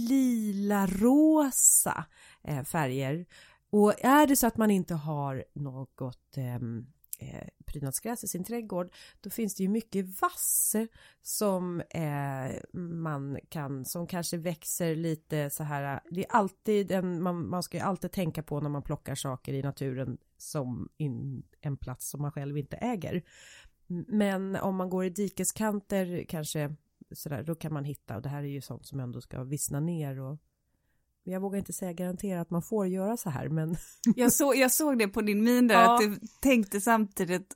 lila 0.08 0.86
rosa 0.86 2.04
eh, 2.44 2.64
färger. 2.64 3.26
Och 3.70 4.04
är 4.04 4.26
det 4.26 4.36
så 4.36 4.46
att 4.46 4.56
man 4.56 4.70
inte 4.70 4.94
har 4.94 5.44
något 5.54 6.36
ehm, 6.36 6.86
eh, 7.29 7.49
prydnadsgräs 7.64 8.25
i 8.25 8.29
sin 8.29 8.45
trädgård 8.45 8.93
då 9.20 9.31
finns 9.31 9.55
det 9.55 9.62
ju 9.62 9.68
mycket 9.68 10.23
vass 10.23 10.77
som 11.23 11.81
eh, 11.81 12.79
man 12.79 13.39
kan 13.49 13.85
som 13.85 14.07
kanske 14.07 14.37
växer 14.37 14.97
lite 14.97 15.51
så 15.51 15.62
här 15.62 16.01
det 16.11 16.20
är 16.20 16.33
alltid 16.33 16.93
en, 16.93 17.23
man, 17.23 17.49
man 17.49 17.62
ska 17.62 17.77
ju 17.77 17.83
alltid 17.83 18.12
tänka 18.12 18.43
på 18.43 18.61
när 18.61 18.70
man 18.70 18.83
plockar 18.83 19.14
saker 19.14 19.53
i 19.53 19.62
naturen 19.62 20.18
som 20.39 20.89
in, 20.97 21.43
en 21.61 21.77
plats 21.77 22.11
som 22.11 22.23
man 22.23 22.33
själv 22.33 22.59
inte 22.59 22.77
äger. 22.77 23.23
Men 24.09 24.57
om 24.57 24.77
man 24.77 24.91
går 24.91 25.05
i 25.05 25.11
dikeskanter 25.11 26.25
kanske 26.29 26.77
sådär 27.12 27.43
då 27.43 27.55
kan 27.55 27.73
man 27.73 27.85
hitta 27.85 28.16
och 28.16 28.23
det 28.23 28.29
här 28.29 28.43
är 28.43 28.49
ju 28.49 28.61
sånt 28.61 28.87
som 28.87 29.01
ändå 29.01 29.20
ska 29.20 29.45
vissna 29.45 29.81
ner 29.81 30.20
och 30.20 30.39
jag 31.25 31.41
vågar 31.41 31.59
inte 31.59 31.73
säga 31.73 31.93
garanterat 31.93 32.43
att 32.43 32.51
man 32.51 32.62
får 32.62 32.87
göra 32.87 33.16
så 33.16 33.31
här 33.31 33.49
men 33.49 33.77
Jag, 34.16 34.33
så, 34.33 34.55
jag 34.57 34.73
såg 34.73 34.99
det 34.99 35.09
på 35.09 35.20
din 35.20 35.45
min 35.45 35.68
där, 35.68 35.75
Ja. 35.75 35.95
att 35.95 36.01
du 36.01 36.16
tänkte 36.41 36.81
samtidigt, 36.81 37.53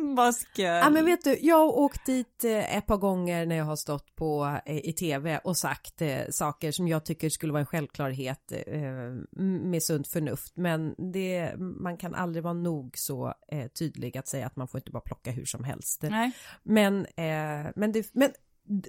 mm, 0.00 0.14
vad 0.14 0.34
ska 0.34 0.62
jag... 0.62 0.84
Ja 0.84 0.90
men 0.90 1.04
vet 1.04 1.24
du, 1.24 1.38
jag 1.40 1.56
har 1.56 1.78
åkt 1.78 2.06
dit 2.06 2.44
eh, 2.44 2.76
ett 2.76 2.86
par 2.86 2.96
gånger 2.96 3.46
när 3.46 3.56
jag 3.56 3.64
har 3.64 3.76
stått 3.76 4.16
på 4.16 4.58
eh, 4.66 4.76
i 4.88 4.92
tv 4.92 5.38
och 5.44 5.56
sagt 5.56 6.02
eh, 6.02 6.18
saker 6.30 6.72
som 6.72 6.88
jag 6.88 7.04
tycker 7.04 7.28
skulle 7.30 7.52
vara 7.52 7.60
en 7.60 7.66
självklarhet 7.66 8.52
med 9.36 9.82
sunt 9.82 10.08
förnuft 10.08 10.56
men 10.56 10.94
det, 11.12 11.54
man 11.58 11.96
kan 11.96 12.14
aldrig 12.14 12.42
vara 12.42 12.54
nog 12.54 12.98
så 12.98 13.34
tydlig 13.78 14.18
att 14.18 14.28
säga 14.28 14.46
att 14.46 14.56
man 14.56 14.68
får 14.68 14.78
inte 14.78 14.90
bara 14.90 15.00
plocka 15.00 15.30
hur 15.30 15.44
som 15.44 15.64
helst. 15.64 16.02
Nej. 16.02 16.32
Men, 16.62 17.06
men, 17.76 17.92
det, 17.92 18.14
men 18.14 18.30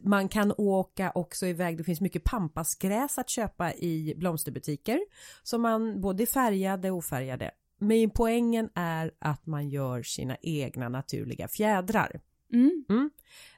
man 0.03 0.29
kan 0.29 0.53
åka 0.57 1.11
också 1.15 1.45
iväg, 1.45 1.77
det 1.77 1.83
finns 1.83 2.01
mycket 2.01 2.23
pampasgräs 2.23 3.17
att 3.17 3.29
köpa 3.29 3.73
i 3.73 4.13
blomsterbutiker 4.17 4.99
som 5.43 5.61
man 5.61 6.01
både 6.01 6.25
färgade 6.25 6.91
och 6.91 6.97
ofärgade. 6.97 7.51
Men 7.79 8.09
poängen 8.09 8.69
är 8.75 9.11
att 9.19 9.45
man 9.45 9.69
gör 9.69 10.03
sina 10.03 10.37
egna 10.41 10.89
naturliga 10.89 11.47
fjädrar. 11.47 12.21
Mm. 12.53 13.09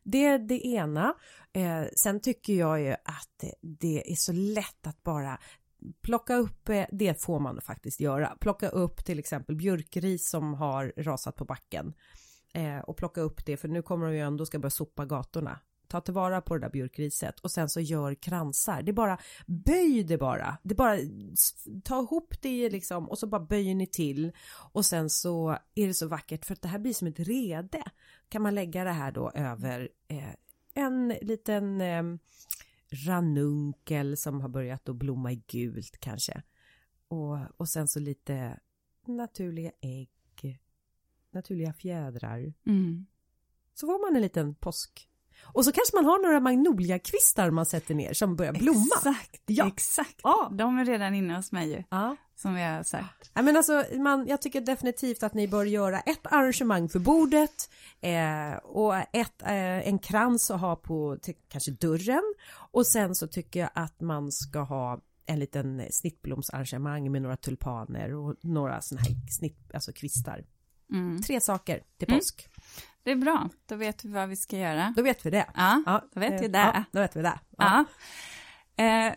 Det 0.04 0.26
är 0.26 0.40
det 0.40 0.66
ena. 0.66 1.16
Eh, 1.54 1.84
sen 1.96 2.20
tycker 2.20 2.54
jag 2.54 2.82
ju 2.82 2.92
att 2.92 3.44
det 3.62 4.12
är 4.12 4.16
så 4.16 4.32
lätt 4.32 4.88
att 4.88 5.04
bara 5.04 5.40
plocka 6.02 6.36
upp, 6.36 6.70
eh, 6.70 6.86
det 6.92 7.24
får 7.24 7.40
man 7.40 7.62
faktiskt 7.62 8.00
göra, 8.00 8.38
plocka 8.40 8.70
upp 8.70 9.06
till 9.06 9.20
exempel 9.20 9.56
björkris 9.56 10.30
som 10.30 10.54
har 10.54 10.94
rasat 10.98 11.36
på 11.36 11.46
backen 11.46 11.94
eh, 12.54 12.80
och 12.80 12.98
plocka 12.98 13.22
upp 13.22 13.46
det 13.46 13.58
för 13.58 13.68
nu 13.68 13.82
kommer 13.82 14.06
de 14.06 14.14
ju 14.14 14.22
ändå 14.22 14.46
ska 14.46 14.60
börja 14.60 14.70
sopa 14.72 15.06
gatorna. 15.06 15.60
Ta 15.90 16.02
tillvara 16.02 16.42
på 16.42 16.54
det 16.54 16.62
där 16.62 16.70
björkriset 16.70 17.40
och 17.40 17.52
sen 17.52 17.70
så 17.70 17.80
gör 17.80 18.14
kransar. 18.16 18.82
Det 18.82 18.92
är 18.92 18.94
bara 18.94 19.18
böj 19.46 20.04
det 20.04 20.18
bara. 20.18 20.58
Det 20.64 20.74
är 20.74 20.76
bara 20.76 20.98
ta 21.84 22.02
ihop 22.02 22.42
det 22.42 22.70
liksom 22.70 23.10
och 23.10 23.20
så 23.20 23.28
bara 23.28 23.42
böjer 23.42 23.76
ni 23.76 23.88
till 23.88 24.32
och 24.72 24.86
sen 24.86 25.10
så 25.10 25.58
är 25.76 25.88
det 25.88 25.94
så 25.94 26.08
vackert 26.08 26.46
för 26.46 26.54
att 26.54 26.62
det 26.62 26.68
här 26.68 26.80
blir 26.80 26.94
som 26.94 27.08
ett 27.08 27.20
rede. 27.20 27.84
Kan 28.30 28.42
man 28.42 28.56
lägga 28.56 28.84
det 28.84 28.92
här 28.92 29.12
då 29.12 29.32
över 29.32 29.90
eh, 30.08 30.34
en 30.74 31.08
liten 31.22 31.82
eh, 31.82 32.04
ranunkel 33.08 34.18
som 34.18 34.42
har 34.42 34.50
börjat 34.50 34.90
att 34.90 34.96
blomma 34.96 35.32
i 35.32 35.44
gult 35.48 35.98
kanske. 36.00 36.44
Och, 37.08 37.38
och 37.58 37.70
sen 37.70 37.88
så 37.88 38.00
lite 38.00 38.60
naturliga 39.06 39.72
ägg, 39.82 40.60
naturliga 41.32 41.74
fjädrar. 41.74 42.54
Mm. 42.66 43.06
Så 43.74 43.88
får 43.88 44.08
man 44.08 44.16
en 44.16 44.22
liten 44.22 44.56
påsk. 44.56 45.10
Och 45.44 45.66
så 45.66 45.72
kanske 45.72 45.96
man 45.96 46.06
har 46.06 46.20
några 46.24 46.40
magnoliakvistar 46.40 47.52
man 47.52 47.66
sätter 47.66 47.96
ner 47.96 48.14
som 48.14 48.36
börjar 48.36 48.54
blomma. 48.54 48.86
Exakt, 48.98 49.42
Ja. 49.46 49.68
exakt. 49.68 50.20
Ja. 50.24 50.50
De 50.54 50.78
är 50.78 50.86
redan 50.86 51.16
inne 51.16 51.36
hos 51.36 51.52
mig 51.52 51.70
ju, 51.72 51.84
Ja. 51.90 52.16
som 52.36 52.56
vi 52.56 52.62
har 52.64 52.84
sagt. 52.84 53.32
Ja, 53.34 53.42
men 53.42 53.58
alltså, 53.58 53.86
man, 53.98 54.28
jag 54.28 54.42
tycker 54.42 54.62
definitivt 54.62 55.24
att 55.24 55.34
ni 55.34 55.48
bör 55.48 55.66
göra 55.66 56.00
ett 56.00 56.20
arrangemang 56.24 56.90
för 56.90 57.00
bordet 57.00 57.70
eh, 58.02 58.54
och 58.64 58.96
ett, 58.96 59.42
eh, 59.42 59.88
en 59.88 60.00
krans 60.00 60.52
att 60.52 60.62
ha 60.62 60.76
på 60.76 61.18
till, 61.22 61.36
kanske 61.50 61.72
dörren 61.72 62.34
och 62.72 62.88
sen 62.88 63.16
så 63.16 63.28
tycker 63.28 63.60
jag 63.60 63.70
att 63.74 64.02
man 64.02 64.32
ska 64.32 64.60
ha 64.60 65.00
en 65.26 65.40
liten 65.40 65.82
snittblomsarrangemang 65.92 67.12
med 67.12 67.22
några 67.22 67.38
tulpaner 67.38 68.14
och 68.14 68.36
några 68.42 68.82
sådana 68.82 69.02
här 69.08 69.16
snitt, 69.32 69.72
alltså 69.74 69.92
kvistar. 69.94 70.46
Mm. 70.92 71.22
Tre 71.22 71.42
saker 71.42 71.84
till 71.98 72.08
Mm. 72.08 72.20
påsk. 72.20 72.49
Det 73.04 73.12
är 73.12 73.16
bra, 73.16 73.50
då 73.66 73.76
vet 73.76 74.06
vi 74.06 74.10
vad 74.10 74.30
vi 74.30 74.36
ska 74.36 74.58
göra. 74.58 74.94
Då 74.98 75.02
vet 75.04 75.26
vi 75.26 75.30
det. 75.30 75.46
Ja, 75.56 76.02
då 76.14 76.20
vet 76.20 76.42
vi 76.42 76.46
eh, 76.46 76.52
det. 76.52 76.58
Ja, 76.58 76.84
då 76.92 77.00
vet 77.00 77.16
vi 77.16 77.22
det. 77.22 77.40
Ja. 77.58 77.86
Eh, 78.84 79.14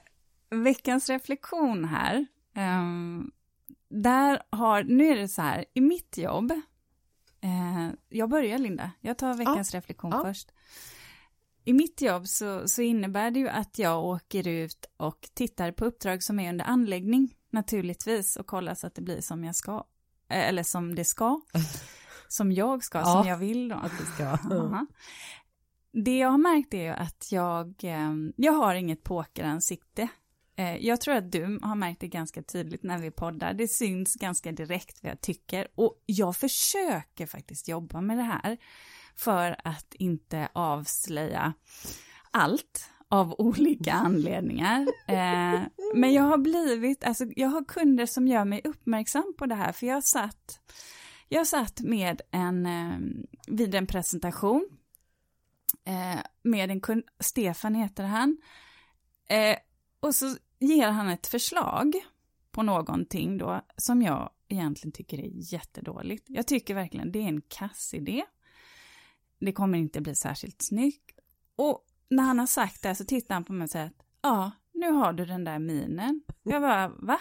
veckans 0.51 1.09
reflektion 1.11 1.85
här. 1.85 2.27
ehm, 2.55 3.31
där 3.89 4.43
har, 4.51 4.83
nu 4.83 5.07
är 5.09 5.17
det 5.17 5.29
så 5.29 5.43
här, 5.43 5.65
i 5.75 5.81
mitt 5.81 6.19
jobb, 6.19 6.51
eh, 7.41 7.89
jag 8.09 8.29
börjar 8.29 8.59
Linda, 8.59 8.91
jag 9.01 9.19
tar 9.19 9.35
veckans 9.35 9.75
reflektion 9.75 10.11
Ja. 10.11 10.23
först. 10.25 10.51
I 11.65 11.73
mitt 11.73 12.01
jobb 12.03 12.29
så, 12.29 12.69
så 12.69 12.83
innebär 12.83 13.31
det 13.31 13.39
ju 13.39 13.49
att 13.49 13.79
jag 13.79 14.05
åker 14.05 14.49
ut 14.49 14.87
och 14.97 15.29
tittar 15.35 15.73
på 15.73 15.85
uppdrag 15.85 16.23
som 16.23 16.41
är 16.41 16.49
under 16.49 16.65
anläggning 16.65 17.35
naturligtvis 17.51 18.37
och 18.37 18.47
kollar 18.47 18.75
så 18.75 18.87
att 18.87 18.95
det 18.95 19.03
blir 19.03 19.21
som 19.21 19.45
jag 19.45 19.57
ska, 19.57 19.85
eh, 20.29 20.49
eller 20.49 20.63
som 20.63 20.95
det 20.95 21.05
ska. 21.05 21.41
som 22.33 22.53
jag 22.53 22.85
ska, 22.85 22.99
Ja. 22.99 23.05
som 23.05 23.29
jag 23.29 23.37
vill 23.37 23.69
då. 23.69 23.77
Att 23.77 23.93
det 23.99 24.07
ska. 24.07 24.39
Ja. 24.51 24.87
Det 25.93 26.19
jag 26.19 26.29
har 26.31 26.39
märkt 26.39 26.75
är 26.75 26.83
ju 26.83 26.89
att 26.89 27.29
jag, 27.33 27.75
eh, 27.85 28.13
jag 28.37 28.53
har 28.53 28.75
inget 28.75 29.03
pokeransikte. 29.03 30.09
Eh, 30.57 30.77
Jag 30.77 31.01
tror 31.01 31.15
att 31.15 31.33
du 31.33 31.59
har 31.63 31.75
märkt 31.75 32.01
det 32.01 32.09
ganska 32.09 32.43
tydligt 32.43 32.83
när 32.83 32.99
vi 32.99 33.11
poddar. 33.11 33.55
Det 33.55 33.69
syns 33.69 34.15
ganska 34.15 34.53
direkt 34.53 35.03
vad 35.03 35.13
jag 35.13 35.21
tycker. 35.21 35.69
Och 35.75 36.03
jag 36.07 36.37
försöker 36.37 37.27
faktiskt 37.27 37.69
jobba 37.69 38.01
med 38.01 38.19
det 38.19 38.23
här 38.23 38.57
för 39.17 39.57
att 39.65 39.95
inte 39.95 40.49
avslöja 40.53 41.53
allt 42.31 42.91
av 43.09 43.35
olika 43.39 43.93
anledningar. 44.07 44.81
Eh, 45.09 45.61
men 45.95 46.13
jag 46.13 46.23
har 46.23 46.39
blivit, 46.39 47.05
alltså 47.05 47.25
jag 47.37 47.49
har 47.49 47.65
kunder 47.65 48.07
som 48.07 48.29
gör 48.29 48.45
mig 48.45 48.61
uppmärksam 48.65 49.35
på 49.39 49.47
det 49.47 49.55
här, 49.55 49.73
för 49.73 49.87
jag 49.87 50.05
satt, 50.05 50.61
jag 51.33 51.47
satt 51.47 51.81
med 51.81 52.21
en, 52.31 52.67
ehm, 52.67 53.27
vid 53.47 53.75
en 53.75 53.87
presentation 53.87 54.69
eh, 55.85 56.21
med 56.43 56.71
en 56.71 56.81
kund, 56.81 57.05
Stefan 57.21 57.75
heter 57.75 58.05
han, 58.05 58.37
eh, 59.29 59.57
och 60.01 60.15
så 60.15 60.37
ger 60.59 60.89
han 60.89 61.09
ett 61.09 61.27
förslag 61.27 61.93
på 62.51 62.63
någonting 62.63 63.39
då 63.39 63.61
som 63.77 64.03
jag 64.03 64.31
egentligen 64.49 64.93
tycker 64.93 65.19
är 65.19 65.53
jättedåligt. 65.53 66.25
Jag 66.29 66.47
tycker 66.47 66.75
verkligen 66.75 67.13
det 67.13 67.19
är 67.19 67.29
en 67.29 67.43
kass 67.49 67.95
idé. 67.95 68.25
Det 69.39 69.53
kommer 69.53 69.79
inte 69.79 70.01
bli 70.01 70.15
särskilt 70.15 70.63
snyggt. 70.63 71.19
Och 71.57 71.87
när 72.09 72.23
han 72.23 72.39
har 72.39 72.47
sagt 72.47 72.83
det 72.83 72.95
så 72.95 73.05
tittar 73.05 73.35
han 73.35 73.45
på 73.45 73.53
mig 73.53 73.65
och 73.65 73.71
säger 73.71 73.87
att 73.87 74.07
ja, 74.23 74.51
nu 74.73 74.91
har 74.91 75.13
du 75.13 75.25
den 75.25 75.45
där 75.45 75.59
minen. 75.59 76.23
Jag 76.43 76.63
bara, 76.63 76.89
va? 76.89 77.21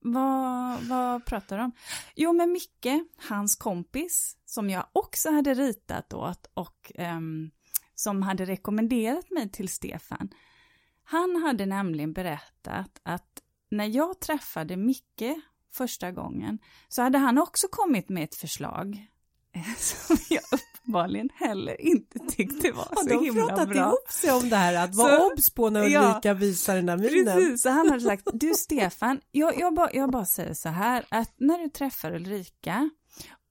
Vad, 0.00 0.80
vad 0.80 1.24
pratar 1.24 1.58
du 1.58 1.64
om? 1.64 1.72
Jo, 2.14 2.32
men 2.32 2.52
Micke, 2.52 3.04
hans 3.28 3.56
kompis, 3.56 4.36
som 4.44 4.70
jag 4.70 4.86
också 4.92 5.30
hade 5.30 5.54
ritat 5.54 6.12
åt 6.12 6.50
och 6.54 6.92
um, 6.98 7.50
som 7.94 8.22
hade 8.22 8.44
rekommenderat 8.44 9.30
mig 9.30 9.50
till 9.50 9.68
Stefan. 9.68 10.30
Han 11.04 11.42
hade 11.42 11.66
nämligen 11.66 12.12
berättat 12.12 13.00
att 13.02 13.42
när 13.70 13.86
jag 13.86 14.20
träffade 14.20 14.76
Micke 14.76 15.40
första 15.72 16.12
gången 16.12 16.58
så 16.88 17.02
hade 17.02 17.18
han 17.18 17.38
också 17.38 17.66
kommit 17.70 18.08
med 18.08 18.24
ett 18.24 18.34
förslag 18.34 19.06
som 19.78 20.16
jag 20.28 20.42
uppenbarligen 20.52 21.28
heller 21.34 21.80
inte 21.80 22.18
tyckte 22.18 22.72
var 22.72 22.84
Har 22.90 23.02
så 23.02 23.08
de 23.08 23.24
himla 23.24 23.46
pratat 23.46 23.68
bra. 23.68 23.78
ihop 23.78 24.10
sig 24.12 24.32
om 24.32 24.48
det 24.48 24.56
här? 24.56 24.84
Att 24.84 24.94
vara 24.94 25.26
obs 25.26 25.50
på 25.50 25.70
när 25.70 25.84
Ja. 25.88 26.10
Ulrika 26.10 26.34
visar 26.34 26.76
den 26.76 26.86
där 26.86 26.96
minen? 26.96 27.36
Precis, 27.38 27.62
så 27.62 27.68
han 27.70 27.88
hade 27.88 28.00
sagt, 28.00 28.28
du 28.32 28.54
Stefan, 28.56 29.20
jag, 29.32 29.58
jag, 29.60 29.74
bara, 29.74 29.90
jag 29.92 30.10
bara 30.10 30.24
säger 30.26 30.54
så 30.54 30.68
här, 30.68 31.04
att 31.08 31.32
när 31.36 31.58
du 31.58 31.68
träffar 31.68 32.14
Ulrika, 32.14 32.90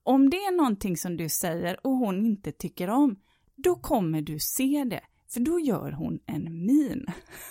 om 0.02 0.30
det 0.30 0.36
är 0.36 0.56
någonting 0.56 0.96
som 0.96 1.16
du 1.16 1.28
säger 1.28 1.86
och 1.86 1.92
hon 1.92 2.26
inte 2.26 2.52
tycker 2.52 2.90
om, 2.90 3.16
då 3.56 3.74
kommer 3.74 4.22
du 4.22 4.38
se 4.38 4.84
det, 4.90 5.00
för 5.30 5.40
då 5.40 5.60
gör 5.60 5.92
hon 5.92 6.18
en 6.26 6.66
min. 6.66 7.06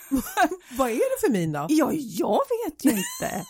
Vad 0.78 0.90
är 0.90 0.96
det 0.96 1.28
för 1.28 1.32
min 1.34 1.52
då? 1.52 1.66
Ja, 1.70 1.92
jag 1.94 2.40
vet 2.66 2.86
ju 2.86 2.90
inte. 2.90 3.46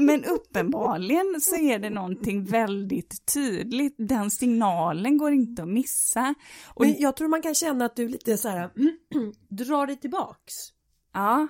Men 0.00 0.24
uppenbarligen 0.24 1.40
så 1.40 1.56
är 1.56 1.78
det 1.78 1.90
någonting 1.90 2.44
väldigt 2.44 3.26
tydligt. 3.34 3.94
Den 3.98 4.30
signalen 4.30 5.18
går 5.18 5.32
inte 5.32 5.62
att 5.62 5.68
missa. 5.68 6.34
Och, 6.66 6.84
Men 6.84 6.94
jag 6.98 7.16
tror 7.16 7.28
man 7.28 7.42
kan 7.42 7.54
känna 7.54 7.84
att 7.84 7.96
du 7.96 8.08
lite 8.08 8.38
så 8.38 8.48
här 8.48 8.70
drar 9.48 9.86
dig 9.86 9.96
tillbaks. 9.96 10.52
ja, 11.14 11.48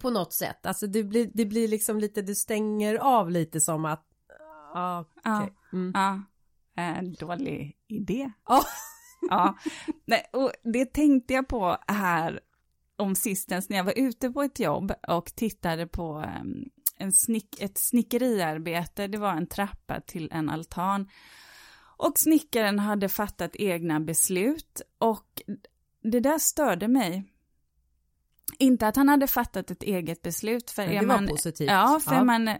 På 0.00 0.10
något 0.10 0.32
sätt. 0.32 0.66
Alltså 0.66 0.86
det 0.86 1.04
blir, 1.04 1.30
det 1.34 1.44
blir 1.46 1.68
liksom 1.68 1.98
lite, 1.98 2.22
du 2.22 2.34
stänger 2.34 2.94
av 2.94 3.30
lite 3.30 3.60
som 3.60 3.84
att 3.84 4.06
Ja, 4.74 5.04
ja, 5.24 5.42
okej. 5.42 5.54
Mm. 5.72 5.92
ja. 5.94 6.22
En 6.76 7.12
dålig 7.12 7.76
idé. 7.88 8.32
Ja. 8.48 8.62
Ja, 9.30 9.54
Nej, 10.06 10.22
och 10.32 10.52
det 10.64 10.84
tänkte 10.84 11.34
jag 11.34 11.48
på 11.48 11.76
här 11.86 12.40
om 12.96 13.14
sistens 13.14 13.68
när 13.68 13.76
jag 13.76 13.84
var 13.84 13.98
ute 13.98 14.30
på 14.30 14.42
ett 14.42 14.60
jobb 14.60 14.92
och 15.08 15.26
tittade 15.34 15.86
på 15.86 16.24
em, 16.38 16.64
en 16.98 17.12
snick, 17.12 17.60
ett 17.60 17.78
snickeriarbete. 17.78 19.06
Det 19.06 19.18
var 19.18 19.32
en 19.32 19.46
trappa 19.46 20.00
till 20.00 20.28
en 20.32 20.50
altan. 20.50 21.08
Och 21.96 22.18
snickaren 22.18 22.78
hade 22.78 23.08
fattat 23.08 23.56
egna 23.56 24.00
beslut 24.00 24.80
och 24.98 25.42
det 26.02 26.20
där 26.20 26.38
störde 26.38 26.88
mig. 26.88 27.24
Inte 28.58 28.88
att 28.88 28.96
han 28.96 29.08
hade 29.08 29.26
fattat 29.26 29.70
ett 29.70 29.82
eget 29.82 30.22
beslut, 30.22 30.70
för 30.70 30.82
Men 30.82 30.96
är 30.96 31.00
det 31.00 31.06
var 31.06 31.14
man, 31.16 31.28
positivt. 31.28 31.70
Ja, 31.70 32.00
för 32.04 32.14
Ja. 32.14 32.24
man, 32.24 32.56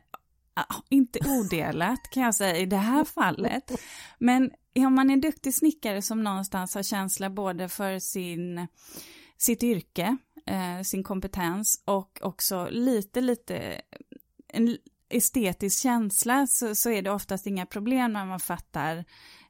inte 0.89 1.19
odelat 1.29 2.11
kan 2.11 2.23
jag 2.23 2.35
säga 2.35 2.57
i 2.57 2.67
det 2.67 2.77
här 2.77 3.05
fallet. 3.05 3.71
Men 4.19 4.51
om 4.77 4.95
man 4.95 5.11
är 5.11 5.17
duktig 5.17 5.55
snickare 5.55 6.03
som 6.03 6.25
någonstans 6.25 6.75
har 6.75 6.83
känsla 6.83 7.31
både 7.31 7.69
för 7.69 7.99
sin, 7.99 8.67
sitt 9.39 9.63
yrke, 9.63 10.17
eh, 10.47 10.83
sin 10.83 11.05
kompetens 11.05 11.83
och 11.85 12.19
också 12.23 12.69
lite, 12.71 13.21
lite 13.21 13.81
en 14.55 14.77
estetisk 15.09 15.83
känsla 15.83 16.47
så, 16.47 16.75
så 16.75 16.91
är 16.91 17.03
det 17.03 17.11
oftast 17.11 17.47
inga 17.47 17.67
problem 17.67 18.13
när 18.13 18.27
man 18.27 18.41
fattar 18.41 19.05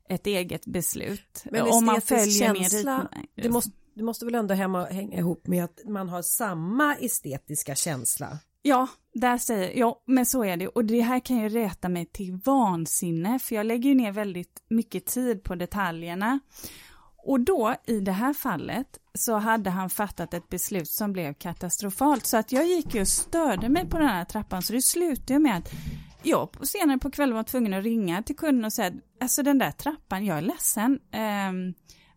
ett 0.08 0.26
eget 0.26 0.66
beslut. 0.66 1.44
Men 1.50 1.62
om 1.62 1.84
man 1.84 2.00
följer 2.00 2.54
känsla, 2.54 3.08
det 3.34 3.48
måste, 3.48 3.70
det 3.94 4.02
måste 4.02 4.24
väl 4.24 4.34
ändå 4.34 4.54
hemma, 4.54 4.84
hänga 4.84 5.18
ihop 5.18 5.46
med 5.46 5.64
att 5.64 5.80
man 5.84 6.08
har 6.08 6.22
samma 6.22 6.96
estetiska 6.96 7.74
känsla. 7.74 8.38
Ja, 8.62 8.88
där 9.14 9.38
säger 9.38 9.78
ja, 9.78 10.02
men 10.06 10.26
så 10.26 10.44
är 10.44 10.56
det. 10.56 10.68
Och 10.68 10.84
det 10.84 11.00
här 11.00 11.20
kan 11.20 11.36
ju 11.36 11.48
räta 11.48 11.88
mig 11.88 12.06
till 12.06 12.40
vansinne, 12.44 13.38
för 13.38 13.54
jag 13.54 13.66
lägger 13.66 13.88
ju 13.88 13.94
ner 13.94 14.12
väldigt 14.12 14.62
mycket 14.68 15.06
tid 15.06 15.42
på 15.42 15.54
detaljerna. 15.54 16.40
Och 17.26 17.40
då, 17.40 17.74
i 17.86 18.00
det 18.00 18.12
här 18.12 18.32
fallet, 18.32 18.98
så 19.14 19.34
hade 19.34 19.70
han 19.70 19.90
fattat 19.90 20.34
ett 20.34 20.48
beslut 20.48 20.88
som 20.88 21.12
blev 21.12 21.34
katastrofalt. 21.34 22.26
Så 22.26 22.36
att 22.36 22.52
jag 22.52 22.66
gick 22.66 22.94
ju 22.94 23.00
och 23.00 23.08
störde 23.08 23.68
mig 23.68 23.88
på 23.88 23.98
den 23.98 24.08
här 24.08 24.24
trappan, 24.24 24.62
så 24.62 24.72
det 24.72 24.82
slutade 24.82 25.32
ju 25.32 25.38
med 25.38 25.56
att 25.56 25.72
jag 26.22 26.66
senare 26.66 26.98
på 26.98 27.10
kvällen 27.10 27.36
var 27.36 27.42
tvungen 27.42 27.74
att 27.74 27.84
ringa 27.84 28.22
till 28.22 28.36
kunden 28.36 28.64
och 28.64 28.72
säga, 28.72 28.92
alltså 29.20 29.42
den 29.42 29.58
där 29.58 29.70
trappan, 29.70 30.26
jag 30.26 30.38
är 30.38 30.42
ledsen, 30.42 31.00
eh, 31.12 31.52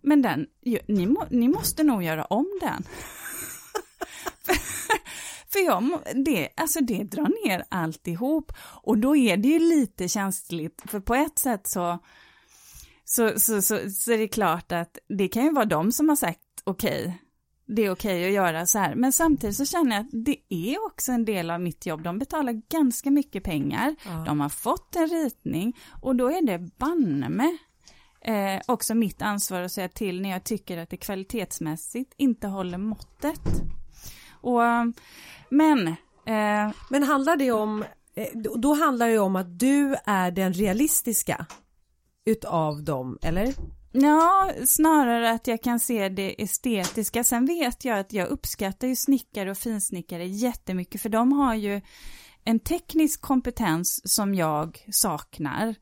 men 0.01 0.21
den, 0.21 0.47
ni, 0.87 1.05
må, 1.05 1.25
ni 1.29 1.47
måste 1.47 1.83
nog 1.83 2.03
göra 2.03 2.25
om 2.25 2.59
den. 2.61 2.83
För 5.49 5.59
jag, 5.65 5.99
det, 6.25 6.49
alltså 6.57 6.79
det 6.79 7.03
drar 7.03 7.45
ner 7.45 7.63
alltihop. 7.69 8.51
Och 8.59 8.97
då 8.97 9.15
är 9.15 9.37
det 9.37 9.47
ju 9.47 9.59
lite 9.59 10.07
känsligt, 10.07 10.83
för 10.85 10.99
på 10.99 11.15
ett 11.15 11.39
sätt 11.39 11.67
så, 11.67 11.99
så, 13.09 13.39
så, 13.39 13.61
så, 13.61 13.89
så 13.89 14.11
är 14.11 14.17
det 14.17 14.27
klart 14.27 14.71
att 14.71 14.97
det 15.09 15.27
kan 15.27 15.43
ju 15.43 15.51
vara 15.53 15.65
de 15.65 15.91
som 15.91 16.09
har 16.09 16.15
sagt 16.15 16.39
okej, 16.63 17.17
det 17.67 17.85
är 17.85 17.91
okej 17.91 18.25
att 18.27 18.31
göra 18.33 18.65
så 18.65 18.79
här. 18.79 18.95
Men 18.95 19.11
samtidigt 19.13 19.55
så 19.55 19.65
känner 19.65 19.95
jag 19.95 20.05
att 20.05 20.25
det 20.25 20.37
är 20.49 20.85
också 20.85 21.11
en 21.11 21.25
del 21.25 21.51
av 21.51 21.61
mitt 21.61 21.85
jobb. 21.85 22.03
De 22.03 22.19
betalar 22.19 22.61
ganska 22.71 23.11
mycket 23.11 23.43
pengar, 23.43 23.95
Ja. 24.05 24.23
de 24.25 24.39
har 24.39 24.49
fått 24.49 24.95
en 24.95 25.07
ritning 25.07 25.77
och 26.01 26.15
då 26.15 26.27
är 26.31 26.41
det 26.45 26.59
banne 26.77 27.29
med 27.29 27.57
eh, 28.21 28.61
också 28.65 28.95
mitt 28.95 29.21
ansvar 29.21 29.61
att 29.61 29.71
säga 29.71 29.89
till 29.89 30.21
när 30.21 30.29
jag 30.29 30.43
tycker 30.43 30.77
att 30.77 30.89
det 30.89 30.97
kvalitetsmässigt 30.97 32.13
inte 32.17 32.47
håller 32.47 32.77
måttet. 32.77 33.41
Och, 34.31 34.61
men, 35.49 35.87
eh, 36.25 36.71
Men 36.89 37.03
handlar 37.03 37.35
det 37.35 37.51
om, 37.51 37.83
eh, 38.15 38.27
då 38.55 38.73
handlar 38.73 39.07
det 39.09 39.19
om 39.19 39.35
att 39.35 39.59
du 39.59 39.95
är 40.05 40.31
den 40.31 40.53
realistiska 40.53 41.45
utav 42.27 42.83
dem, 42.83 43.17
eller? 43.21 43.53
ja, 43.91 44.51
snarare 44.65 45.31
att 45.31 45.47
jag 45.47 45.63
kan 45.63 45.79
se 45.79 46.09
det 46.09 46.43
estetiska. 46.43 47.23
Sen 47.23 47.45
vet 47.45 47.85
jag 47.85 47.99
att 47.99 48.13
jag 48.13 48.27
uppskattar 48.27 48.87
ju 48.87 48.95
snickare 48.95 49.51
och 49.51 49.57
finsnickare 49.57 50.27
jättemycket, 50.27 51.01
för 51.01 51.09
de 51.09 51.31
har 51.31 51.55
ju 51.55 51.81
en 52.43 52.59
teknisk 52.59 53.21
kompetens 53.21 54.13
som 54.13 54.35
jag 54.35 54.85
saknar. 54.91 55.75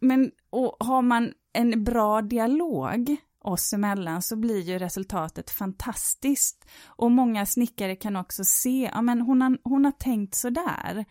Men 0.00 0.30
och 0.50 0.76
har 0.80 1.02
man 1.02 1.32
en 1.52 1.84
bra 1.84 2.22
dialog 2.22 3.16
oss 3.44 3.72
emellan 3.72 4.22
så 4.22 4.36
blir 4.36 4.60
ju 4.60 4.78
resultatet 4.78 5.50
fantastiskt. 5.50 6.68
Och 6.86 7.10
många 7.10 7.46
snickare 7.46 7.96
kan 7.96 8.16
också 8.16 8.44
se, 8.44 8.90
ja 8.94 9.02
men 9.02 9.20
hon 9.20 9.42
har, 9.42 9.58
hon 9.64 9.84
har 9.84 9.92
tänkt 9.92 10.34
sådär. 10.34 11.04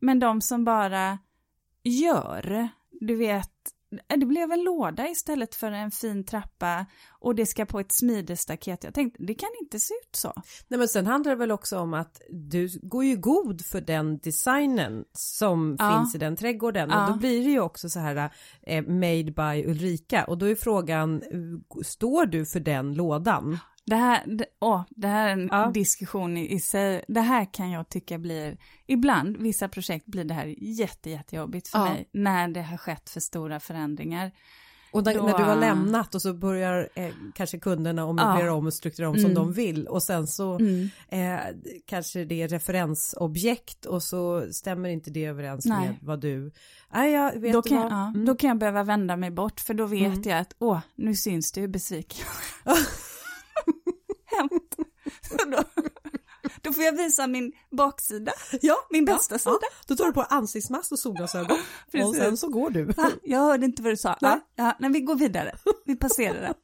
Men 0.00 0.18
de 0.18 0.40
som 0.40 0.64
bara 0.64 1.18
gör, 1.82 2.68
du 3.00 3.16
vet, 3.16 3.52
det 4.16 4.26
blev 4.26 4.52
en 4.52 4.62
låda 4.64 5.08
istället 5.08 5.54
för 5.54 5.72
en 5.72 5.90
fin 5.90 6.24
trappa 6.24 6.86
och 7.20 7.34
det 7.34 7.46
ska 7.46 7.66
på 7.66 7.80
ett 7.80 7.92
smidestaket. 8.00 8.84
Jag 8.84 8.94
tänkte, 8.94 9.22
det 9.22 9.34
kan 9.34 9.48
inte 9.62 9.80
se 9.80 9.94
ut 9.94 10.16
så. 10.16 10.32
Nej 10.68 10.78
men 10.78 10.88
sen 10.88 11.06
handlar 11.06 11.32
det 11.32 11.36
väl 11.38 11.50
också 11.50 11.78
om 11.78 11.94
att 11.94 12.20
du 12.30 12.68
går 12.82 13.04
ju 13.04 13.16
god 13.16 13.66
för 13.66 13.80
den 13.80 14.18
designen 14.18 15.04
som 15.12 15.76
Ja. 15.78 15.98
finns 15.98 16.14
i 16.14 16.18
den 16.18 16.36
trädgården 16.36 16.88
Ja. 16.90 17.04
och 17.06 17.12
då 17.12 17.18
blir 17.18 17.44
det 17.44 17.50
ju 17.50 17.60
också 17.60 17.88
så 17.88 17.98
här 18.00 18.30
eh, 18.62 18.82
made 18.86 19.24
by 19.32 19.70
Ulrika 19.70 20.24
och 20.24 20.38
då 20.38 20.46
är 20.46 20.54
frågan, 20.54 21.22
eh, 21.22 21.80
står 21.84 22.26
du 22.26 22.46
för 22.46 22.60
den 22.60 22.94
lådan? 22.94 23.58
Det 23.88 23.96
här, 23.96 24.24
det, 24.26 24.44
åh, 24.60 24.82
det 24.90 25.08
här 25.08 25.28
är 25.28 25.32
en 25.32 25.48
Ja. 25.52 25.70
diskussion 25.74 26.36
i, 26.36 26.52
i 26.54 26.60
sig. 26.60 27.04
Det 27.08 27.20
här 27.20 27.52
kan 27.52 27.70
jag 27.70 27.88
tycka 27.88 28.18
blir, 28.18 28.56
ibland, 28.86 29.36
vissa 29.36 29.68
projekt 29.68 30.06
blir 30.06 30.24
det 30.24 30.34
här 30.34 30.54
jätte, 30.58 31.10
jättejobbigt 31.10 31.68
för 31.68 31.78
Ja. 31.78 31.84
mig 31.84 32.08
när 32.12 32.48
det 32.48 32.62
har 32.62 32.76
skett 32.76 33.10
för 33.10 33.20
stora 33.20 33.60
förändringar. 33.60 34.32
Och 34.92 35.04
när, 35.04 35.14
Då- 35.14 35.22
när 35.26 35.38
du 35.38 35.44
har 35.44 35.56
lämnat 35.56 36.14
och 36.14 36.22
så 36.22 36.34
börjar 36.34 36.88
eh, 36.94 37.08
kanske 37.34 37.58
kunderna 37.58 38.06
möblera 38.12 38.46
Ja. 38.46 38.52
om 38.52 38.66
och 38.66 38.74
strukturera 38.74 39.08
om 39.10 39.14
som 39.16 39.24
Mm. 39.30 39.34
de 39.34 39.52
vill 39.52 39.86
och 39.86 40.02
sen 40.02 40.26
så 40.26 40.58
Mm. 40.58 40.88
eh, 41.08 41.40
kanske 41.86 42.24
det 42.24 42.42
är 42.42 42.48
referensobjekt 42.48 43.86
och 43.86 44.02
så 44.02 44.46
stämmer 44.52 44.88
inte 44.88 45.10
det 45.10 45.24
överens 45.24 45.64
Nej. 45.66 45.86
med 45.88 45.96
vad 46.02 46.20
du... 46.20 46.52
Nej, 46.94 47.12
jag 47.12 47.40
vet 47.40 47.52
Då 47.52 47.62
kan, 47.62 47.76
vad? 47.82 47.92
ja, 47.92 48.08
Mm. 48.08 48.24
då 48.24 48.34
kan 48.36 48.48
jag 48.48 48.58
behöva 48.58 48.82
vända 48.84 49.16
mig 49.16 49.30
bort 49.30 49.60
för 49.60 49.74
då 49.74 49.86
vet 49.86 50.02
Mm. 50.06 50.22
jag 50.24 50.38
att 50.38 50.54
åh, 50.58 50.78
nu 50.96 51.14
syns 51.16 51.52
det 51.52 51.60
hur 51.60 51.68
besviken 51.68 52.26
hänt? 54.30 54.76
Då, 56.68 56.72
får 56.72 56.84
jag 56.84 56.92
visa 56.92 57.26
min 57.26 57.52
baksida, 57.70 58.32
ja, 58.60 58.74
min 58.90 59.06
ja, 59.06 59.14
bästa 59.14 59.34
ja. 59.34 59.38
sida. 59.38 59.66
Då 59.86 59.96
tar 59.96 60.06
du 60.06 60.12
på 60.12 60.22
ansiktsmask 60.22 60.92
och 60.92 60.98
solglasögon 60.98 61.58
och 62.04 62.14
sen 62.14 62.36
så 62.36 62.48
går 62.48 62.70
du. 62.70 62.84
Va? 62.84 63.10
Jag 63.22 63.38
hörde 63.38 63.66
inte 63.66 63.82
vad 63.82 63.92
du 63.92 63.96
sa. 63.96 64.08
Nej. 64.20 64.40
Ja, 64.56 64.64
ja, 64.64 64.76
nej, 64.80 64.90
vi 64.90 65.00
går 65.00 65.14
vidare. 65.14 65.54
Vi 65.84 65.96
passerar 65.96 66.40
det. 66.40 66.54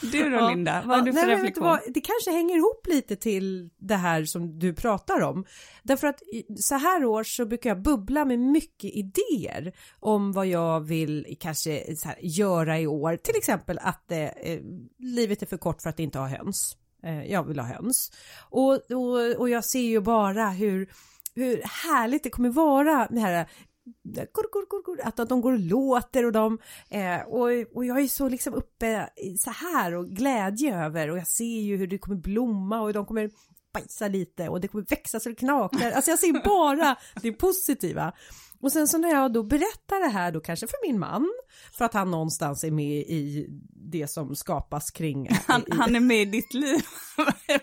Du 0.00 0.30
då 0.30 0.36
Ja. 0.36 0.48
Linda, 0.50 0.82
vad 0.86 0.98
har 0.98 1.06
du 1.06 1.12
för 1.12 1.26
nej, 1.26 1.36
reflektion? 1.36 1.64
vad, 1.64 1.80
det 1.88 2.00
kanske 2.00 2.30
hänger 2.30 2.56
ihop 2.56 2.86
lite 2.86 3.16
till 3.16 3.70
det 3.78 3.94
här 3.94 4.24
som 4.24 4.58
du 4.58 4.74
pratar 4.74 5.20
om. 5.22 5.44
Därför 5.82 6.06
att 6.06 6.22
så 6.56 6.74
här 6.74 7.04
års 7.04 7.36
så 7.36 7.46
brukar 7.46 7.70
jag 7.70 7.82
bubbla 7.82 8.24
med 8.24 8.38
mycket 8.38 8.90
idéer 8.94 9.72
om 10.00 10.32
vad 10.32 10.46
jag 10.46 10.80
vill 10.80 11.36
kanske 11.40 11.70
här, 12.04 12.18
göra 12.20 12.80
i 12.80 12.86
år. 12.86 13.16
Till 13.16 13.36
exempel 13.36 13.78
att 13.82 14.10
eh, 14.10 14.18
eh, 14.18 14.60
livet 14.98 15.42
är 15.42 15.46
för 15.46 15.56
kort 15.56 15.82
för 15.82 15.90
att 15.90 16.00
inte 16.00 16.18
ha 16.18 16.26
höns. 16.26 16.76
Eh, 17.02 17.24
jag 17.24 17.44
vill 17.44 17.58
ha 17.58 17.66
höns. 17.66 18.12
Och, 18.50 18.72
och, 18.72 19.36
och 19.38 19.48
jag 19.48 19.64
ser 19.64 19.80
ju 19.80 20.00
bara 20.00 20.50
hur, 20.50 20.90
hur 21.34 21.62
härligt 21.64 22.22
det 22.22 22.30
kommer 22.30 22.50
vara 22.50 23.08
med 23.10 23.10
det 23.10 23.20
här 23.20 23.40
eh, 23.40 25.06
att, 25.06 25.28
de 25.28 25.40
går 25.40 25.52
och 25.52 25.58
låter 25.58 26.24
och 26.24 26.32
de 26.32 26.58
eh, 26.90 27.20
och, 27.20 27.48
och 27.74 27.84
jag 27.84 28.00
är 28.00 28.08
så 28.08 28.28
liksom 28.28 28.54
uppe 28.54 29.10
så 29.38 29.50
här 29.50 29.94
och 29.94 30.08
glädje 30.08 30.84
över 30.84 31.10
och 31.10 31.18
jag 31.18 31.28
ser 31.28 31.60
ju 31.60 31.76
hur 31.76 31.86
det 31.86 31.98
kommer 31.98 32.16
blomma 32.16 32.80
och 32.80 32.92
de 32.92 33.06
kommer 33.06 33.30
bajsa 33.74 34.08
lite 34.08 34.48
och 34.48 34.60
det 34.60 34.68
kommer 34.68 34.84
växa 34.88 35.20
så 35.20 35.28
det 35.28 35.34
knakar. 35.34 35.90
Alltså 35.90 36.10
jag 36.10 36.18
ser 36.18 36.44
bara 36.44 36.96
det 37.22 37.32
positiva. 37.32 38.12
Och 38.60 38.72
sen 38.72 38.88
så 38.88 38.98
när 38.98 39.08
jag 39.08 39.32
då 39.32 39.42
berättar 39.42 40.00
det 40.00 40.08
här 40.08 40.32
då 40.32 40.40
kanske 40.40 40.66
för 40.66 40.86
min 40.86 40.98
man 40.98 41.32
för 41.72 41.84
att 41.84 41.94
han 41.94 42.10
någonstans 42.10 42.64
är 42.64 42.70
med 42.70 42.96
i 42.96 43.48
det 43.90 44.08
som 44.10 44.36
skapas 44.36 44.90
kring 44.90 45.28
Han, 45.46 45.64
han 45.70 45.96
är 45.96 46.00
med 46.00 46.22
i 46.22 46.24
ditt 46.24 46.54
liv. 46.54 46.80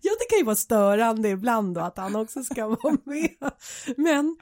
Ja, 0.00 0.12
det 0.18 0.24
kan 0.30 0.38
ju 0.38 0.44
vara 0.44 0.56
störande 0.56 1.28
ibland 1.28 1.74
då 1.74 1.80
att 1.80 1.98
han 1.98 2.16
också 2.16 2.42
ska 2.42 2.66
vara 2.66 2.96
med. 3.04 3.50
Men 3.96 4.36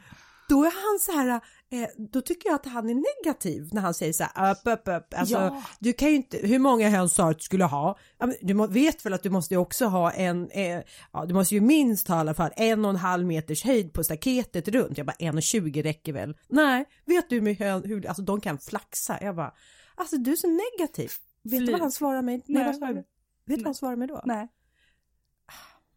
då 0.48 0.64
är 0.64 0.70
han 0.70 0.98
så 1.00 1.12
här, 1.12 1.28
eh, 1.70 1.88
då 2.12 2.20
tycker 2.20 2.48
jag 2.48 2.54
att 2.54 2.66
han 2.66 2.90
är 2.90 3.24
negativ 3.24 3.68
när 3.72 3.82
han 3.82 3.94
säger 3.94 4.12
så 4.12 4.24
här, 4.34 4.50
upp, 4.52 4.58
upp, 4.64 4.82
upp. 4.96 5.14
Alltså, 5.16 5.34
Ja. 5.34 5.62
du 5.78 5.92
kan 5.92 6.08
ju 6.08 6.14
inte, 6.14 6.36
hur 6.38 6.58
många 6.58 6.88
höns 6.90 7.14
sa 7.14 7.30
att 7.30 7.38
du 7.38 7.42
skulle 7.42 7.64
ha? 7.64 7.98
Du 8.40 8.66
vet 8.66 9.06
väl 9.06 9.12
att 9.14 9.22
du 9.22 9.30
måste 9.30 9.54
ju 9.54 9.58
också 9.58 9.86
ha 9.86 10.10
en, 10.10 10.50
eh, 10.50 10.80
ja 11.12 11.24
du 11.26 11.34
måste 11.34 11.54
ju 11.54 11.60
minst 11.60 12.08
ha 12.08 12.16
i 12.16 12.20
alla 12.20 12.34
fall 12.34 12.50
en 12.56 12.84
och 12.84 12.90
en 12.90 12.96
halv 12.96 13.26
meters 13.26 13.64
höjd 13.64 13.92
på 13.92 14.04
staketet 14.04 14.68
runt. 14.68 14.98
Jag 14.98 15.06
bara 15.06 15.16
1,20 15.18 15.82
räcker 15.82 16.12
väl? 16.12 16.34
Nej, 16.48 16.84
vet 17.06 17.30
du 17.30 17.54
hön, 17.54 17.82
hur, 17.84 18.06
alltså 18.06 18.22
de 18.22 18.40
kan 18.40 18.58
flaxa. 18.58 19.18
Jag 19.20 19.36
bara, 19.36 19.52
alltså 19.98 20.16
du 20.16 20.32
är 20.32 20.36
så 20.36 20.48
negativ. 20.78 21.10
Vet 21.42 21.60
du 21.60 21.66
Fly. 21.66 21.72
vad 21.72 21.80
han 21.80 21.92
svarar 21.92 22.22
mig? 22.22 22.42
Nej, 22.46 22.64
Nej. 22.64 22.74
svarar, 22.74 22.94
vet 22.94 23.04
du 23.44 23.54
vad 23.56 23.64
han 23.64 23.74
svarar 23.74 23.96
mig 23.96 24.08
då? 24.08 24.22
Nej. 24.24 24.48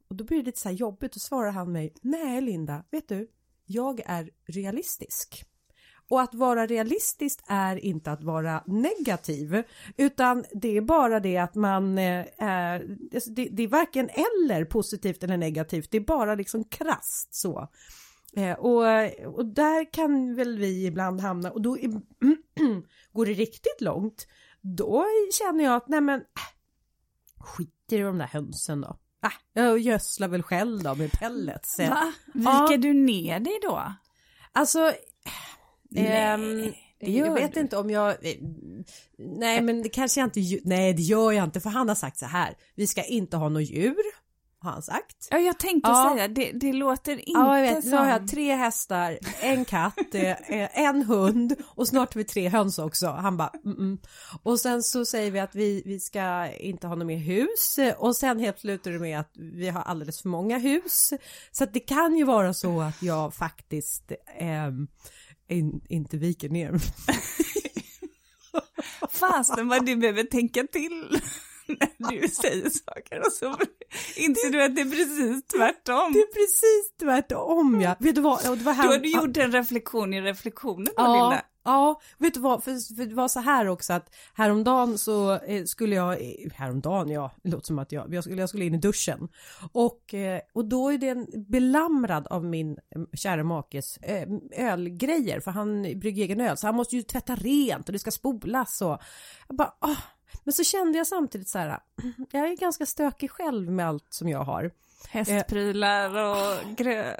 Och 0.08 0.16
då 0.16 0.24
blir 0.24 0.38
det 0.38 0.46
lite 0.46 0.60
så 0.60 0.70
här 0.70 0.76
jobbigt 0.76 1.16
och 1.16 1.22
svarar 1.22 1.52
han 1.52 1.72
mig, 1.72 1.94
nej 2.02 2.42
Linda, 2.42 2.84
vet 2.92 3.08
du, 3.08 3.28
jag 3.66 4.02
är 4.06 4.30
realistisk. 4.46 5.46
Och 6.10 6.22
att 6.22 6.34
vara 6.34 6.66
realistisk 6.68 7.40
är 7.48 7.76
inte 7.76 8.12
att 8.12 8.24
vara 8.24 8.64
negativ, 8.68 9.64
utan 9.98 10.46
det 10.54 10.78
är 10.78 10.82
bara 10.82 11.20
det 11.20 11.38
att 11.38 11.56
man 11.56 11.98
eh, 11.98 12.26
är, 12.38 12.98
alltså 13.14 13.32
det, 13.32 13.50
det 13.52 13.64
är 13.64 13.68
varken 13.68 14.10
eller 14.10 14.66
positivt 14.66 15.24
eller 15.24 15.38
negativt, 15.38 15.92
det 15.92 15.98
är 15.98 16.02
bara 16.02 16.36
liksom 16.36 16.64
krasst 16.64 17.34
så. 17.34 17.68
Eh, 18.38 18.54
och, 18.54 18.84
och 19.36 19.46
där 19.46 19.94
kan 19.94 20.36
väl 20.36 20.58
vi 20.58 20.86
ibland 20.86 21.22
hamna 21.22 21.52
och 21.52 21.62
då 21.62 21.78
är, 21.78 21.90
går 23.12 23.26
det 23.26 23.34
riktigt 23.34 23.82
långt, 23.82 24.28
då 24.62 25.06
känner 25.40 25.64
jag 25.64 25.76
att 25.76 25.88
nej 25.88 26.02
men 26.02 26.20
äh, 26.20 26.26
skiter 27.40 27.98
i 27.98 28.02
de 28.02 28.18
där 28.18 28.28
hönsen 28.28 28.82
då. 28.82 28.98
Ah, 29.22 29.32
jag 29.54 29.80
gödslar 29.80 30.28
väl 30.28 30.44
själv 30.44 30.84
då 30.84 30.96
med 30.96 31.12
pellets. 31.12 31.80
Va? 31.80 32.14
Ja. 32.34 32.68
Viker 32.68 32.78
du 32.78 32.94
ner 32.94 33.40
dig 33.40 33.60
då? 33.62 33.94
Alltså, 34.52 34.94
ehm, 35.96 36.58
Nej, 36.62 36.98
det 37.00 37.12
jag 37.12 37.34
vet 37.34 37.54
du. 37.54 37.60
inte 37.60 37.78
om 37.78 37.90
jag, 37.90 38.10
eh, 38.10 38.36
nej 39.18 39.62
men 39.62 39.82
det 39.84 39.90
kanske 39.90 40.20
jag 40.22 40.28
inte, 40.28 40.62
nej 40.64 40.94
det 40.94 41.02
gör 41.02 41.32
jag 41.32 41.44
inte 41.44 41.62
för 41.62 41.70
han 41.70 41.88
har 41.88 41.96
sagt 41.96 42.18
så 42.18 42.26
här, 42.26 42.56
vi 42.76 42.88
ska 42.88 43.04
inte 43.04 43.38
ha 43.38 43.50
något 43.50 43.70
djur, 43.70 43.96
har 44.62 44.72
han 44.72 44.82
sagt. 44.82 45.28
Ja, 45.32 45.38
jag 45.38 45.60
tänkte 45.60 45.90
Ja. 45.90 46.12
säga, 46.14 46.28
det, 46.28 46.52
det 46.52 46.74
låter 46.74 47.12
inte 47.12 47.32
Ja, 47.32 47.60
jag 47.60 47.76
vet. 47.76 47.84
som... 47.84 47.92
Nu 47.92 47.98
har 47.98 48.10
jag 48.10 48.28
tre 48.28 48.56
hästar, 48.56 49.20
en 49.40 49.66
katt, 49.66 49.98
eh, 50.16 50.80
en 50.80 51.04
hund 51.04 51.56
och 51.68 51.88
snart 51.88 52.14
har 52.14 52.20
vi 52.20 52.26
tre 52.26 52.50
höns 52.50 52.80
också. 52.80 53.08
Han 53.08 53.38
bara, 53.38 53.52
mm 53.66 53.78
-mm. 53.78 53.98
Och 54.44 54.60
sen 54.60 54.84
så 54.84 55.06
säger 55.06 55.32
vi 55.32 55.40
att 55.40 55.56
vi, 55.56 55.84
vi 55.86 56.00
ska 56.00 56.52
inte 56.52 56.88
ha 56.88 56.96
något 56.96 57.08
mer 57.08 57.18
hus 57.18 57.80
och 57.98 58.16
sen 58.16 58.40
helt 58.40 58.60
slutar 58.60 58.92
det 58.92 59.00
med 59.00 59.20
att 59.20 59.32
vi 59.36 59.70
har 59.70 59.82
alldeles 59.82 60.22
för 60.22 60.30
många 60.30 60.58
hus. 60.58 61.14
Så 61.52 61.64
att 61.64 61.74
det 61.74 61.80
kan 61.80 62.18
ju 62.18 62.24
vara 62.24 62.54
så 62.54 62.82
att 62.82 63.02
jag 63.02 63.34
faktiskt 63.34 64.12
ehm, 64.40 64.88
in, 65.48 65.82
inte 65.90 66.18
viker 66.18 66.50
ner. 66.50 66.72
Fasen 69.10 69.68
vad 69.68 69.86
du 69.86 69.96
behöver 69.96 70.24
tänka 70.24 70.64
till 70.72 71.22
när 71.98 72.22
du 72.22 72.28
säger 72.28 72.70
saker 72.70 73.20
och 73.20 73.34
så 73.34 73.46
inser 74.16 74.50
du 74.50 74.64
att 74.64 74.76
det 74.76 74.82
är 74.82 74.90
precis 74.90 75.44
tvärtom. 75.48 76.14
Det 76.14 76.20
är 76.20 76.34
precis 76.34 76.94
tvärtom 77.00 77.82
ja. 77.82 77.96
Vet 78.00 78.16
du 78.16 78.22
vad? 78.22 78.44
Det 78.44 78.64
var 78.64 78.74
här, 78.74 78.84
Då 78.84 78.90
har 78.90 79.00
du 79.00 79.10
gjort 79.12 79.38
en 79.38 79.52
reflektion 79.52 80.14
i 80.14 80.22
reflektionen 80.22 80.86
då, 80.86 80.94
Ja, 80.98 81.14
Linda. 81.14 81.46
ja, 81.64 82.02
vet 82.18 82.34
du 82.34 82.40
vad, 82.40 82.64
för, 82.64 82.96
för 82.96 83.06
det 83.06 83.16
var 83.16 83.28
så 83.28 83.40
här 83.40 83.68
också 83.68 83.94
att 83.94 84.16
häromdagen 84.34 84.98
så 84.98 85.34
eh, 85.36 85.64
skulle 85.66 85.96
jag, 85.96 86.14
eh, 86.14 86.52
häromdagen 86.54 87.10
ja, 87.10 87.32
det 87.44 87.50
låter 87.50 87.66
som 87.68 87.80
att 87.80 87.92
jag, 87.92 88.14
jag 88.14 88.24
skulle, 88.24 88.42
jag 88.42 88.50
skulle 88.50 88.66
in 88.66 88.76
i 88.76 88.78
duschen 88.78 89.28
och, 89.72 90.14
eh, 90.14 90.42
och 90.54 90.66
då 90.66 90.90
är 90.90 90.98
den 90.98 91.28
belamrad 91.48 92.28
av 92.28 92.46
min 92.46 92.78
kära 93.14 93.44
makes 93.44 94.00
ölgrejer 94.52 95.40
för 95.40 95.52
han 95.52 95.82
brygger 95.82 96.24
egen 96.24 96.42
öl 96.42 96.58
så 96.58 96.68
han 96.68 96.76
måste 96.76 96.96
ju 96.96 97.02
tvätta 97.02 97.36
rent 97.36 97.90
och 97.90 97.94
det 97.94 98.00
ska 98.00 98.12
spolas 98.12 98.82
och 98.82 98.98
jag 99.48 99.58
bara, 99.58 99.74
ah. 99.80 99.96
Men 100.44 100.54
så 100.54 100.64
kände 100.64 100.98
jag 100.98 101.08
samtidigt 101.08 101.50
så 101.50 101.58
här, 101.60 101.80
jag 102.32 102.50
är 102.52 102.56
ganska 102.56 102.86
stökig 102.86 103.32
själv 103.32 103.72
med 103.72 103.88
allt 103.88 104.06
som 104.10 104.30
jag 104.30 104.44
har. 104.44 104.72
Hästprylar 105.10 106.16
och 106.18 106.76
grö... 106.78 107.16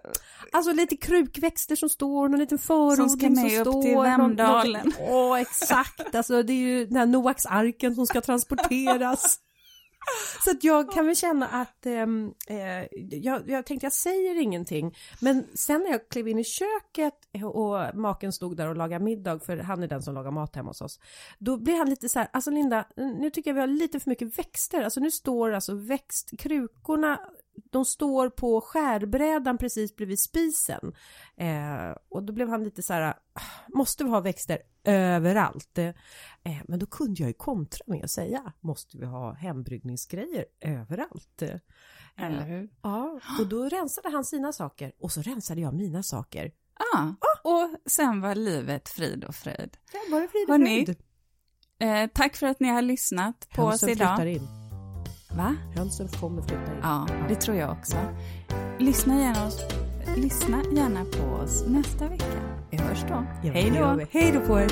Alltså 0.52 0.72
lite 0.72 0.98
krukväxter 0.98 1.76
som 1.76 1.90
står, 1.90 2.30
någon 2.30 2.40
liten 2.40 2.58
förodling 2.60 2.96
Som 3.10 3.10
som, 3.10 3.20
ska 3.20 3.30
med 3.30 3.62
upp 3.62 3.68
står. 3.68 3.82
till 3.82 3.98
Vemdalen. 3.98 4.94
någon- 5.00 5.08
Åh, 5.10 5.40
exakt. 5.40 6.16
Alltså 6.16 6.44
det 6.44 6.54
är 6.54 6.58
ju 6.58 6.86
den 6.86 6.96
här 6.98 7.06
Noaks 7.06 7.46
arken 7.46 7.96
som 7.96 8.06
ska 8.08 8.22
transporteras. 8.22 9.38
Så 10.44 10.52
att 10.52 10.64
jag 10.64 10.92
kan 10.92 11.06
väl 11.06 11.16
känna 11.16 11.48
att 11.48 11.86
ehm, 11.86 12.34
eh, 12.48 12.86
jag, 13.18 13.50
jag 13.50 13.66
tänkte 13.66 13.86
jag 13.86 13.94
säger 13.94 14.42
ingenting. 14.42 14.98
Men 15.20 15.48
sen 15.54 15.82
när 15.82 15.92
jag 15.92 16.10
klev 16.10 16.28
in 16.28 16.40
i 16.40 16.44
köket 16.44 17.14
och 17.54 17.96
maken 17.96 18.34
stod 18.34 18.58
där 18.58 18.68
och 18.68 18.76
lagade 18.76 19.06
middag, 19.06 19.40
för 19.40 19.58
han 19.58 19.84
är 19.84 19.88
den 19.88 20.02
som 20.02 20.14
lagar 20.14 20.32
mat 20.32 20.56
hemma 20.56 20.70
hos 20.70 20.82
oss. 20.82 21.00
Då 21.40 21.58
blir 21.58 21.78
han 21.78 21.90
lite 21.90 22.10
så 22.10 22.20
här, 22.20 22.28
alltså 22.34 22.52
Linda, 22.52 22.86
nu 22.96 23.30
tycker 23.30 23.50
jag 23.50 23.56
vi 23.56 23.60
har 23.60 23.68
lite 23.68 24.00
för 24.00 24.10
mycket 24.10 24.40
växter. 24.40 24.84
Alltså 24.84 25.00
nu 25.00 25.12
står 25.12 25.52
alltså 25.52 25.76
växtkrukorna 25.76 27.20
de 27.70 27.86
står 27.86 28.30
på 28.30 28.62
skärbrädan 28.62 29.58
precis 29.58 29.96
bredvid 29.96 30.20
spisen. 30.20 30.94
Eh, 31.38 31.98
och 32.10 32.24
då 32.24 32.34
blev 32.34 32.50
han 32.50 32.64
lite 32.64 32.84
så 32.84 32.94
här, 32.94 33.02
"Ah, 33.34 33.42
måste 33.68 34.04
vi 34.04 34.10
ha 34.10 34.20
växter 34.20 34.58
överallt? 34.84 35.78
Eh, 35.78 35.92
men 36.68 36.80
då 36.80 36.86
kunde 36.86 37.22
jag 37.22 37.28
ju 37.28 37.34
kontra 37.34 37.84
med 37.88 38.04
att 38.04 38.12
säga, 38.12 38.54
måste 38.60 38.98
vi 38.98 39.06
ha 39.06 39.34
hembryggningsgrejer 39.34 40.46
överallt? 40.62 41.42
Eh, 41.42 41.56
Eller 42.26 42.44
hur? 42.46 42.70
Ja, 42.82 43.20
och 43.40 43.48
då 43.48 43.64
rensade 43.70 44.10
han 44.12 44.26
sina 44.26 44.54
saker 44.54 44.92
och 45.00 45.12
så 45.12 45.22
rensade 45.22 45.62
jag 45.62 45.74
mina 45.74 46.04
saker. 46.04 46.52
Ja, 46.94 47.16
och 47.44 47.70
sen 47.92 48.22
var 48.22 48.36
livet 48.36 48.90
frid 48.90 49.24
och 49.24 49.36
fröjd. 49.36 49.78
Ja, 49.94 50.00
bara 50.12 50.28
frid 50.28 50.50
och 50.50 50.50
fröjd. 50.86 50.96
Eh, 51.80 52.10
tack 52.14 52.36
för 52.36 52.48
att 52.48 52.60
ni 52.60 52.68
har 52.68 52.82
lyssnat 52.82 53.48
på 53.56 53.62
oss 53.64 53.84
idag. 53.92 54.18
Va? 55.36 55.56
Hönsen 55.76 56.08
kommer 56.08 56.42
flytta 56.42 56.62
in. 56.72 56.80
Ja, 56.82 57.08
det 57.30 57.36
tror 57.36 57.58
jag 57.58 57.72
också. 57.72 57.98
Lyssna 58.80 59.20
gärna, 59.20 59.48
oss, 59.48 59.60
lyssna 60.16 60.64
gärna 60.72 61.06
på 61.06 61.44
oss 61.44 61.64
nästa 61.68 62.08
vecka. 62.08 62.26
Vi 62.70 62.78
hörs 62.78 63.02
då. 63.08 63.26
Ja, 63.44 63.52
Hej 63.54 63.70
det 63.70 63.80
då. 63.80 64.00
Hej 64.12 64.32
då 64.32 64.40
på 64.48 64.60
er! 64.60 64.72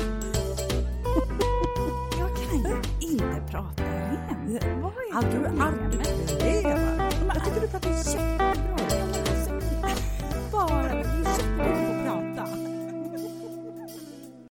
Jag 2.18 2.36
kan 2.36 2.58
ju 2.58 2.76
inte 3.10 3.42
prata 3.50 3.82
rent. 3.82 4.64
Vad 4.82 4.92
är 4.92 5.18
Att 5.18 5.30
du 5.32 5.46
arbetar. 5.46 6.10
Jag 7.34 7.44
tycker 7.44 7.60
du 7.60 7.68
pratar 7.68 7.90
jättebra. 7.90 8.69